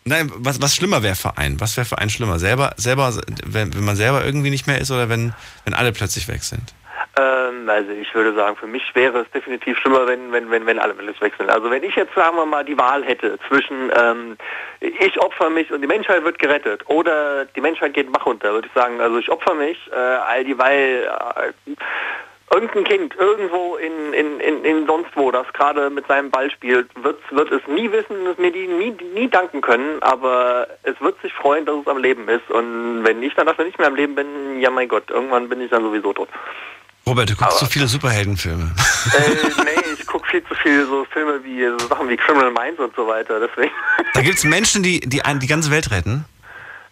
[0.06, 1.60] Nein, was, was schlimmer wäre für einen?
[1.60, 2.40] Was wäre für einen schlimmer?
[2.40, 3.12] Selber, selber,
[3.44, 5.34] wenn, wenn man selber irgendwie nicht mehr ist oder wenn,
[5.66, 6.74] wenn alle plötzlich weg sind?
[7.18, 10.80] Ähm, also ich würde sagen, für mich wäre es definitiv schlimmer, wenn, wenn, wenn, wenn
[10.80, 11.50] alle Millis wechseln.
[11.50, 14.38] Also wenn ich jetzt, sagen wir mal, die Wahl hätte zwischen ähm,
[14.80, 18.68] ich opfer mich und die Menschheit wird gerettet oder die Menschheit geht Bach runter, würde
[18.68, 21.10] ich sagen, also ich opfer mich, äh, all dieweil
[21.66, 21.72] äh,
[22.54, 26.90] irgendein Kind irgendwo in, in, in, in sonst wo, das gerade mit seinem Ball spielt,
[27.04, 31.20] wird, wird es nie wissen, es mir die nie, nie danken können, aber es wird
[31.22, 32.50] sich freuen, dass es am Leben ist.
[32.52, 35.62] Und wenn ich dann dafür nicht mehr am Leben bin, ja mein Gott, irgendwann bin
[35.62, 36.30] ich dann sowieso tot.
[37.08, 38.72] Robert, du guckst so viele Superheldenfilme.
[39.18, 42.80] äh, nee, ich gucke viel zu viel so Filme wie so Sachen wie Criminal Minds
[42.80, 43.72] und so weiter, deswegen.
[44.14, 46.26] Da gibt es Menschen, die, die die ganze Welt retten.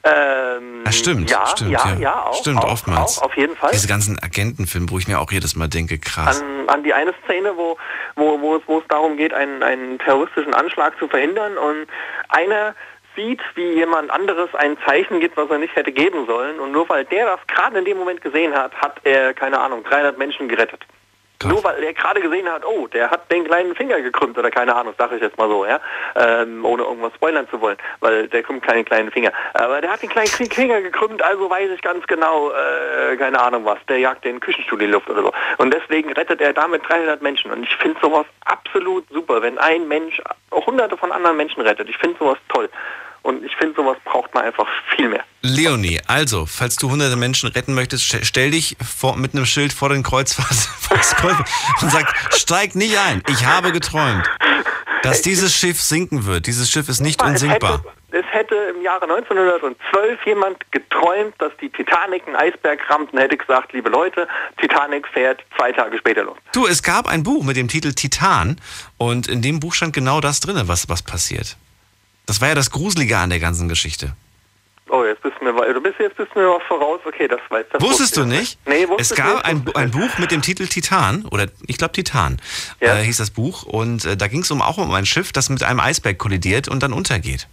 [0.03, 1.99] Ähm, Ja, stimmt, ja, stimmt, ja, ja.
[1.99, 2.34] ja, auch.
[2.35, 3.19] Stimmt, auch, oftmals.
[3.19, 3.72] Auch, auf jeden Fall.
[3.72, 6.41] Diese ganzen Agentenfilme, wo ich mir auch jedes Mal denke, krass.
[6.41, 7.77] an, an die eine Szene, wo,
[8.15, 11.88] wo, wo, es, wo es darum geht, einen, einen terroristischen Anschlag zu verhindern und
[12.27, 12.76] einer
[13.15, 16.60] sieht, wie jemand anderes ein Zeichen gibt, was er nicht hätte geben sollen.
[16.60, 19.84] Und nur weil der das gerade in dem Moment gesehen hat, hat er, keine Ahnung,
[19.84, 20.85] 300 Menschen gerettet.
[21.45, 24.75] Nur weil er gerade gesehen hat, oh, der hat den kleinen Finger gekrümmt oder keine
[24.75, 25.79] Ahnung, sage ich jetzt mal so, ja,
[26.15, 29.31] ähm, ohne irgendwas spoilern zu wollen, weil der krümmt keinen kleinen Finger.
[29.53, 33.65] Aber der hat den kleinen Finger gekrümmt, also weiß ich ganz genau, äh, keine Ahnung
[33.65, 35.31] was, der jagt den Küchenstuhl in die Luft oder so.
[35.57, 37.51] Und deswegen rettet er damit 300 Menschen.
[37.51, 40.21] Und ich finde sowas absolut super, wenn ein Mensch
[40.51, 41.89] hunderte von anderen Menschen rettet.
[41.89, 42.69] Ich finde sowas toll.
[43.23, 45.23] Und ich finde, sowas braucht man einfach viel mehr.
[45.41, 49.73] Leonie, also, falls du hunderte Menschen retten möchtest, st- stell dich vor, mit einem Schild
[49.73, 50.69] vor den Kreuzfahrt
[51.81, 53.23] und sag, steig nicht ein.
[53.29, 54.29] Ich habe geträumt,
[55.03, 56.47] dass dieses Schiff sinken wird.
[56.47, 57.83] Dieses Schiff ist nicht unsinkbar.
[58.11, 63.37] Es hätte im Jahre 1912 jemand geträumt, dass die Titanic einen Eisberg rammt und hätte
[63.37, 64.27] gesagt, liebe Leute,
[64.61, 66.37] Titanic fährt zwei Tage später los.
[66.53, 68.57] Du, es gab ein Buch mit dem Titel Titan
[68.97, 71.57] und in dem Buch stand genau das drin, was, was passiert.
[72.25, 74.15] Das war ja das Gruselige an der ganzen Geschichte.
[74.89, 76.99] Oh, jetzt bist du mir, du bist jetzt bist du mir was voraus.
[77.05, 78.67] Okay, das weiß das Wusstest wusste du ich nicht?
[78.67, 79.45] Nee, wusste es gab nicht.
[79.45, 82.39] ein, ein Buch mit dem Titel Titan, oder ich glaube Titan,
[82.79, 83.63] äh, hieß das Buch.
[83.63, 86.67] Und äh, da ging es um, auch um ein Schiff, das mit einem Eisberg kollidiert
[86.67, 87.47] und dann untergeht.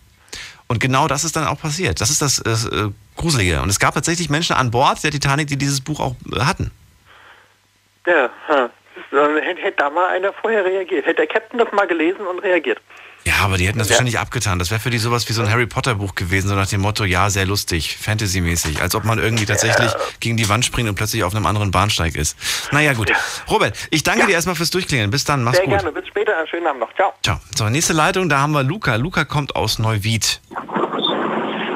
[0.69, 2.01] Und genau das ist dann auch passiert.
[2.01, 3.63] Das ist das äh, Gruselige.
[3.63, 6.71] Und es gab tatsächlich Menschen an Bord der Titanic, die dieses Buch auch äh, hatten.
[8.07, 8.71] Ja, ha.
[9.11, 11.07] Hätte, hätte da mal einer vorher reagiert.
[11.07, 12.81] Hätte der Captain das mal gelesen und reagiert.
[13.27, 13.93] Ja, aber die hätten das Ja.
[13.95, 14.59] wahrscheinlich abgetan.
[14.59, 16.81] Das wäre für die sowas wie so ein Harry Potter Buch gewesen, so nach dem
[16.81, 18.81] Motto, ja, sehr lustig, Fantasy-mäßig.
[18.81, 22.17] Als ob man irgendwie tatsächlich gegen die Wand springt und plötzlich auf einem anderen Bahnsteig
[22.17, 22.37] ist.
[22.73, 23.13] Naja, gut.
[23.51, 25.11] Robert, ich danke dir erstmal fürs Durchklingeln.
[25.11, 25.75] Bis dann, mach's Sehr gut.
[25.75, 25.93] gerne.
[25.93, 26.37] Bis später.
[26.39, 26.95] Einen schönen Abend noch.
[26.95, 27.13] Ciao.
[27.23, 27.41] Ciao.
[27.55, 28.97] So, nächste Leitung, da haben wir Luca.
[28.97, 30.41] Luca kommt aus Neuwied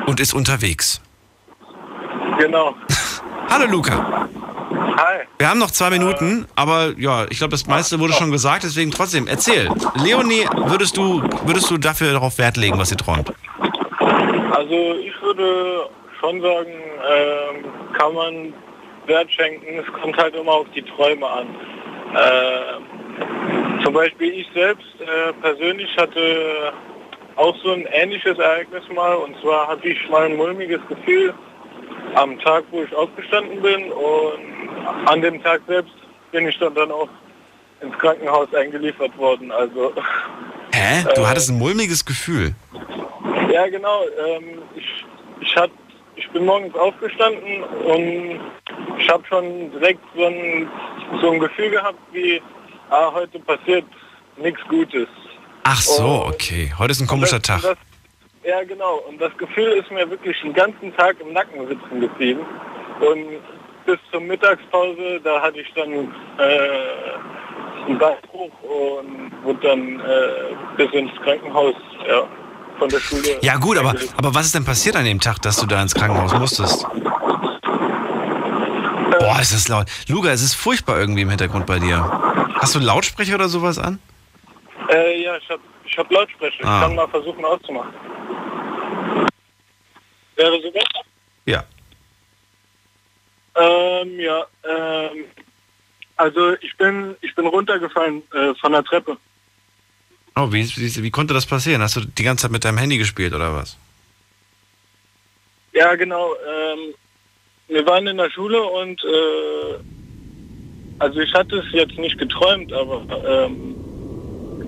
[0.07, 1.01] und ist unterwegs.
[2.39, 2.75] Genau.
[3.51, 4.29] Hallo Luca.
[4.97, 5.25] Hi.
[5.39, 8.91] Wir haben noch zwei Minuten, aber ja, ich glaube, das meiste wurde schon gesagt, deswegen
[8.91, 9.69] trotzdem, erzähl.
[10.05, 13.33] Leonie, würdest du, würdest du dafür darauf Wert legen, was sie träumt?
[14.53, 15.89] Also ich würde
[16.21, 18.53] schon sagen, ähm, kann man
[19.07, 19.79] Wert schenken.
[19.79, 21.47] Es kommt halt immer auf die Träume an.
[22.15, 26.73] Äh, zum Beispiel ich selbst äh, persönlich hatte
[27.37, 29.15] auch so ein ähnliches Ereignis mal.
[29.15, 31.35] Und zwar hatte ich mal ein mulmiges Gefühl
[32.15, 33.91] am Tag, wo ich aufgestanden bin.
[33.93, 35.93] Und an dem Tag selbst
[36.33, 37.09] bin ich dann, dann auch
[37.81, 39.51] ins Krankenhaus eingeliefert worden.
[39.53, 39.93] Also
[40.73, 41.05] Hä?
[41.15, 42.55] Du hattest ein mulmiges Gefühl.
[43.53, 44.03] Ja, genau.
[44.27, 45.05] Ähm, ich,
[45.41, 45.71] ich, hat,
[46.17, 48.41] ich bin morgens aufgestanden und
[48.99, 50.69] ich habe schon direkt so ein,
[51.21, 52.41] so ein Gefühl gehabt, wie,
[52.91, 53.85] ah, heute passiert
[54.37, 55.07] nichts Gutes.
[55.63, 56.73] Ach so, okay.
[56.79, 57.77] Heute ist ein komischer Und das- Tag.
[57.77, 57.79] Das,
[58.45, 59.03] ja, genau.
[59.09, 62.41] Und das Gefühl ist mir wirklich den ganzen Tag im Nacken sitzen geblieben.
[63.01, 63.41] Und
[63.87, 66.05] bis zur Mittagspause, da hatte ich dann äh,
[67.87, 71.75] einen Beinbruch und wurde dann äh, bis ins Krankenhaus
[72.09, 72.27] ja,
[72.79, 73.39] von der Schule.
[73.43, 75.95] Ja gut, aber, aber was ist denn passiert an dem Tag, dass du da ins
[75.95, 76.87] Krankenhaus musstest?
[79.19, 79.87] Boah, ist das laut.
[80.09, 81.99] Luca, es ist furchtbar irgendwie im Hintergrund bei dir.
[82.61, 83.99] Hast du einen Lautsprecher oder sowas an?
[84.91, 85.61] Äh, ja, ich habe
[85.95, 86.65] ich hab Lautsprecher.
[86.65, 86.81] Ah.
[86.81, 87.95] Ich kann mal versuchen auszumachen.
[90.35, 91.01] Wäre so besser?
[91.47, 91.65] Ja.
[93.55, 95.25] Ähm, ja, ähm,
[96.17, 99.17] also ich bin, ich bin runtergefallen äh, von der Treppe.
[100.35, 101.81] Oh, wie, wie, wie konnte das passieren?
[101.81, 103.77] Hast du die ganze Zeit mit deinem Handy gespielt oder was?
[105.73, 106.35] Ja, genau.
[106.35, 106.95] Ähm,
[107.69, 109.79] wir waren in der Schule und äh,
[110.99, 113.84] also ich hatte es jetzt nicht geträumt, aber ähm,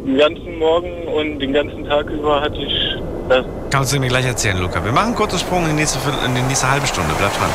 [0.06, 2.96] den ganzen Morgen und den ganzen Tag über hatte ich
[3.28, 3.44] das.
[3.70, 4.84] Kannst du mir gleich erzählen, Luca.
[4.84, 7.12] Wir machen einen kurzen Sprung in die nächste, in die nächste halbe Stunde.
[7.18, 7.50] Bleib dran.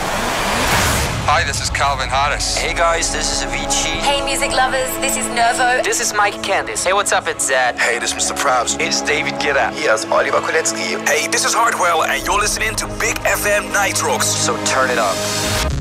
[1.28, 2.57] Hi, this is Calvin Harris.
[2.57, 4.02] Hey guys, this is Avicii.
[4.02, 5.82] Hey, music lovers, this is Nervo.
[5.84, 6.84] This is Mike Candice.
[6.84, 7.28] Hey, what's up?
[7.28, 7.80] It's Zed.
[7.80, 8.36] Hey, this is Mr.
[8.36, 8.76] Probs.
[8.82, 9.72] It's David Guetta.
[9.72, 10.98] Here's Oliver Kolecki.
[11.07, 14.28] Hey, this is Hardwell and you're listening to Big FM Night Rocks.
[14.28, 15.81] So turn it up.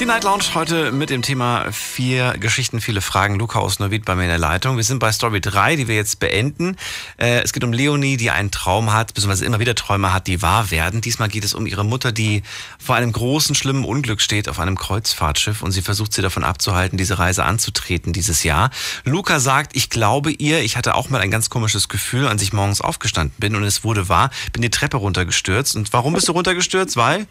[0.00, 3.38] Die Night Lounge heute mit dem Thema vier Geschichten, viele Fragen.
[3.38, 4.78] Luca aus Neuwied bei mir in der Leitung.
[4.78, 6.78] Wir sind bei Story 3, die wir jetzt beenden.
[7.18, 10.40] Äh, es geht um Leonie, die einen Traum hat, beziehungsweise immer wieder Träume hat, die
[10.40, 11.02] wahr werden.
[11.02, 12.42] Diesmal geht es um ihre Mutter, die
[12.82, 16.96] vor einem großen, schlimmen Unglück steht auf einem Kreuzfahrtschiff und sie versucht sie davon abzuhalten,
[16.96, 18.70] diese Reise anzutreten dieses Jahr.
[19.04, 22.54] Luca sagt, ich glaube ihr, ich hatte auch mal ein ganz komisches Gefühl, als ich
[22.54, 25.76] morgens aufgestanden bin und es wurde wahr, bin die Treppe runtergestürzt.
[25.76, 26.96] Und warum bist du runtergestürzt?
[26.96, 27.26] Weil?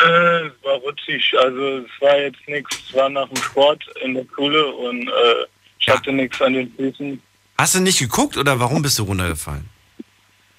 [0.00, 1.34] Äh, es war rutschig.
[1.38, 2.78] Also es war jetzt nichts.
[2.88, 5.46] Es war nach dem Sport in der Schule und äh,
[5.80, 7.20] ich hatte nichts an den Füßen.
[7.56, 9.68] Hast du nicht geguckt oder warum bist du runtergefallen?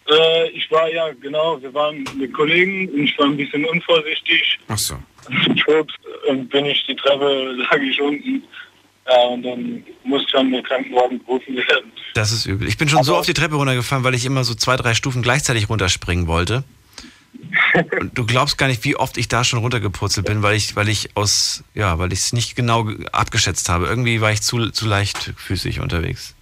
[0.10, 4.60] Äh, ich war ja, genau, wir waren mit Kollegen und ich war ein bisschen unvorsichtig.
[4.68, 4.96] Ach so.
[5.56, 5.94] Schwupps,
[6.28, 8.44] und bin ich die Treppe, lag ich unten.
[9.08, 11.92] Ja, und dann musste dann der Krankenwagen gerufen werden.
[12.14, 12.68] Das ist übel.
[12.68, 15.22] Ich bin schon so auf die Treppe runtergefallen, weil ich immer so zwei, drei Stufen
[15.22, 16.64] gleichzeitig runterspringen wollte.
[18.14, 21.16] Du glaubst gar nicht, wie oft ich da schon runtergepurzelt bin, weil ich, weil ich
[21.16, 23.88] aus, ja, weil ich es nicht genau ge- abgeschätzt habe.
[23.88, 26.36] Irgendwie war ich zu, zu leichtfüßig unterwegs.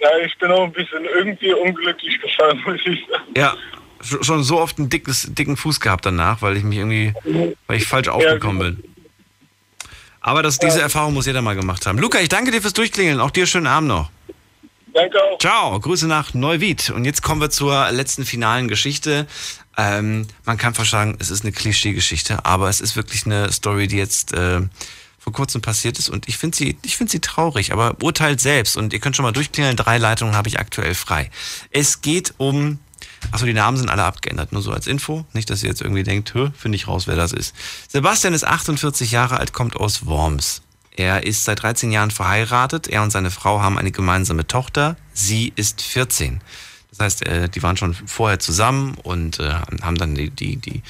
[0.00, 3.24] Ja, ich bin auch ein bisschen irgendwie unglücklich gefallen, muss ich sagen.
[3.36, 3.54] Ja,
[4.02, 7.12] sch- schon so oft einen dickes, dicken Fuß gehabt danach, weil ich mich irgendwie,
[7.66, 8.84] weil ich falsch aufgekommen bin.
[10.20, 11.98] Aber das, diese Erfahrung muss jeder mal gemacht haben.
[11.98, 13.20] Luca, ich danke dir fürs Durchklingeln.
[13.20, 14.10] Auch dir schönen Abend noch.
[14.94, 15.38] Danke auch.
[15.38, 16.90] Ciao, Grüße nach Neuwied.
[16.90, 19.26] Und jetzt kommen wir zur letzten finalen Geschichte.
[19.76, 23.86] Ähm, man kann fast sagen, es ist eine Klischee-Geschichte, aber es ist wirklich eine Story,
[23.86, 24.60] die jetzt äh,
[25.18, 26.08] vor kurzem passiert ist.
[26.08, 28.76] Und ich finde sie, ich finde sie traurig, aber urteilt selbst.
[28.76, 29.76] Und ihr könnt schon mal durchklingeln.
[29.76, 31.30] Drei Leitungen habe ich aktuell frei.
[31.70, 32.78] Es geht um
[33.30, 35.24] Achso, die Namen sind alle abgeändert, nur so als Info.
[35.32, 37.54] Nicht, dass ihr jetzt irgendwie denkt, finde ich raus, wer das ist.
[37.88, 40.62] Sebastian ist 48 Jahre alt, kommt aus Worms.
[40.98, 42.88] Er ist seit 13 Jahren verheiratet.
[42.88, 44.96] Er und seine Frau haben eine gemeinsame Tochter.
[45.12, 46.40] Sie ist 14.
[46.90, 50.82] Das heißt, äh, die waren schon vorher zusammen und äh, haben dann die, die, die,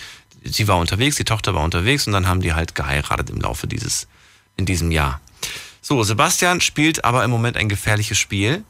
[0.45, 3.67] sie war unterwegs, die Tochter war unterwegs und dann haben die halt geheiratet im Laufe
[3.67, 4.09] dieses,
[4.57, 5.21] in diesem Jahr.
[5.83, 8.65] So, Sebastian spielt aber im Moment ein gefährliches Spiel,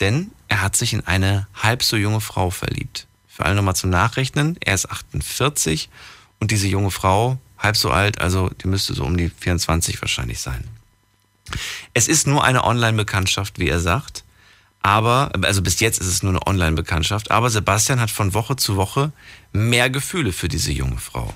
[0.00, 3.06] denn er hat sich in eine halb so junge Frau verliebt.
[3.28, 5.90] Für alle nochmal zum Nachrechnen, er ist 48
[6.40, 10.40] und diese junge Frau, halb so alt, also die müsste so um die 24 wahrscheinlich
[10.40, 10.64] sein.
[11.94, 14.24] Es ist nur eine Online-Bekanntschaft, wie er sagt.
[14.82, 18.76] Aber, also bis jetzt ist es nur eine Online-Bekanntschaft, aber Sebastian hat von Woche zu
[18.76, 19.10] Woche
[19.52, 21.34] mehr Gefühle für diese junge Frau.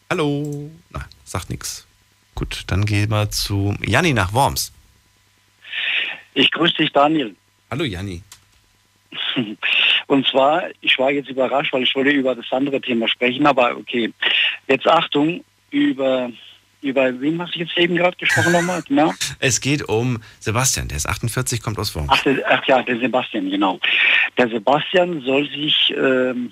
[0.09, 0.69] Hallo.
[0.89, 1.87] Na, sagt nichts.
[2.35, 4.73] Gut, dann gehen wir zu Janni nach Worms.
[6.33, 7.37] Ich grüße dich, Daniel.
[7.71, 8.21] Hallo, Janni.
[10.07, 13.75] Und zwar, ich war jetzt überrascht, weil ich wollte über das andere Thema sprechen, aber
[13.77, 14.11] okay.
[14.67, 16.31] Jetzt Achtung, über,
[16.81, 18.83] über wen hast du jetzt eben gerade gesprochen nochmal?
[18.87, 19.13] Genau.
[19.39, 22.09] Es geht um Sebastian, der ist 48, kommt aus Worms.
[22.11, 23.79] Ach, ach ja, der Sebastian, genau.
[24.37, 26.51] Der Sebastian soll sich, ähm,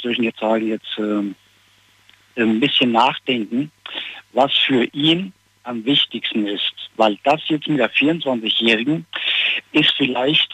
[0.00, 1.34] soll ich jetzt sagen, jetzt ähm,
[2.36, 3.70] ein bisschen nachdenken,
[4.32, 5.32] was für ihn
[5.64, 6.72] am wichtigsten ist.
[6.96, 9.06] Weil das jetzt mit der 24-Jährigen
[9.72, 10.52] ist vielleicht,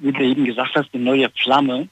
[0.00, 1.88] wie du eben gesagt hast, eine neue Flamme.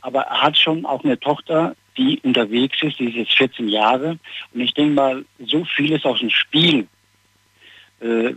[0.00, 4.18] Aber er hat schon auch eine Tochter, die unterwegs ist, die ist jetzt 14 Jahre.
[4.52, 6.86] Und ich denke mal, so vieles aus dem Spiel
[8.00, 8.34] äh,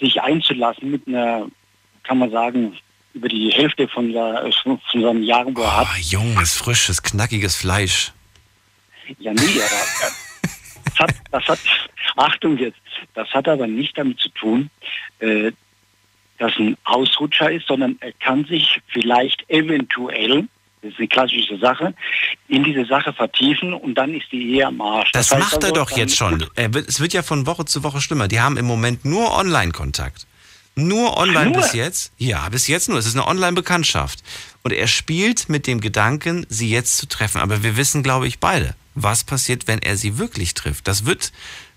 [0.00, 1.46] sich einzulassen mit einer,
[2.02, 2.76] kann man sagen,
[3.14, 5.86] über die Hälfte von, der, von seinen Jahren, wo er hat.
[5.86, 8.12] Ah, junges, frisches, knackiges Fleisch.
[9.18, 10.10] Ja, nee, aber
[10.84, 11.58] das hat, das hat,
[12.16, 12.78] Achtung jetzt,
[13.14, 14.70] das hat aber nicht damit zu tun,
[15.20, 15.52] äh,
[16.38, 20.48] dass ein Ausrutscher ist, sondern er kann sich vielleicht eventuell,
[20.82, 21.94] das ist eine klassische Sache,
[22.48, 25.10] in diese Sache vertiefen und dann ist die Ehe am Arsch.
[25.12, 26.40] Das, heißt macht er also, doch jetzt schon.
[26.54, 28.28] Wird, es wird ja von Woche zu Woche schlimmer.
[28.28, 30.26] Die haben im Moment nur Online-Kontakt.
[30.78, 31.62] Nur online Nur?
[31.62, 32.12] bis jetzt?
[32.18, 32.98] Ja, bis jetzt nur.
[32.98, 34.22] Es ist eine Online-Bekanntschaft.
[34.62, 37.40] Und er spielt mit dem Gedanken, sie jetzt zu treffen.
[37.40, 40.86] Aber wir wissen, glaube ich, beide, was passiert, wenn er sie wirklich trifft.
[40.86, 41.32] Das wird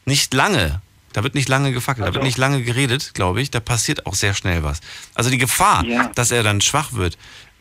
[0.05, 0.83] nicht lange,
[1.13, 3.51] da wird nicht lange gefackelt, da wird nicht lange geredet, glaube ich.
[3.51, 4.81] Da passiert auch sehr schnell was.
[5.13, 5.85] Also die Gefahr,
[6.15, 7.17] dass er dann schwach wird,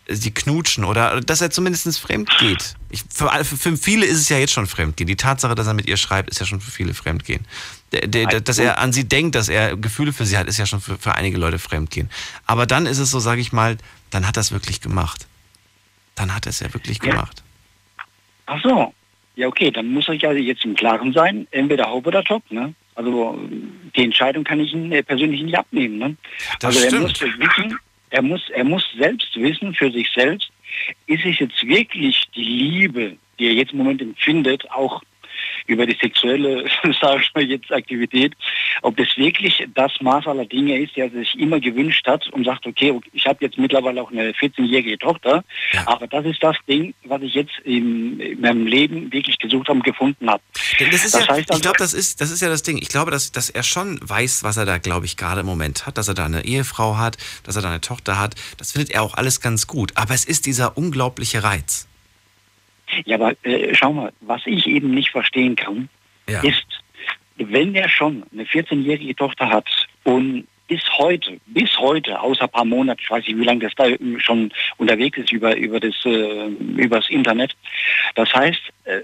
[0.08, 2.74] sie knutschen oder dass er zumindest fremd geht.
[2.90, 5.06] Ich, für, für viele ist es ja jetzt schon Fremdgehen.
[5.06, 7.46] Die Tatsache, dass er mit ihr schreibt, ist ja schon für viele Fremdgehen.
[7.92, 10.66] Der, der, dass er an sie denkt, dass er Gefühle für sie hat, ist ja
[10.66, 12.10] schon für, für einige Leute Fremdgehen.
[12.46, 13.78] Aber dann ist es so, sage ich mal,
[14.10, 15.26] dann hat er es wirklich gemacht.
[16.16, 17.10] Dann hat er es ja wirklich Ja.
[17.10, 17.42] gemacht.
[18.46, 18.92] Ach so.
[19.36, 22.74] Ja, okay, dann muss ich ja jetzt im Klaren sein, entweder Hope oder Top, ne?
[23.00, 23.38] Also
[23.96, 25.98] die Entscheidung kann ich ihn äh, persönlich nicht abnehmen.
[25.98, 26.16] Ne?
[26.62, 27.78] Also er muss wissen,
[28.10, 30.50] er muss, er muss selbst wissen für sich selbst,
[31.06, 35.02] ist es jetzt wirklich die Liebe, die er jetzt im Moment empfindet, auch
[35.66, 36.64] über die sexuelle,
[37.00, 38.34] sage ich mal jetzt, Aktivität,
[38.82, 42.44] ob das wirklich das Maß aller Dinge ist, der er sich immer gewünscht hat und
[42.44, 45.44] sagt, okay, ich habe jetzt mittlerweile auch eine 14-jährige Tochter,
[45.86, 49.78] aber das ist das Ding, was ich jetzt in, in meinem Leben wirklich gesucht habe
[49.78, 50.42] und gefunden habe.
[50.78, 52.78] Das ist ja, heißt ich also- glaube, das ist, das ist ja das Ding.
[52.78, 55.86] Ich glaube, dass, dass er schon weiß, was er da, glaube ich, gerade im Moment
[55.86, 58.34] hat, dass er da eine Ehefrau hat, dass er da eine Tochter hat.
[58.58, 59.92] Das findet er auch alles ganz gut.
[59.96, 61.89] Aber es ist dieser unglaubliche Reiz.
[63.04, 65.88] Ja, aber äh, schau mal, was ich eben nicht verstehen kann,
[66.28, 66.40] Ja.
[66.42, 66.66] ist,
[67.36, 69.66] wenn er schon eine 14-jährige Tochter hat
[70.04, 73.72] und bis heute, bis heute, außer ein paar Monate, ich weiß nicht, wie lange das
[73.74, 73.86] da
[74.18, 76.46] schon unterwegs ist über, über das, äh,
[76.76, 77.56] übers Internet.
[78.14, 79.00] Das heißt, äh,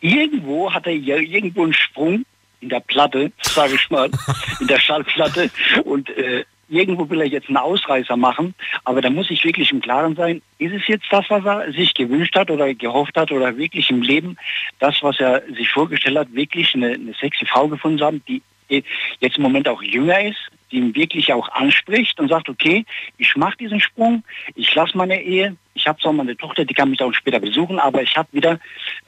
[0.00, 2.26] irgendwo hat er ja irgendwo einen Sprung
[2.60, 4.10] in der Platte, sage ich mal,
[4.60, 5.50] in der Schallplatte
[5.84, 9.80] und äh, irgendwo will er jetzt einen Ausreißer machen, aber da muss ich wirklich im
[9.80, 13.56] Klaren sein, ist es jetzt das, was er sich gewünscht hat oder gehofft hat oder
[13.56, 14.36] wirklich im Leben
[14.78, 18.42] das, was er sich vorgestellt hat, wirklich eine, eine sexy Frau gefunden zu haben, die
[18.68, 20.38] jetzt im Moment auch jünger ist,
[20.70, 22.84] die ihn wirklich auch anspricht und sagt, okay,
[23.18, 24.24] ich mache diesen Sprung,
[24.54, 27.78] ich lasse meine Ehe, ich habe zwar meine Tochter, die kann mich auch später besuchen,
[27.78, 28.58] aber ich habe wieder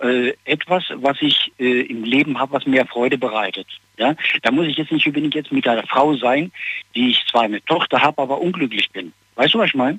[0.01, 3.67] äh, etwas, was ich äh, im Leben habe, was mir Freude bereitet.
[3.97, 4.15] Ja?
[4.43, 6.53] Da muss ich jetzt nicht unbedingt jetzt mit einer Frau sein,
[6.95, 9.13] die ich zwar eine Tochter habe, aber unglücklich bin.
[9.35, 9.99] Weißt du, was ich meine?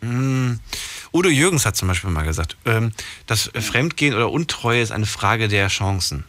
[0.00, 0.58] Hm.
[1.12, 2.92] Udo Jürgens hat zum Beispiel mal gesagt, ähm,
[3.26, 6.24] dass Fremdgehen oder Untreue ist eine Frage der Chancen.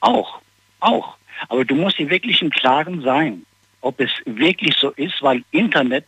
[0.00, 0.40] Auch,
[0.80, 1.16] auch.
[1.48, 3.44] Aber du musst dir wirklich im Klaren sein,
[3.84, 6.06] ob es wirklich so ist, weil Internet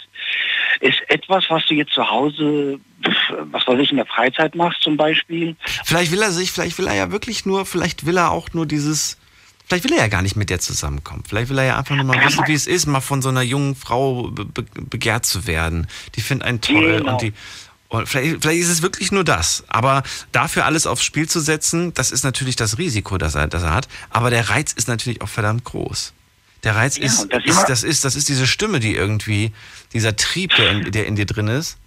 [0.81, 2.81] ist etwas, was du jetzt zu Hause,
[3.53, 5.57] was weiß ich, in der Freizeit machst zum Beispiel.
[5.85, 8.67] Vielleicht will er sich, vielleicht will er ja wirklich nur, vielleicht will er auch nur
[8.67, 9.19] dieses,
[9.67, 11.23] vielleicht will er ja gar nicht mit der zusammenkommen.
[11.29, 13.43] Vielleicht will er ja einfach nur mal wissen, wie es ist, mal von so einer
[13.43, 14.47] jungen Frau be
[14.81, 15.87] begehrt zu werden.
[16.15, 17.13] Die findet einen toll Genau.
[17.13, 17.33] und die.
[17.89, 19.65] Und vielleicht, vielleicht ist es wirklich nur das.
[19.69, 23.63] Aber dafür alles aufs Spiel zu setzen, das ist natürlich das Risiko, das er, das
[23.63, 23.87] er hat.
[24.11, 26.13] Aber der Reiz ist natürlich auch verdammt groß.
[26.67, 29.53] Der Reiz Ja, ist, das ist, das ist, das ist diese Stimme, die irgendwie,
[29.93, 31.79] dieser Trieb, der in, der in dir drin ist.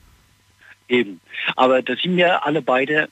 [0.87, 1.19] Eben.
[1.57, 3.09] Aber da sind wir alle beide,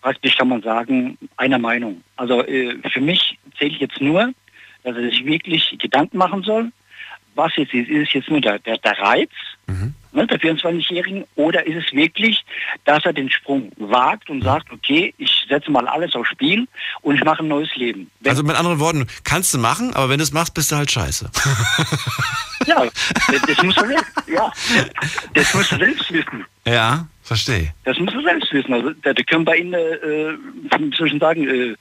[0.00, 2.02] praktisch kann man sagen, einer Meinung.
[2.16, 4.32] Also äh, für mich zählt jetzt nur,
[4.82, 6.72] dass er sich wirklich Gedanken machen soll,
[7.40, 7.88] was jetzt ist.
[7.88, 9.30] Ist es jetzt nur der, der, der Reiz
[10.12, 12.44] ne, der 24-Jährigen oder ist es wirklich,
[12.84, 16.66] dass er den Sprung wagt und sagt, okay, ich setze mal alles aufs Spiel
[17.02, 18.10] und ich mache ein neues Leben.
[18.20, 20.76] Wenn, Also mit anderen Worten, kannst du machen, aber wenn du es machst, bist du
[20.76, 21.30] halt scheiße.
[22.66, 24.52] ja, das, das muss er selbst, ja,
[25.34, 26.44] das muss er selbst wissen.
[26.66, 27.72] ja, verstehe.
[27.84, 28.72] Das muss er selbst wissen.
[28.72, 30.36] Also da, da können wir Ihnen, äh,
[30.72, 31.76] denn sagen, äh,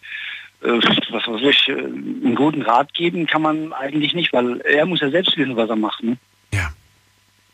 [0.62, 5.02] was weiß ich, äh, einen guten Rat geben kann man eigentlich nicht, weil er muss
[5.02, 6.04] ja selbst wissen, was er macht.
[6.04, 6.18] Ne?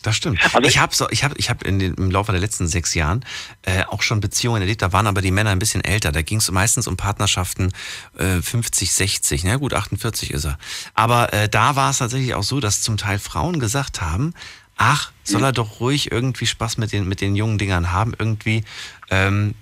[0.06, 0.40] Das stimmt.
[0.62, 3.26] ich habe so, ich hab, ich hab in den, im Laufe der letzten sechs Jahren
[3.64, 6.12] äh, auch schon Beziehungen erlebt, da waren aber die Männer ein bisschen älter.
[6.12, 7.72] Da ging es meistens um Partnerschaften
[8.16, 9.44] äh, 50, 60.
[9.46, 10.60] Na gut, 48 ist er.
[10.94, 14.36] Aber äh, da war es tatsächlich auch so, dass zum Teil Frauen gesagt haben,
[14.78, 18.14] ach, soll er doch ruhig irgendwie Spaß mit den, mit den jungen Dingern haben.
[18.18, 18.64] Irgendwie,
[19.10, 19.56] ähm,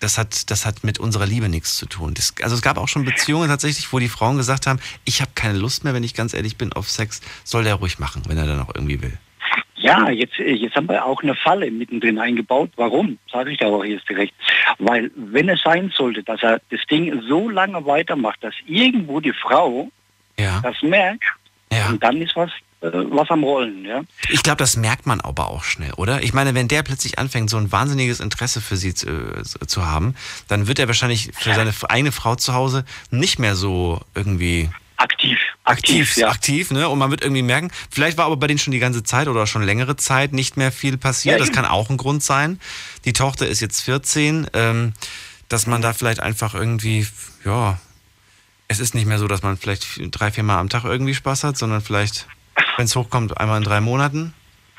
[0.00, 2.14] das hat, das hat mit unserer Liebe nichts zu tun.
[2.14, 5.30] Das, also es gab auch schon Beziehungen tatsächlich, wo die Frauen gesagt haben, ich habe
[5.34, 7.20] keine Lust mehr, wenn ich ganz ehrlich bin, auf Sex.
[7.44, 9.18] Soll der ruhig machen, wenn er dann auch irgendwie will.
[9.76, 12.70] Ja, jetzt, jetzt haben wir auch eine Falle mittendrin eingebaut.
[12.76, 13.18] Warum?
[13.30, 14.34] Sage ich aber jetzt direkt.
[14.78, 19.32] Weil wenn es sein sollte, dass er das Ding so lange weitermacht, dass irgendwo die
[19.32, 19.90] Frau
[20.36, 21.24] das merkt,
[21.88, 23.84] und dann ist was, was am Rollen.
[23.84, 24.02] Ja?
[24.30, 26.22] Ich glaube, das merkt man aber auch schnell, oder?
[26.22, 29.86] Ich meine, wenn der plötzlich anfängt, so ein wahnsinniges Interesse für sie zu, äh, zu
[29.86, 30.14] haben,
[30.48, 35.38] dann wird er wahrscheinlich für seine eigene Frau zu Hause nicht mehr so irgendwie aktiv.
[35.64, 36.88] Aktiv, aktiv, ne?
[36.88, 39.46] Und man wird irgendwie merken, vielleicht war aber bei denen schon die ganze Zeit oder
[39.46, 41.34] schon längere Zeit nicht mehr viel passiert.
[41.34, 41.56] Ja, das eben.
[41.56, 42.60] kann auch ein Grund sein.
[43.04, 44.92] Die Tochter ist jetzt 14, ähm,
[45.48, 47.06] dass man da vielleicht einfach irgendwie,
[47.44, 47.78] ja,
[48.68, 51.44] es ist nicht mehr so, dass man vielleicht drei, vier Mal am Tag irgendwie Spaß
[51.44, 52.26] hat, sondern vielleicht,
[52.76, 54.34] wenn es hochkommt, einmal in drei Monaten,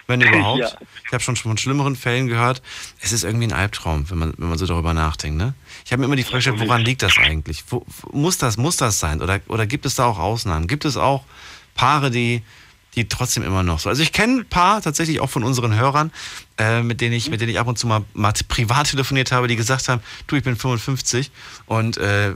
[0.07, 0.59] wenn überhaupt.
[0.59, 0.71] Ja.
[1.05, 2.61] Ich habe schon von schlimmeren Fällen gehört.
[3.01, 5.37] Es ist irgendwie ein Albtraum, wenn man, wenn man so darüber nachdenkt.
[5.37, 5.53] Ne?
[5.85, 7.63] Ich habe mir immer die Frage gestellt, woran liegt das eigentlich?
[7.69, 9.21] Wo, muss das, muss das sein?
[9.21, 10.67] Oder, oder gibt es da auch Ausnahmen?
[10.67, 11.23] Gibt es auch
[11.75, 12.43] Paare, die,
[12.95, 13.89] die trotzdem immer noch so?
[13.89, 16.11] Also ich kenne ein paar tatsächlich auch von unseren Hörern,
[16.57, 19.47] äh, mit, denen ich, mit denen ich ab und zu mal, mal privat telefoniert habe,
[19.47, 21.31] die gesagt haben, du, ich bin 55
[21.65, 22.35] und äh,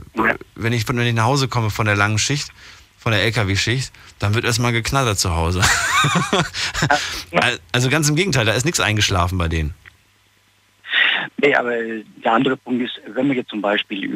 [0.54, 2.50] wenn, ich, wenn ich nach Hause komme von der langen Schicht,
[3.06, 5.60] von der LKW-Schicht, dann wird erstmal geknattert zu Hause.
[7.70, 9.74] also ganz im Gegenteil, da ist nichts eingeschlafen bei denen.
[11.40, 14.10] Nee, aber der andere Punkt ist, wenn wir jetzt zum Beispiel,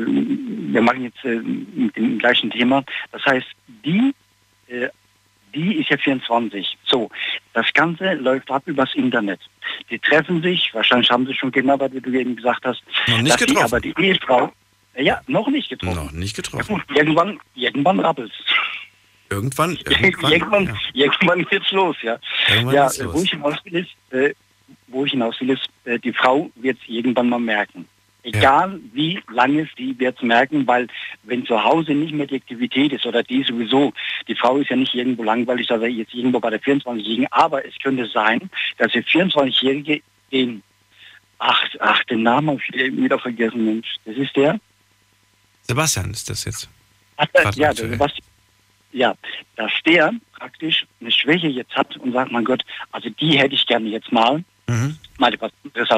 [0.73, 3.47] wir machen jetzt äh, mit dem gleichen Thema, das heißt,
[3.85, 4.13] die,
[4.67, 4.89] äh,
[5.55, 6.77] die ist ja 24.
[6.85, 7.11] So,
[7.53, 9.39] das Ganze läuft ab übers Internet.
[9.89, 12.83] Die treffen sich, wahrscheinlich haben sie schon geknabbert, wie du eben gesagt hast.
[13.07, 13.67] Noch nicht dass die getroffen.
[13.67, 14.53] aber die Ehefrau,
[15.01, 15.97] ja, noch nicht getroffen.
[15.97, 16.83] Noch nicht getroffen.
[16.91, 18.35] Ja, irgendwann, irgendwann rappelt's.
[19.31, 22.19] Irgendwann, Irgendwann, irgendwann, irgendwann geht's los, ja.
[22.49, 23.15] Irgendwann ja, äh, los.
[23.15, 24.35] wo ich hinaus will, ist, äh,
[24.89, 27.87] wo ich hinaus will, ist, äh, die Frau wird es irgendwann mal merken.
[28.23, 30.89] Egal wie lange sie wird es merken, weil
[31.23, 33.95] wenn zu Hause nicht mehr die Aktivität ist oder die sowieso,
[34.29, 37.65] die Frau ist ja nicht irgendwo langweilig, dass er jetzt irgendwo bei der 24-Jährigen, aber
[37.65, 40.03] es könnte sein, dass die 24-Jährige
[40.33, 40.63] den,
[41.39, 44.61] ach, ach, den Namen habe ich wieder vergessen, Mensch, das ist der,
[45.63, 46.69] Sebastian ist das jetzt.
[47.17, 48.27] Ach, das, ja, der Sebastian,
[48.93, 49.15] ja,
[49.57, 52.63] dass der praktisch eine Schwäche jetzt hat und sagt, mein Gott,
[52.93, 54.43] also die hätte ich gerne jetzt mal.
[54.71, 54.97] Mhm.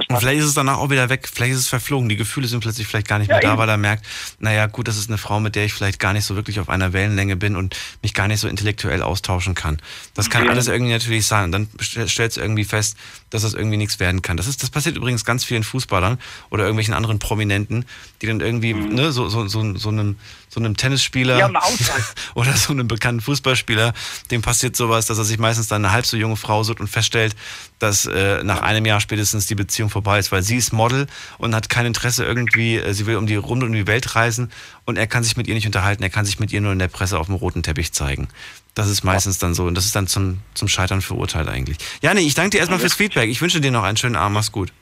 [0.09, 2.09] Und vielleicht ist es danach auch wieder weg, vielleicht ist es verflogen.
[2.09, 3.59] Die Gefühle sind plötzlich vielleicht gar nicht Ja, mehr da, eben.
[3.59, 4.05] weil er merkt,
[4.41, 6.69] naja, gut, das ist eine Frau, mit der ich vielleicht gar nicht so wirklich auf
[6.69, 9.79] einer Wellenlänge bin und mich gar nicht so intellektuell austauschen kann.
[10.15, 10.51] Das kann Ja.
[10.51, 11.45] alles irgendwie natürlich sein.
[11.45, 12.97] Und dann stell- stellst du irgendwie fest,
[13.31, 14.37] dass das irgendwie nichts werden kann.
[14.37, 16.19] Das ist, das passiert übrigens ganz vielen Fußballern
[16.51, 17.85] oder irgendwelchen anderen Prominenten,
[18.23, 20.17] die dann irgendwie, ne, so, so, so, so einem,
[20.49, 21.55] so einem Tennisspieler Mhm.
[21.55, 21.63] Ja,
[22.35, 23.95] oder so einem bekannten Fußballspieler,
[24.31, 26.89] dem passiert sowas, dass er sich meistens dann eine halb so junge Frau sucht und
[26.89, 27.35] feststellt,
[27.79, 31.07] dass äh, nach einem Jahr spätestens die Beziehung vorbei ist, weil sie ist Model
[31.39, 34.51] und hat kein Interesse irgendwie, äh, sie will um die Runde um die Welt reisen
[34.85, 36.79] und er kann sich mit ihr nicht unterhalten, er kann sich mit ihr nur in
[36.79, 38.29] der Presse auf dem roten Teppich zeigen.
[38.75, 41.77] Das ist meistens dann so und das ist dann zum, zum Scheitern verurteilt eigentlich.
[42.01, 43.29] Ja, nee, ich danke dir erstmal fürs Feedback.
[43.29, 44.35] Ich wünsche dir noch einen schönen Abend.
[44.35, 44.73] Mach's gut.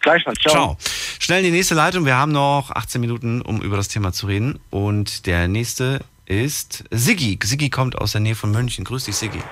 [0.00, 0.52] Gleichfalls, ciao.
[0.52, 0.76] Ciao.
[1.18, 2.06] Schnell in die nächste Leitung.
[2.06, 4.58] Wir haben noch 18 Minuten, um über das Thema zu reden.
[4.70, 7.38] Und der nächste ist Siggi.
[7.42, 8.84] Siggi kommt aus der Nähe von München.
[8.84, 9.42] Grüß dich, Siggi.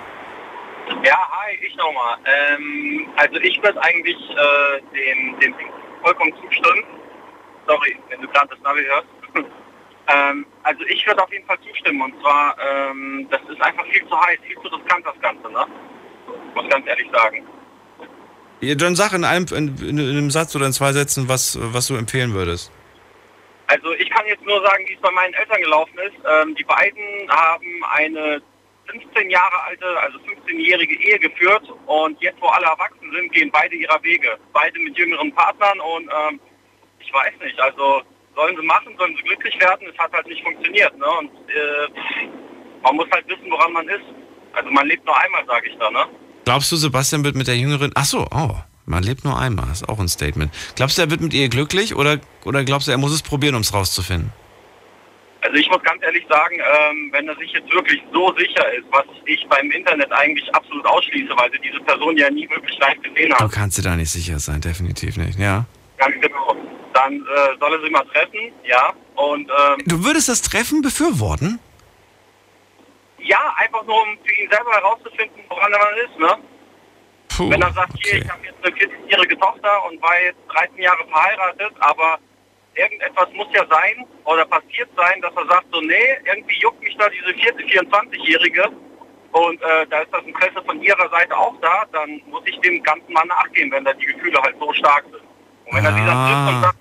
[1.05, 1.19] Ja,
[1.79, 2.19] nochmal.
[2.25, 5.71] Ähm, also ich würde eigentlich äh, dem, dem Ding
[6.03, 6.85] vollkommen zustimmen.
[7.67, 9.09] Sorry, wenn du gerade das Navi hörst.
[10.09, 12.03] ähm, also ich würde auf jeden Fall zustimmen.
[12.03, 15.67] Und zwar, ähm, das ist einfach viel zu heiß, viel zu riskant das Ganze, ne?
[16.55, 17.47] Muss ganz ehrlich sagen.
[18.61, 21.87] Ja, dann sag in einem, in, in einem Satz oder in zwei Sätzen, was, was
[21.87, 22.73] du empfehlen würdest.
[23.69, 26.17] Also ich kann jetzt nur sagen, wie es bei meinen Eltern gelaufen ist.
[26.27, 28.43] Ähm, die beiden haben eine
[28.91, 33.75] 15 Jahre alte, also 15-jährige Ehe geführt und jetzt, wo alle erwachsen sind, gehen beide
[33.77, 34.39] ihrer Wege.
[34.53, 36.41] Beide mit jüngeren Partnern und ähm,
[37.01, 38.03] ich weiß nicht, also
[38.35, 40.97] sollen sie machen, sollen sie glücklich werden, es hat halt nicht funktioniert.
[40.97, 41.07] Ne?
[41.19, 41.89] Und äh,
[42.83, 44.05] man muss halt wissen, woran man ist.
[44.53, 46.07] Also man lebt nur einmal, sage ich da, ne?
[46.45, 47.93] Glaubst du, Sebastian wird mit der Jüngeren.
[47.95, 48.57] Ach so, oh,
[48.87, 49.71] man lebt nur einmal.
[49.71, 50.53] Ist auch ein Statement.
[50.77, 53.55] Glaubst du, er wird mit ihr glücklich oder, oder glaubst du, er muss es probieren,
[53.55, 54.33] um es rauszufinden?
[55.41, 58.85] Also ich muss ganz ehrlich sagen, ähm, wenn er sich jetzt wirklich so sicher ist,
[58.91, 63.01] was ich beim Internet eigentlich absolut ausschließe, weil sie diese Person ja nie wirklich live
[63.03, 65.39] gesehen Du haben, kannst dir da nicht sicher sein, definitiv nicht.
[65.39, 65.65] Ja.
[65.97, 66.57] ganz genau,
[66.93, 68.93] dann äh, soll er sie mal treffen, ja.
[69.15, 71.61] Und ähm, Du würdest das Treffen befürworten?
[73.21, 76.37] ja, einfach nur um für ihn selber herauszufinden, woran er ist, ne?
[77.29, 80.79] Puh, Wenn er sagt, hier, ich habe jetzt eine 14-jährige Tochter und war jetzt 13
[80.83, 82.19] Jahre verheiratet, aber
[82.79, 86.97] irgendetwas muss ja sein oder passiert sein, dass er sagt, so, nee, irgendwie juckt mich
[86.97, 88.71] da diese 24-Jährige
[89.33, 92.83] und äh, da ist das Interesse von ihrer Seite auch da, dann muss ich dem
[92.83, 95.23] Ganzen mal nachgehen, wenn da die Gefühle halt so stark sind.
[95.67, 96.79] Und wenn er sie dann trifft und sagt,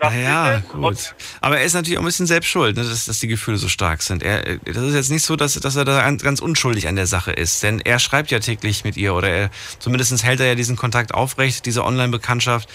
[0.00, 1.14] Naja, gut.
[1.40, 3.68] Aber er ist natürlich auch ein bisschen selbst schuld, ne, dass, dass die Gefühle so
[3.68, 4.22] stark sind.
[4.22, 7.06] Er, das ist jetzt nicht so, dass, dass er da ganz, ganz unschuldig an der
[7.06, 7.62] Sache ist.
[7.62, 9.50] Denn er schreibt ja täglich mit ihr oder er,
[9.80, 11.66] zumindest hält er ja diesen Kontakt aufrecht.
[11.66, 12.68] Diese Online-Bekanntschaft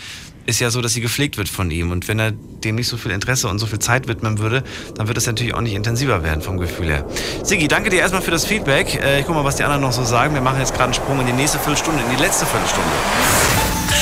[0.46, 1.92] ist ja so, dass sie gepflegt wird von ihm.
[1.92, 4.64] Und wenn er dem nicht so viel Interesse und so viel Zeit widmen würde,
[4.96, 7.06] dann wird es natürlich auch nicht intensiver werden vom Gefühl her.
[7.44, 8.96] Sigi, danke dir erstmal für das Feedback.
[9.02, 10.34] Äh, Ich guck mal, was die anderen noch so sagen.
[10.34, 12.90] Wir machen jetzt gerade einen Sprung in die nächste Viertelstunde, in die letzte Viertelstunde.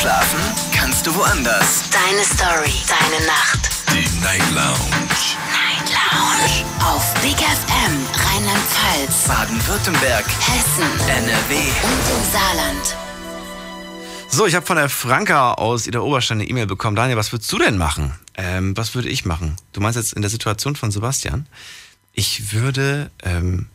[0.01, 0.39] Schlafen
[0.75, 1.83] kannst du woanders.
[1.91, 3.69] Deine Story, deine Nacht.
[3.91, 4.75] Die Night Lounge.
[5.53, 6.65] Night Lounge.
[6.83, 7.95] Auf Big FM,
[8.25, 10.25] Rheinland-Pfalz, Baden-Württemberg.
[10.27, 11.55] Hessen, NRW.
[11.55, 13.02] und im Saarland.
[14.35, 16.95] So, ich habe von der Franka aus Ida Oberstein eine E-Mail bekommen.
[16.95, 18.15] Daniel, was würdest du denn machen?
[18.33, 19.57] Ähm, was würde ich machen?
[19.73, 21.45] Du meinst jetzt in der Situation von Sebastian?
[22.13, 23.67] Ich würde, ähm,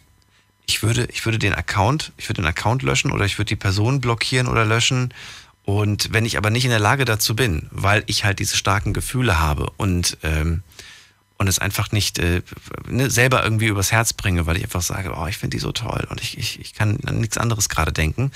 [0.66, 3.54] ich würde, ich würde den Account, ich würde den Account löschen oder ich würde die
[3.54, 5.14] Person blockieren oder löschen.
[5.62, 8.92] Und wenn ich aber nicht in der Lage dazu bin, weil ich halt diese starken
[8.92, 10.64] Gefühle habe und ähm,
[11.36, 12.42] und es einfach nicht äh,
[12.88, 15.70] ne, selber irgendwie übers Herz bringe, weil ich einfach sage, oh, ich finde die so
[15.70, 18.32] toll und ich, ich, ich kann an nichts anderes gerade denken,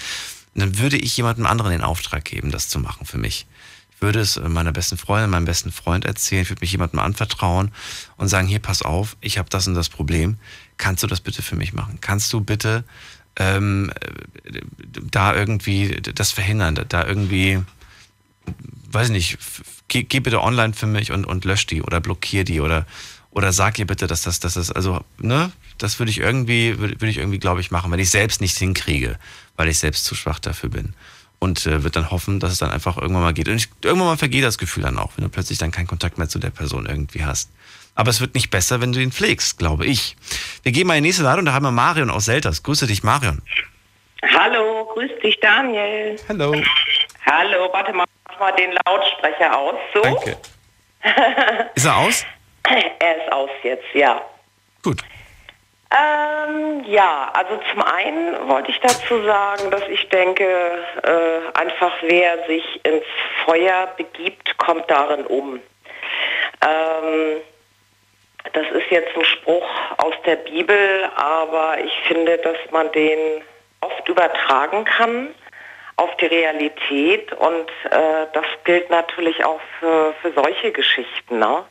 [0.54, 3.46] dann würde ich jemandem anderen den Auftrag geben, das zu machen für mich.
[3.94, 7.70] Ich würde es meiner besten Freundin, meinem besten Freund erzählen, ich würde mich jemandem anvertrauen
[8.16, 10.38] und sagen, hier, pass auf, ich habe das und das Problem,
[10.76, 11.98] kannst du das bitte für mich machen?
[12.00, 12.84] Kannst du bitte
[13.36, 13.92] ähm,
[15.00, 17.60] da irgendwie das verhindern, da irgendwie
[18.92, 19.38] weiß nicht,
[19.88, 22.86] geh, geh bitte online für mich und, und lösch die oder blockier die oder,
[23.30, 27.08] oder sag ihr bitte, dass das, dass das, also, ne, das würde ich irgendwie, würde,
[27.08, 29.18] ich irgendwie, glaube ich, machen, wenn ich selbst nicht hinkriege,
[29.56, 30.94] weil ich selbst zu schwach dafür bin.
[31.38, 33.48] Und äh, wird dann hoffen, dass es dann einfach irgendwann mal geht.
[33.48, 36.16] Und ich, irgendwann mal vergeht das Gefühl dann auch, wenn du plötzlich dann keinen Kontakt
[36.18, 37.50] mehr zu der Person irgendwie hast.
[37.94, 40.16] Aber es wird nicht besser, wenn du ihn pflegst, glaube ich.
[40.62, 42.62] Wir gehen mal in die nächste Leitung, da haben wir Marion aus Selters.
[42.62, 43.42] Grüße dich, Marion.
[44.22, 46.16] Hallo, grüß dich, Daniel.
[46.28, 46.54] Hallo.
[47.26, 49.74] Hallo, warte mal, mach mal den Lautsprecher aus.
[49.92, 50.02] So?
[50.02, 50.36] Danke.
[51.74, 52.24] Ist er aus?
[52.64, 54.22] er ist aus jetzt, ja.
[54.82, 55.02] Gut.
[55.92, 60.44] Ähm, ja, also zum einen wollte ich dazu sagen, dass ich denke,
[61.02, 63.04] äh, einfach wer sich ins
[63.44, 65.60] Feuer begibt, kommt darin um.
[66.64, 67.40] Ähm,
[68.54, 73.42] das ist jetzt ein Spruch aus der Bibel, aber ich finde, dass man den
[73.80, 75.34] oft übertragen kann
[75.96, 81.38] auf die Realität und äh, das gilt natürlich auch für, für solche Geschichten.
[81.38, 81.64] Ne?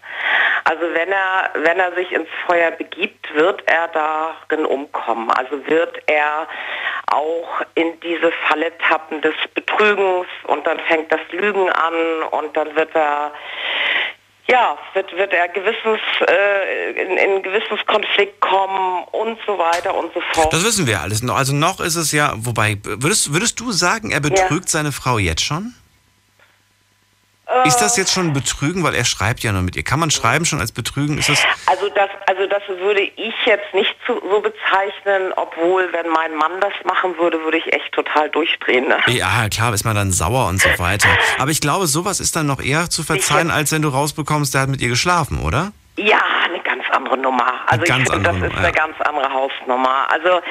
[0.66, 5.32] Also wenn er, wenn er sich ins Feuer begibt, wird er darin umkommen.
[5.32, 6.48] Also wird er
[7.08, 12.76] auch in diese Falle tappen des Betrügens und dann fängt das Lügen an und dann
[12.76, 13.32] wird er
[14.52, 20.22] ja, wird, wird er gewissens, äh, in, in Gewissenskonflikt kommen und so weiter und so
[20.34, 20.52] fort.
[20.52, 21.36] Das wissen wir alles noch.
[21.36, 24.68] Also noch ist es ja, wobei, würdest, würdest du sagen, er betrügt ja.
[24.68, 25.74] seine Frau jetzt schon?
[27.66, 29.84] Ist das jetzt schon Betrügen, weil er schreibt ja nur mit ihr?
[29.84, 31.18] Kann man schreiben schon als Betrügen?
[31.18, 36.36] Ist das also das, also das würde ich jetzt nicht so, bezeichnen, obwohl wenn mein
[36.36, 38.88] Mann das machen würde, würde ich echt total durchdrehen.
[38.88, 38.98] Ne?
[39.08, 41.10] Ja, klar, ist man dann sauer und so weiter.
[41.38, 44.62] Aber ich glaube, sowas ist dann noch eher zu verzeihen, als wenn du rausbekommst, der
[44.62, 45.72] hat mit ihr geschlafen, oder?
[45.98, 46.62] Ja, eine
[46.92, 47.62] andere Nummer.
[47.66, 48.72] Also ich finde, das ist Nummer, eine ja.
[48.72, 50.08] ganz andere Hausnummer.
[50.12, 50.42] Also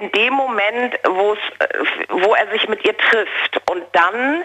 [0.00, 4.44] in dem Moment, wo er sich mit ihr trifft und dann,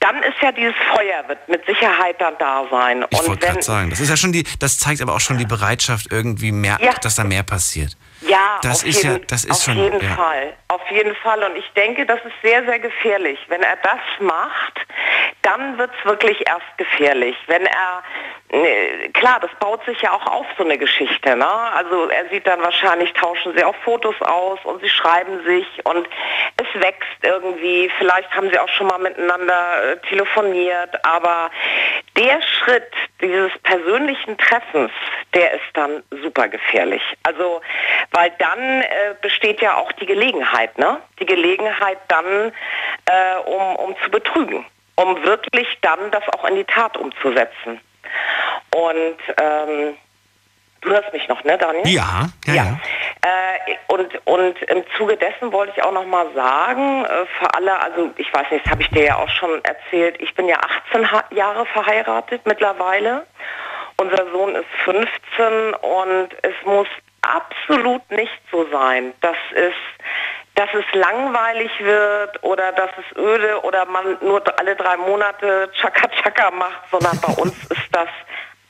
[0.00, 3.04] dann ist ja dieses Feuer wird mit Sicherheit dann da sein.
[3.10, 5.46] Ich wollte gerade sagen, das ist ja schon die, das zeigt aber auch schon die
[5.46, 6.92] Bereitschaft irgendwie mehr, ja.
[7.02, 7.96] dass da mehr passiert.
[8.20, 10.14] Ja, das auf ist jeden, ja, das ist auf schon, jeden ja.
[10.14, 11.42] Fall, auf jeden Fall.
[11.42, 13.38] Und ich denke, das ist sehr, sehr gefährlich.
[13.48, 14.80] Wenn er das macht,
[15.42, 17.36] dann wird es wirklich erst gefährlich.
[17.46, 18.02] Wenn er,
[19.12, 21.36] klar, das baut sich ja auch auf so eine Geschichte.
[21.36, 21.46] Ne?
[21.46, 26.08] Also er sieht dann wahrscheinlich, tauschen sie auch Fotos aus und sie schreiben sich und
[26.56, 27.90] es wächst irgendwie.
[27.98, 31.50] Vielleicht haben sie auch schon mal miteinander äh, telefoniert, aber
[32.16, 34.92] der Schritt dieses persönlichen Treffens,
[35.32, 37.02] der ist dann super gefährlich.
[37.22, 37.60] Also
[38.12, 41.00] weil dann äh, besteht ja auch die Gelegenheit, ne?
[41.18, 42.52] Die Gelegenheit dann,
[43.06, 44.64] äh, um, um zu betrügen,
[44.96, 47.80] um wirklich dann das auch in die Tat umzusetzen.
[48.70, 49.96] Und ähm,
[50.80, 51.86] du hörst mich noch, ne, Daniel?
[51.86, 52.80] Ja, ja, ja.
[53.22, 57.80] Äh, und, und im Zuge dessen wollte ich auch noch mal sagen, äh, für alle,
[57.80, 60.58] also ich weiß nicht, das habe ich dir ja auch schon erzählt, ich bin ja
[60.90, 63.26] 18 ha Jahre verheiratet mittlerweile.
[63.96, 66.88] Unser Sohn ist 15 und es muss
[67.22, 69.74] absolut nicht so sein, dass es,
[70.54, 76.08] dass es langweilig wird oder dass es öde oder man nur alle drei Monate Chaka
[76.22, 78.08] Chaka macht, sondern bei uns ist das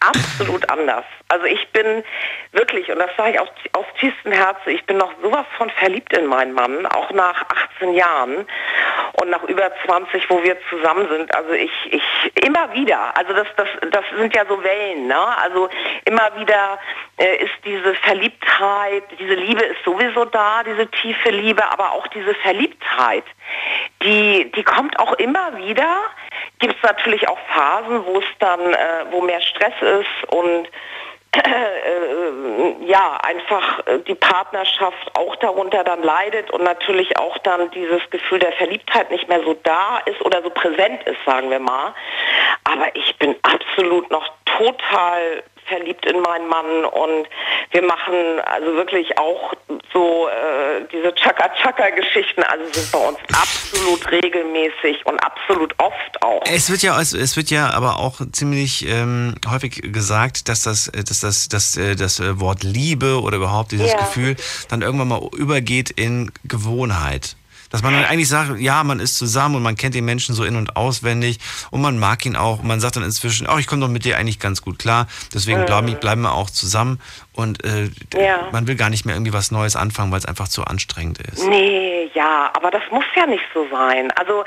[0.08, 1.04] absolut anders.
[1.28, 2.04] Also ich bin
[2.52, 6.16] wirklich, und das sage ich aus, aus tiefstem Herzen, ich bin noch sowas von verliebt
[6.16, 7.42] in meinen Mann, auch nach
[7.78, 8.46] 18 Jahren
[9.14, 11.34] und nach über 20, wo wir zusammen sind.
[11.34, 12.02] Also ich, ich
[12.44, 15.38] immer wieder, also das, das, das sind ja so Wellen, ne?
[15.38, 15.68] Also
[16.04, 16.78] immer wieder
[17.16, 22.34] äh, ist diese Verliebtheit, diese Liebe ist sowieso da, diese tiefe Liebe, aber auch diese
[22.34, 23.24] Verliebtheit,
[24.02, 26.00] die, die kommt auch immer wieder.
[26.58, 29.93] Gibt es natürlich auch Phasen, wo es dann, äh, wo mehr Stress ist
[30.28, 30.68] und
[31.36, 38.08] äh, ja, einfach äh, die Partnerschaft auch darunter dann leidet und natürlich auch dann dieses
[38.10, 41.94] Gefühl der Verliebtheit nicht mehr so da ist oder so präsent ist, sagen wir mal.
[42.64, 47.26] Aber ich bin absolut noch total verliebt in meinen Mann und
[47.70, 49.54] wir machen also wirklich auch
[49.92, 56.42] so äh, diese Chaka-Chaka-Geschichten, also sind bei uns absolut regelmäßig und absolut oft auch.
[56.46, 61.20] Es wird ja, es wird ja aber auch ziemlich ähm, häufig gesagt, dass das, dass
[61.20, 63.98] das, dass, äh, das Wort Liebe oder überhaupt dieses ja.
[63.98, 64.36] Gefühl
[64.68, 67.36] dann irgendwann mal übergeht in Gewohnheit.
[67.74, 70.44] Dass man dann eigentlich sagt, ja, man ist zusammen und man kennt den Menschen so
[70.44, 71.40] in- und auswendig
[71.72, 72.60] und man mag ihn auch.
[72.60, 75.08] Und man sagt dann inzwischen, oh, ich komme doch mit dir eigentlich ganz gut klar.
[75.34, 75.66] Deswegen mhm.
[75.66, 77.00] bleiben, bleiben wir auch zusammen.
[77.34, 78.48] Und äh, ja.
[78.52, 81.46] man will gar nicht mehr irgendwie was Neues anfangen, weil es einfach zu anstrengend ist.
[81.48, 84.12] Nee, ja, aber das muss ja nicht so sein.
[84.12, 84.44] Also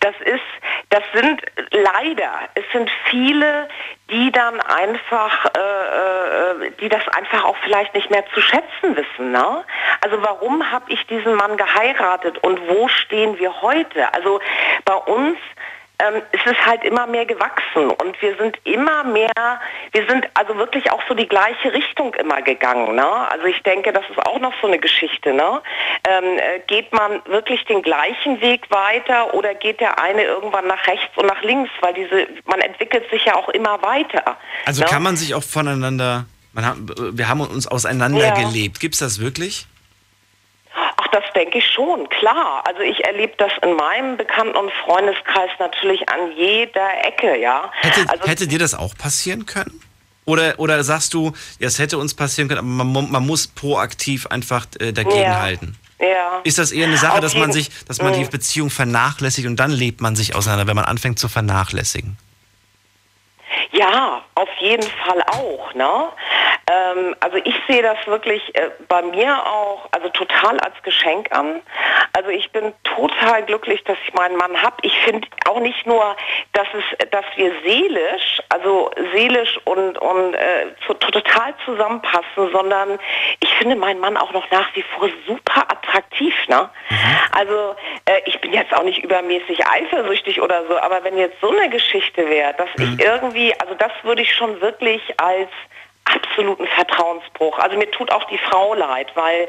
[0.00, 0.40] das ist,
[0.88, 3.68] das sind leider, es sind viele,
[4.10, 9.32] die dann einfach, äh, äh, die das einfach auch vielleicht nicht mehr zu schätzen wissen.
[9.32, 9.64] Ne?
[10.00, 14.12] Also warum habe ich diesen Mann geheiratet und wo stehen wir heute?
[14.14, 14.40] Also
[14.84, 15.36] bei uns
[16.00, 19.60] ähm, es ist halt immer mehr gewachsen und wir sind immer mehr,
[19.92, 22.94] wir sind also wirklich auch so die gleiche Richtung immer gegangen.
[22.94, 23.06] Ne?
[23.30, 25.32] Also ich denke, das ist auch noch so eine Geschichte.
[25.32, 25.60] Ne?
[26.08, 30.86] Ähm, äh, geht man wirklich den gleichen Weg weiter oder geht der eine irgendwann nach
[30.86, 34.36] rechts und nach links, weil diese, man entwickelt sich ja auch immer weiter.
[34.64, 34.88] Also ne?
[34.88, 38.76] kann man sich auch voneinander, man hat, wir haben uns auseinandergelebt.
[38.76, 38.80] Ja.
[38.80, 39.66] Gibt es das wirklich?
[40.74, 42.62] Ach, das denke ich schon, klar.
[42.66, 47.70] Also ich erlebe das in meinem Bekannten- und Freundeskreis natürlich an jeder Ecke, ja.
[47.80, 49.80] Hätte, also, hätte dir das auch passieren können?
[50.26, 54.26] Oder, oder sagst du, ja, es hätte uns passieren können, aber man, man muss proaktiv
[54.28, 55.76] einfach äh, dagegenhalten?
[55.98, 56.40] Ja.
[56.44, 58.30] Ist das eher eine Sache, Auf dass man sich, dass man die Mhm.
[58.30, 62.16] Beziehung vernachlässigt und dann lebt man sich auseinander, wenn man anfängt zu vernachlässigen?
[63.72, 65.74] Ja, auf jeden Fall auch.
[65.74, 66.08] Ne?
[66.70, 71.62] Ähm, also ich sehe das wirklich äh, bei mir auch, also total als Geschenk an.
[72.12, 74.76] Also ich bin total glücklich, dass ich meinen Mann habe.
[74.82, 76.16] Ich finde auch nicht nur,
[76.52, 82.98] dass es, dass wir seelisch, also seelisch und, und äh, zu, total zusammenpassen, sondern
[83.40, 86.34] ich finde meinen Mann auch noch nach wie vor super attraktiv.
[86.48, 86.68] Ne?
[87.32, 87.74] Also
[88.04, 91.68] äh, ich bin jetzt auch nicht übermäßig eifersüchtig oder so, aber wenn jetzt so eine
[91.70, 95.48] Geschichte wäre, dass ich irgendwie, also das würde ich schon wirklich als
[96.04, 97.58] absoluten Vertrauensbruch.
[97.58, 99.48] Also mir tut auch die Frau leid, weil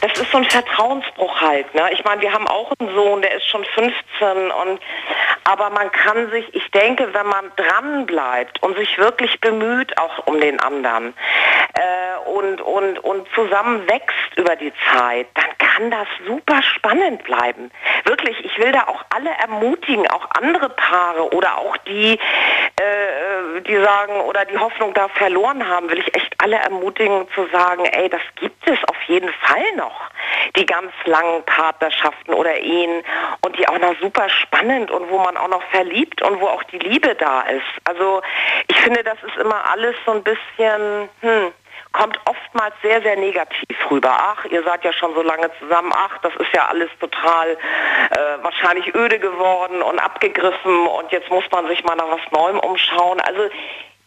[0.00, 1.72] das ist so ein Vertrauensbruch halt.
[1.74, 1.90] Ne?
[1.92, 4.80] Ich meine, wir haben auch einen Sohn, der ist schon 15 und
[5.44, 10.26] aber man kann sich, ich denke, wenn man dran bleibt und sich wirklich bemüht auch
[10.26, 11.14] um den anderen
[11.74, 17.70] äh, und, und, und zusammen wächst über die Zeit, dann kann das super spannend bleiben.
[18.04, 22.18] Wirklich, ich will da auch alle ermutigen, auch andere Paare oder auch die,
[23.66, 27.84] die sagen oder die Hoffnung da verloren haben, will ich echt alle ermutigen zu sagen,
[27.84, 30.10] ey, das gibt es auf jeden Fall noch.
[30.56, 33.02] Die ganz langen Partnerschaften oder Ehen
[33.42, 36.62] und die auch noch super spannend und wo man auch noch verliebt und wo auch
[36.64, 37.66] die Liebe da ist.
[37.84, 38.22] Also
[38.68, 41.52] ich finde, das ist immer alles so ein bisschen, hm,
[41.92, 44.16] kommt oftmals sehr, sehr negativ rüber.
[44.16, 45.92] Ach, ihr seid ja schon so lange zusammen.
[45.94, 51.44] Ach, das ist ja alles total äh, wahrscheinlich öde geworden und abgegriffen und jetzt muss
[51.50, 53.20] man sich mal nach was Neuem umschauen.
[53.20, 53.48] Also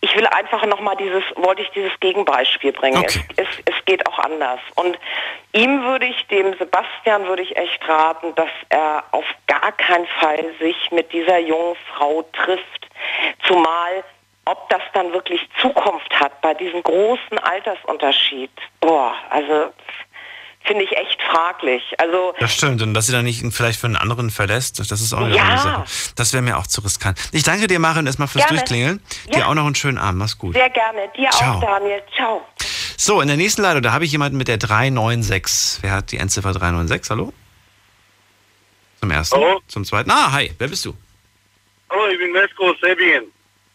[0.04, 3.04] ich will einfach nochmal dieses, wollte ich dieses Gegenbeispiel bringen.
[3.06, 4.60] Es, es, es geht auch anders.
[4.76, 5.00] Und
[5.54, 10.44] ihm würde ich, dem Sebastian würde ich echt raten, dass er auf gar keinen Fall
[10.60, 12.90] sich mit dieser jungen Frau trifft.
[13.48, 14.04] Zumal
[14.46, 18.52] ob das dann wirklich Zukunft hat bei diesem großen Altersunterschied.
[18.82, 19.74] Boah, also
[20.66, 21.82] finde ich echt fraglich.
[21.98, 22.82] Also Das stimmt.
[22.82, 25.58] Und dass sie dann nicht vielleicht für einen anderen verlässt, das ist auch eine Ja.
[25.58, 25.84] Sache.
[26.16, 27.20] Das wäre mir auch zu riskant.
[27.32, 28.60] Ich danke dir, Marion, erstmal fürs Gerne.
[28.60, 29.02] Durchklingeln.
[29.28, 29.32] Ja.
[29.40, 30.20] Dir auch noch einen schönen Abend.
[30.20, 30.54] Mach's gut.
[30.54, 31.10] sehr gerne.
[31.18, 31.58] Dir Ciao.
[31.58, 32.02] auch, Daniel.
[32.16, 32.46] Ciao.
[32.98, 35.80] So, in der nächsten Leitung, da habe ich jemanden mit der 396.
[35.82, 37.10] Wer hat die Endziffer 396?
[37.12, 37.34] Hallo?
[39.02, 39.36] Zum ersten?
[39.36, 39.62] Hallo?
[39.68, 40.10] Zum zweiten?
[40.12, 40.94] Ah, hi, wer bist du?
[41.90, 43.26] Hallo, ich bin Mesko aus Sebingen.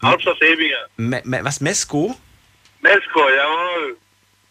[0.02, 0.78] Hauptstadt Sebingen.
[0.96, 2.16] Me Me was, Mesko?
[2.80, 3.96] Mesko, jawohl.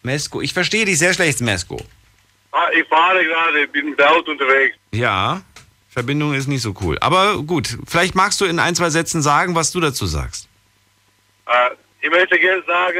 [0.03, 0.41] Mesko.
[0.41, 1.77] Ich verstehe dich sehr schlecht, Mesko.
[2.51, 4.75] Ah, ich fahre gerade, bin mit Auto unterwegs.
[4.91, 5.41] Ja,
[5.89, 6.97] Verbindung ist nicht so cool.
[6.99, 10.47] Aber gut, vielleicht magst du in ein, zwei Sätzen sagen, was du dazu sagst.
[11.47, 11.69] Äh,
[12.01, 12.99] ich möchte gerne sagen,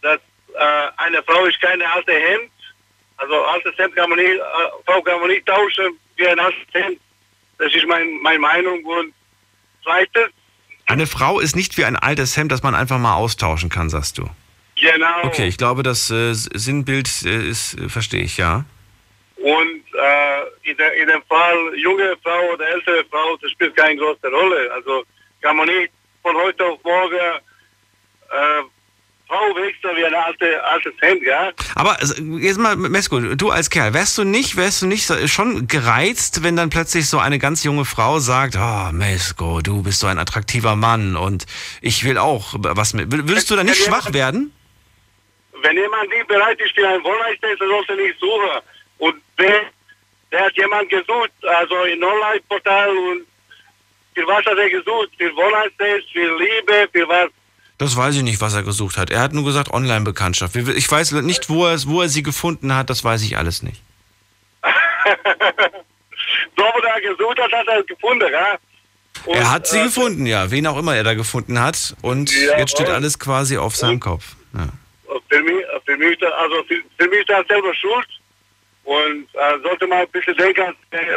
[0.00, 0.18] dass
[0.54, 2.50] äh, eine Frau ist keine alte Hemd.
[3.16, 4.40] Also altes Hemd kann man nicht, äh,
[4.84, 6.98] Frau kann man nicht tauschen wie ein altes Hemd.
[7.58, 8.84] Das ist mein, meine Meinung.
[8.84, 9.14] Und
[9.84, 10.32] zweitens,
[10.86, 14.18] Eine Frau ist nicht wie ein altes Hemd, das man einfach mal austauschen kann, sagst
[14.18, 14.28] du.
[14.76, 15.24] genau.
[15.24, 18.64] Okay, ich glaube, das äh, Sinnbild äh, ist, äh, verstehe ich, ja.
[19.36, 23.96] Und äh, in, der, in dem Fall junge Frau oder ältere Frau, das spielt keine
[23.96, 24.70] große Rolle.
[24.72, 25.04] Also
[25.40, 25.90] kann man nicht
[26.22, 27.40] von heute auf morgen
[29.32, 31.52] äh, Frau wechseln wie ein alte, altes Hemd, ja?
[31.74, 35.26] Aber also, jetzt mal, Mesko, du als Kerl, wärst du nicht, wärst du nicht so-
[35.26, 40.00] schon gereizt, wenn dann plötzlich so eine ganz junge Frau sagt, oh, Mesko, du bist
[40.00, 41.46] so ein attraktiver Mann und
[41.80, 43.10] ich will auch was mit.
[43.10, 44.52] Würdest du da nicht schwach werden?
[45.62, 48.50] Wenn jemand nicht bereit ist für ein Wohnheitstest, dann sollte nicht suchen.
[48.98, 49.62] Und wer,
[50.32, 53.26] der hat jemand gesucht, also in Online-Portal und
[54.14, 55.10] für was hat er gesucht?
[55.18, 57.28] Für Wohnheitstest, für Liebe, für was?
[57.82, 59.10] Das weiß ich nicht, was er gesucht hat.
[59.10, 60.54] Er hat nur gesagt Online-Bekanntschaft.
[60.54, 63.82] Ich weiß nicht, wo er, wo er sie gefunden hat, das weiß ich alles nicht.
[66.56, 68.56] So, wo er gesucht hat, hat er es gefunden, ja?
[69.24, 70.48] Und, er hat sie äh, gefunden, ja.
[70.52, 71.96] Wen auch immer er da gefunden hat.
[72.02, 74.36] Und Ja, jetzt steht alles quasi auf seinem Kopf.
[74.54, 74.68] Ja.
[75.28, 78.06] für mich, für mich, also für, für mich ist er selber schuld
[78.84, 80.74] und äh, sollte mal ein bisschen denken an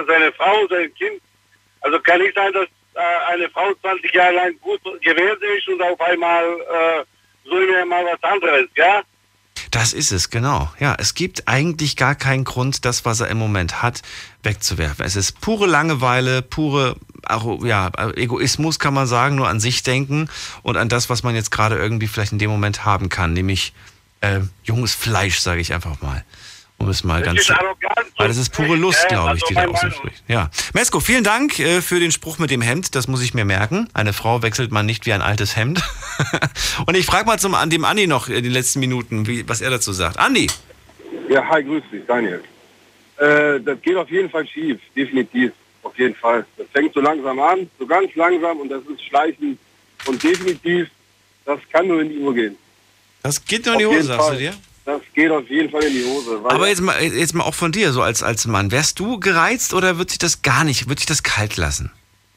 [0.08, 1.22] seine Frau, sein Kind.
[1.82, 5.82] Also kann nicht sein, dass äh, eine Frau 20 Jahre lang gut gewesen ist und
[5.82, 7.04] auf einmal äh,
[7.44, 9.04] so immer mal was anderes, ja?
[9.72, 10.72] Das ist es, genau.
[10.80, 14.02] Ja, es gibt eigentlich gar keinen Grund, das, was er im Moment hat,
[14.44, 15.06] wegzuwerfen.
[15.06, 16.96] Es ist pure Langeweile, pure
[17.64, 20.30] ja, Egoismus kann man sagen, nur an sich denken
[20.62, 23.74] und an das, was man jetzt gerade irgendwie vielleicht in dem Moment haben kann, nämlich
[24.22, 26.24] äh, junges Fleisch, sage ich einfach mal.
[26.78, 27.60] Um es mal das ganz.
[28.18, 30.24] Weil das ist pure Lust, glaube ich, also die da aus spricht.
[30.28, 30.50] Ja.
[30.74, 32.96] Mesko, vielen Dank äh, für den Spruch mit dem Hemd.
[32.96, 33.88] Das muss ich mir merken.
[33.94, 35.82] Eine Frau wechselt man nicht wie ein altes Hemd.
[36.86, 39.62] Und ich frage mal zum, an dem Andi noch in den letzten Minuten, wie, was
[39.62, 40.20] er dazu sagt.
[40.20, 40.48] Andi.
[41.30, 42.44] Ja, hi, grüß dich, Daniel.
[43.18, 45.54] Äh, das geht auf jeden Fall schief, definitiv.
[45.82, 46.46] Auf jeden Fall.
[46.58, 49.58] Das fängt so langsam an, so ganz langsam und das ist schleichend.
[50.06, 50.90] Und definitiv,
[51.46, 52.58] das kann nur in die Uhr gehen.
[53.24, 54.54] Das geht nur in die Hose, sagst du dir?
[54.86, 56.40] Das geht auf jeden Fall in die Hose.
[56.44, 58.72] Aber jetzt mal, jetzt mal auch von dir, so als, als Mann.
[58.72, 61.92] Wärst du gereizt oder wird sich das gar nicht, wird sich das kalt lassen?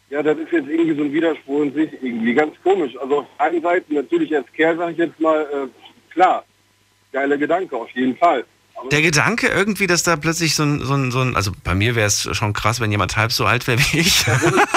[0.09, 2.97] Ja, das ist jetzt irgendwie so ein Widerspruch in sich, irgendwie ganz komisch.
[2.99, 6.45] Also auf einer Seite natürlich als Kerl sage ich jetzt mal, äh, klar,
[7.12, 8.45] geiler Gedanke, auf jeden Fall.
[8.91, 11.95] Der Gedanke irgendwie, dass da plötzlich so ein, so ein, so ein also bei mir
[11.95, 14.25] wäre es schon krass, wenn jemand halb so alt wäre wie ich.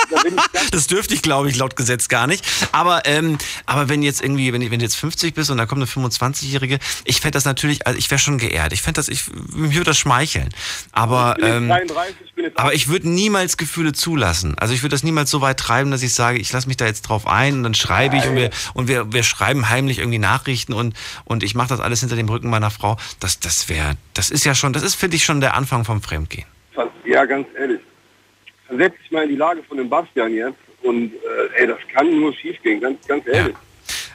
[0.72, 2.45] das dürfte ich, glaube ich, laut Gesetz gar nicht.
[2.72, 5.82] Aber, ähm, aber wenn jetzt irgendwie, wenn, wenn du jetzt 50 bist und da kommt
[5.82, 8.73] eine 25-Jährige, ich fände das natürlich, also ich wäre schon geehrt.
[8.73, 9.23] Ich fände das, ich,
[9.53, 10.49] mich würde das schmeicheln.
[10.91, 14.57] Aber, ich ähm, 33, ich aber ich würde niemals Gefühle zulassen.
[14.57, 16.86] Also ich würde das niemals so weit treiben, dass ich sage, ich lasse mich da
[16.86, 20.19] jetzt drauf ein und dann schreibe ich und wir, und wir, wir schreiben heimlich irgendwie
[20.19, 22.98] Nachrichten und, und ich mache das alles hinter dem Rücken meiner Frau.
[23.19, 26.01] Das, das wäre das ist ja schon, das ist, finde ich, schon der Anfang vom
[26.01, 26.45] Fremdgehen.
[27.05, 27.81] Ja, ganz ehrlich.
[28.68, 32.09] Versetz dich mal in die Lage von dem Bastian jetzt und äh, ey, das kann
[32.19, 33.53] nur schief gehen, ganz, ganz ehrlich.
[33.53, 33.59] Ja.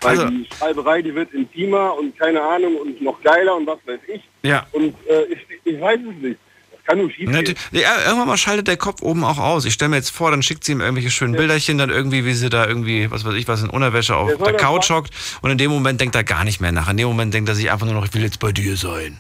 [0.01, 3.79] Weil also, die Schreiberei, die wird intimer und keine Ahnung und noch geiler und was
[3.87, 4.23] weiß ich.
[4.43, 4.67] Ja.
[4.73, 6.39] Und äh, ich, ich weiß es nicht.
[6.73, 7.55] Das kann nur schief gehen.
[7.73, 9.65] Ja, irgendwann mal schaltet der Kopf oben auch aus.
[9.65, 11.41] Ich stelle mir jetzt vor, dann schickt sie ihm irgendwelche schönen ja.
[11.41, 14.55] Bilderchen, dann irgendwie, wie sie da irgendwie, was weiß ich, was in Unterwäsche auf der
[14.55, 15.13] Couch hockt
[15.43, 16.89] und in dem Moment denkt er gar nicht mehr nach.
[16.89, 19.19] In dem Moment denkt er sich einfach nur noch, ich will jetzt bei dir sein.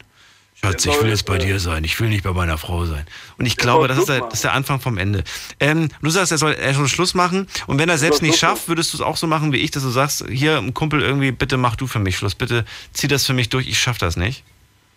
[0.62, 1.84] Schatz, ich will jetzt bei dir sein.
[1.84, 3.06] Ich will nicht bei meiner Frau sein.
[3.38, 5.22] Und ich glaube, das ist, der, das ist der Anfang vom Ende.
[5.60, 7.46] Ähm, du sagst, er soll, er soll Schluss machen.
[7.66, 9.82] Und wenn er selbst nicht schafft, würdest du es auch so machen wie ich, dass
[9.82, 12.34] du sagst, hier, ein Kumpel irgendwie, bitte mach du für mich Schluss.
[12.34, 13.68] Bitte zieh das für mich durch.
[13.68, 14.44] Ich schaff das nicht.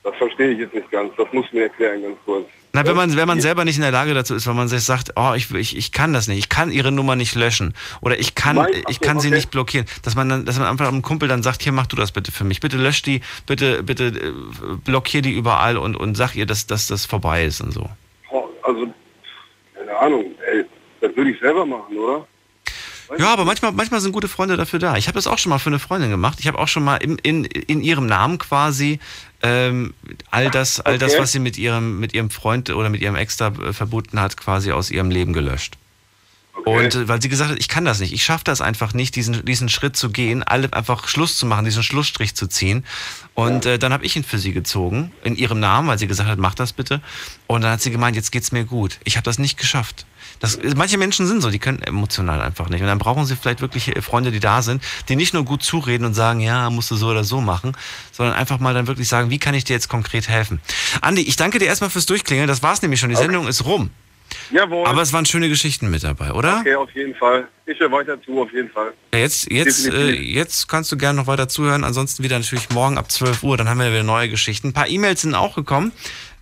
[0.04, 1.12] Das verstehe ich jetzt nicht ganz.
[1.18, 2.48] Das musst du mir erklären, ganz kurz.
[2.80, 4.84] Na, wenn man, wenn man selber nicht in der Lage dazu ist, weil man sich
[4.84, 8.18] sagt, oh, ich, ich, ich kann das nicht, ich kann ihre Nummer nicht löschen oder
[8.18, 9.28] ich kann, Nein, ich kann okay.
[9.28, 11.88] sie nicht blockieren, dass man dann, dass man einfach einem Kumpel dann sagt, hier mach
[11.88, 14.32] du das bitte für mich, bitte lösch die, bitte, bitte äh,
[14.86, 17.90] blockier die überall und, und sag ihr, dass, dass das vorbei ist und so.
[18.64, 18.94] Also,
[19.76, 20.66] keine Ahnung, ey,
[21.02, 22.26] das würde ich selber machen, oder?
[23.18, 24.96] Ja, aber manchmal, manchmal sind gute Freunde dafür da.
[24.96, 26.38] Ich habe das auch schon mal für eine Freundin gemacht.
[26.40, 29.00] Ich habe auch schon mal in, in, in ihrem Namen quasi
[29.42, 29.94] ähm,
[30.32, 31.06] all das, all okay.
[31.06, 34.20] das, was sie mit ihrem, mit ihrem Freund oder mit ihrem Ex da äh, verbunden
[34.20, 35.78] hat, quasi aus ihrem Leben gelöscht.
[36.66, 36.86] Okay.
[36.86, 39.16] Und äh, weil sie gesagt hat, ich kann das nicht, ich schaffe das einfach nicht,
[39.16, 42.86] diesen, diesen Schritt zu gehen, alle einfach Schluss zu machen, diesen Schlussstrich zu ziehen.
[43.34, 43.74] Und ja.
[43.74, 46.40] äh, dann habe ich ihn für sie gezogen, in ihrem Namen, weil sie gesagt hat,
[46.40, 47.02] mach das bitte.
[47.48, 49.00] Und dann hat sie gemeint, jetzt geht's mir gut.
[49.06, 50.06] Ich habe das nicht geschafft.
[50.40, 52.82] Das, manche Menschen sind so, die können emotional einfach nicht.
[52.82, 56.06] Und dann brauchen sie vielleicht wirklich Freunde, die da sind, die nicht nur gut zureden
[56.06, 57.76] und sagen, ja, musst du so oder so machen,
[58.12, 60.62] sondern einfach mal dann wirklich sagen, wie kann ich dir jetzt konkret helfen?
[61.02, 62.48] Andi, ich danke dir erstmal fürs Durchklingeln.
[62.48, 63.10] Das war's nämlich schon.
[63.10, 63.26] Die okay.
[63.26, 63.90] Sendung ist rum.
[64.52, 64.88] Jawohl.
[64.88, 66.60] Aber es waren schöne Geschichten mit dabei, oder?
[66.60, 67.48] Okay, auf jeden Fall.
[67.66, 68.94] Ich höre weiter zu, auf jeden Fall.
[69.14, 71.84] Ja, jetzt, jetzt, äh, jetzt kannst du gerne noch weiter zuhören.
[71.84, 73.58] Ansonsten wieder natürlich morgen ab 12 Uhr.
[73.58, 74.70] Dann haben wir wieder neue Geschichten.
[74.70, 75.92] Ein paar E-Mails sind auch gekommen.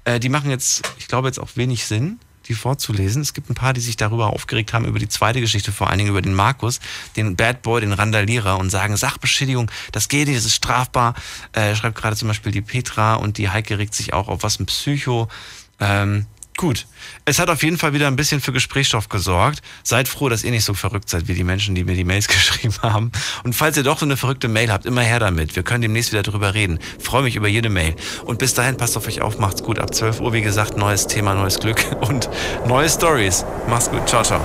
[0.06, 3.22] Äh, die machen jetzt, ich glaube, jetzt auch wenig Sinn die vorzulesen.
[3.22, 5.99] Es gibt ein paar, die sich darüber aufgeregt haben, über die zweite Geschichte, vor allen
[5.99, 6.80] Dingen über den Markus,
[7.15, 11.15] den Bad Boy, den Randalierer und sagen, Sachbeschädigung, das geht nicht, das ist strafbar.
[11.53, 14.60] Äh, schreibt gerade zum Beispiel die Petra und die Heike regt sich auch auf was
[14.60, 15.28] ein Psycho.
[15.80, 16.26] Ähm,
[16.58, 16.88] Gut.
[17.24, 19.62] Es hat auf jeden Fall wieder ein bisschen für Gesprächsstoff gesorgt.
[19.84, 22.28] Seid froh, dass ihr nicht so verrückt seid wie die Menschen, die mir die Mails
[22.28, 23.12] geschrieben haben.
[23.44, 25.56] Und falls ihr doch so eine verrückte Mail habt, immer her damit.
[25.56, 26.80] Wir können demnächst wieder drüber reden.
[27.00, 27.96] Freue mich über jede Mail.
[28.26, 29.78] Und bis dahin, passt auf euch auf, macht's gut.
[29.78, 32.28] Ab 12 Uhr, wie gesagt, neues Thema, neues Glück und
[32.66, 33.46] neue Stories.
[33.70, 34.10] Macht's gut.
[34.10, 34.42] Ciao, ciao.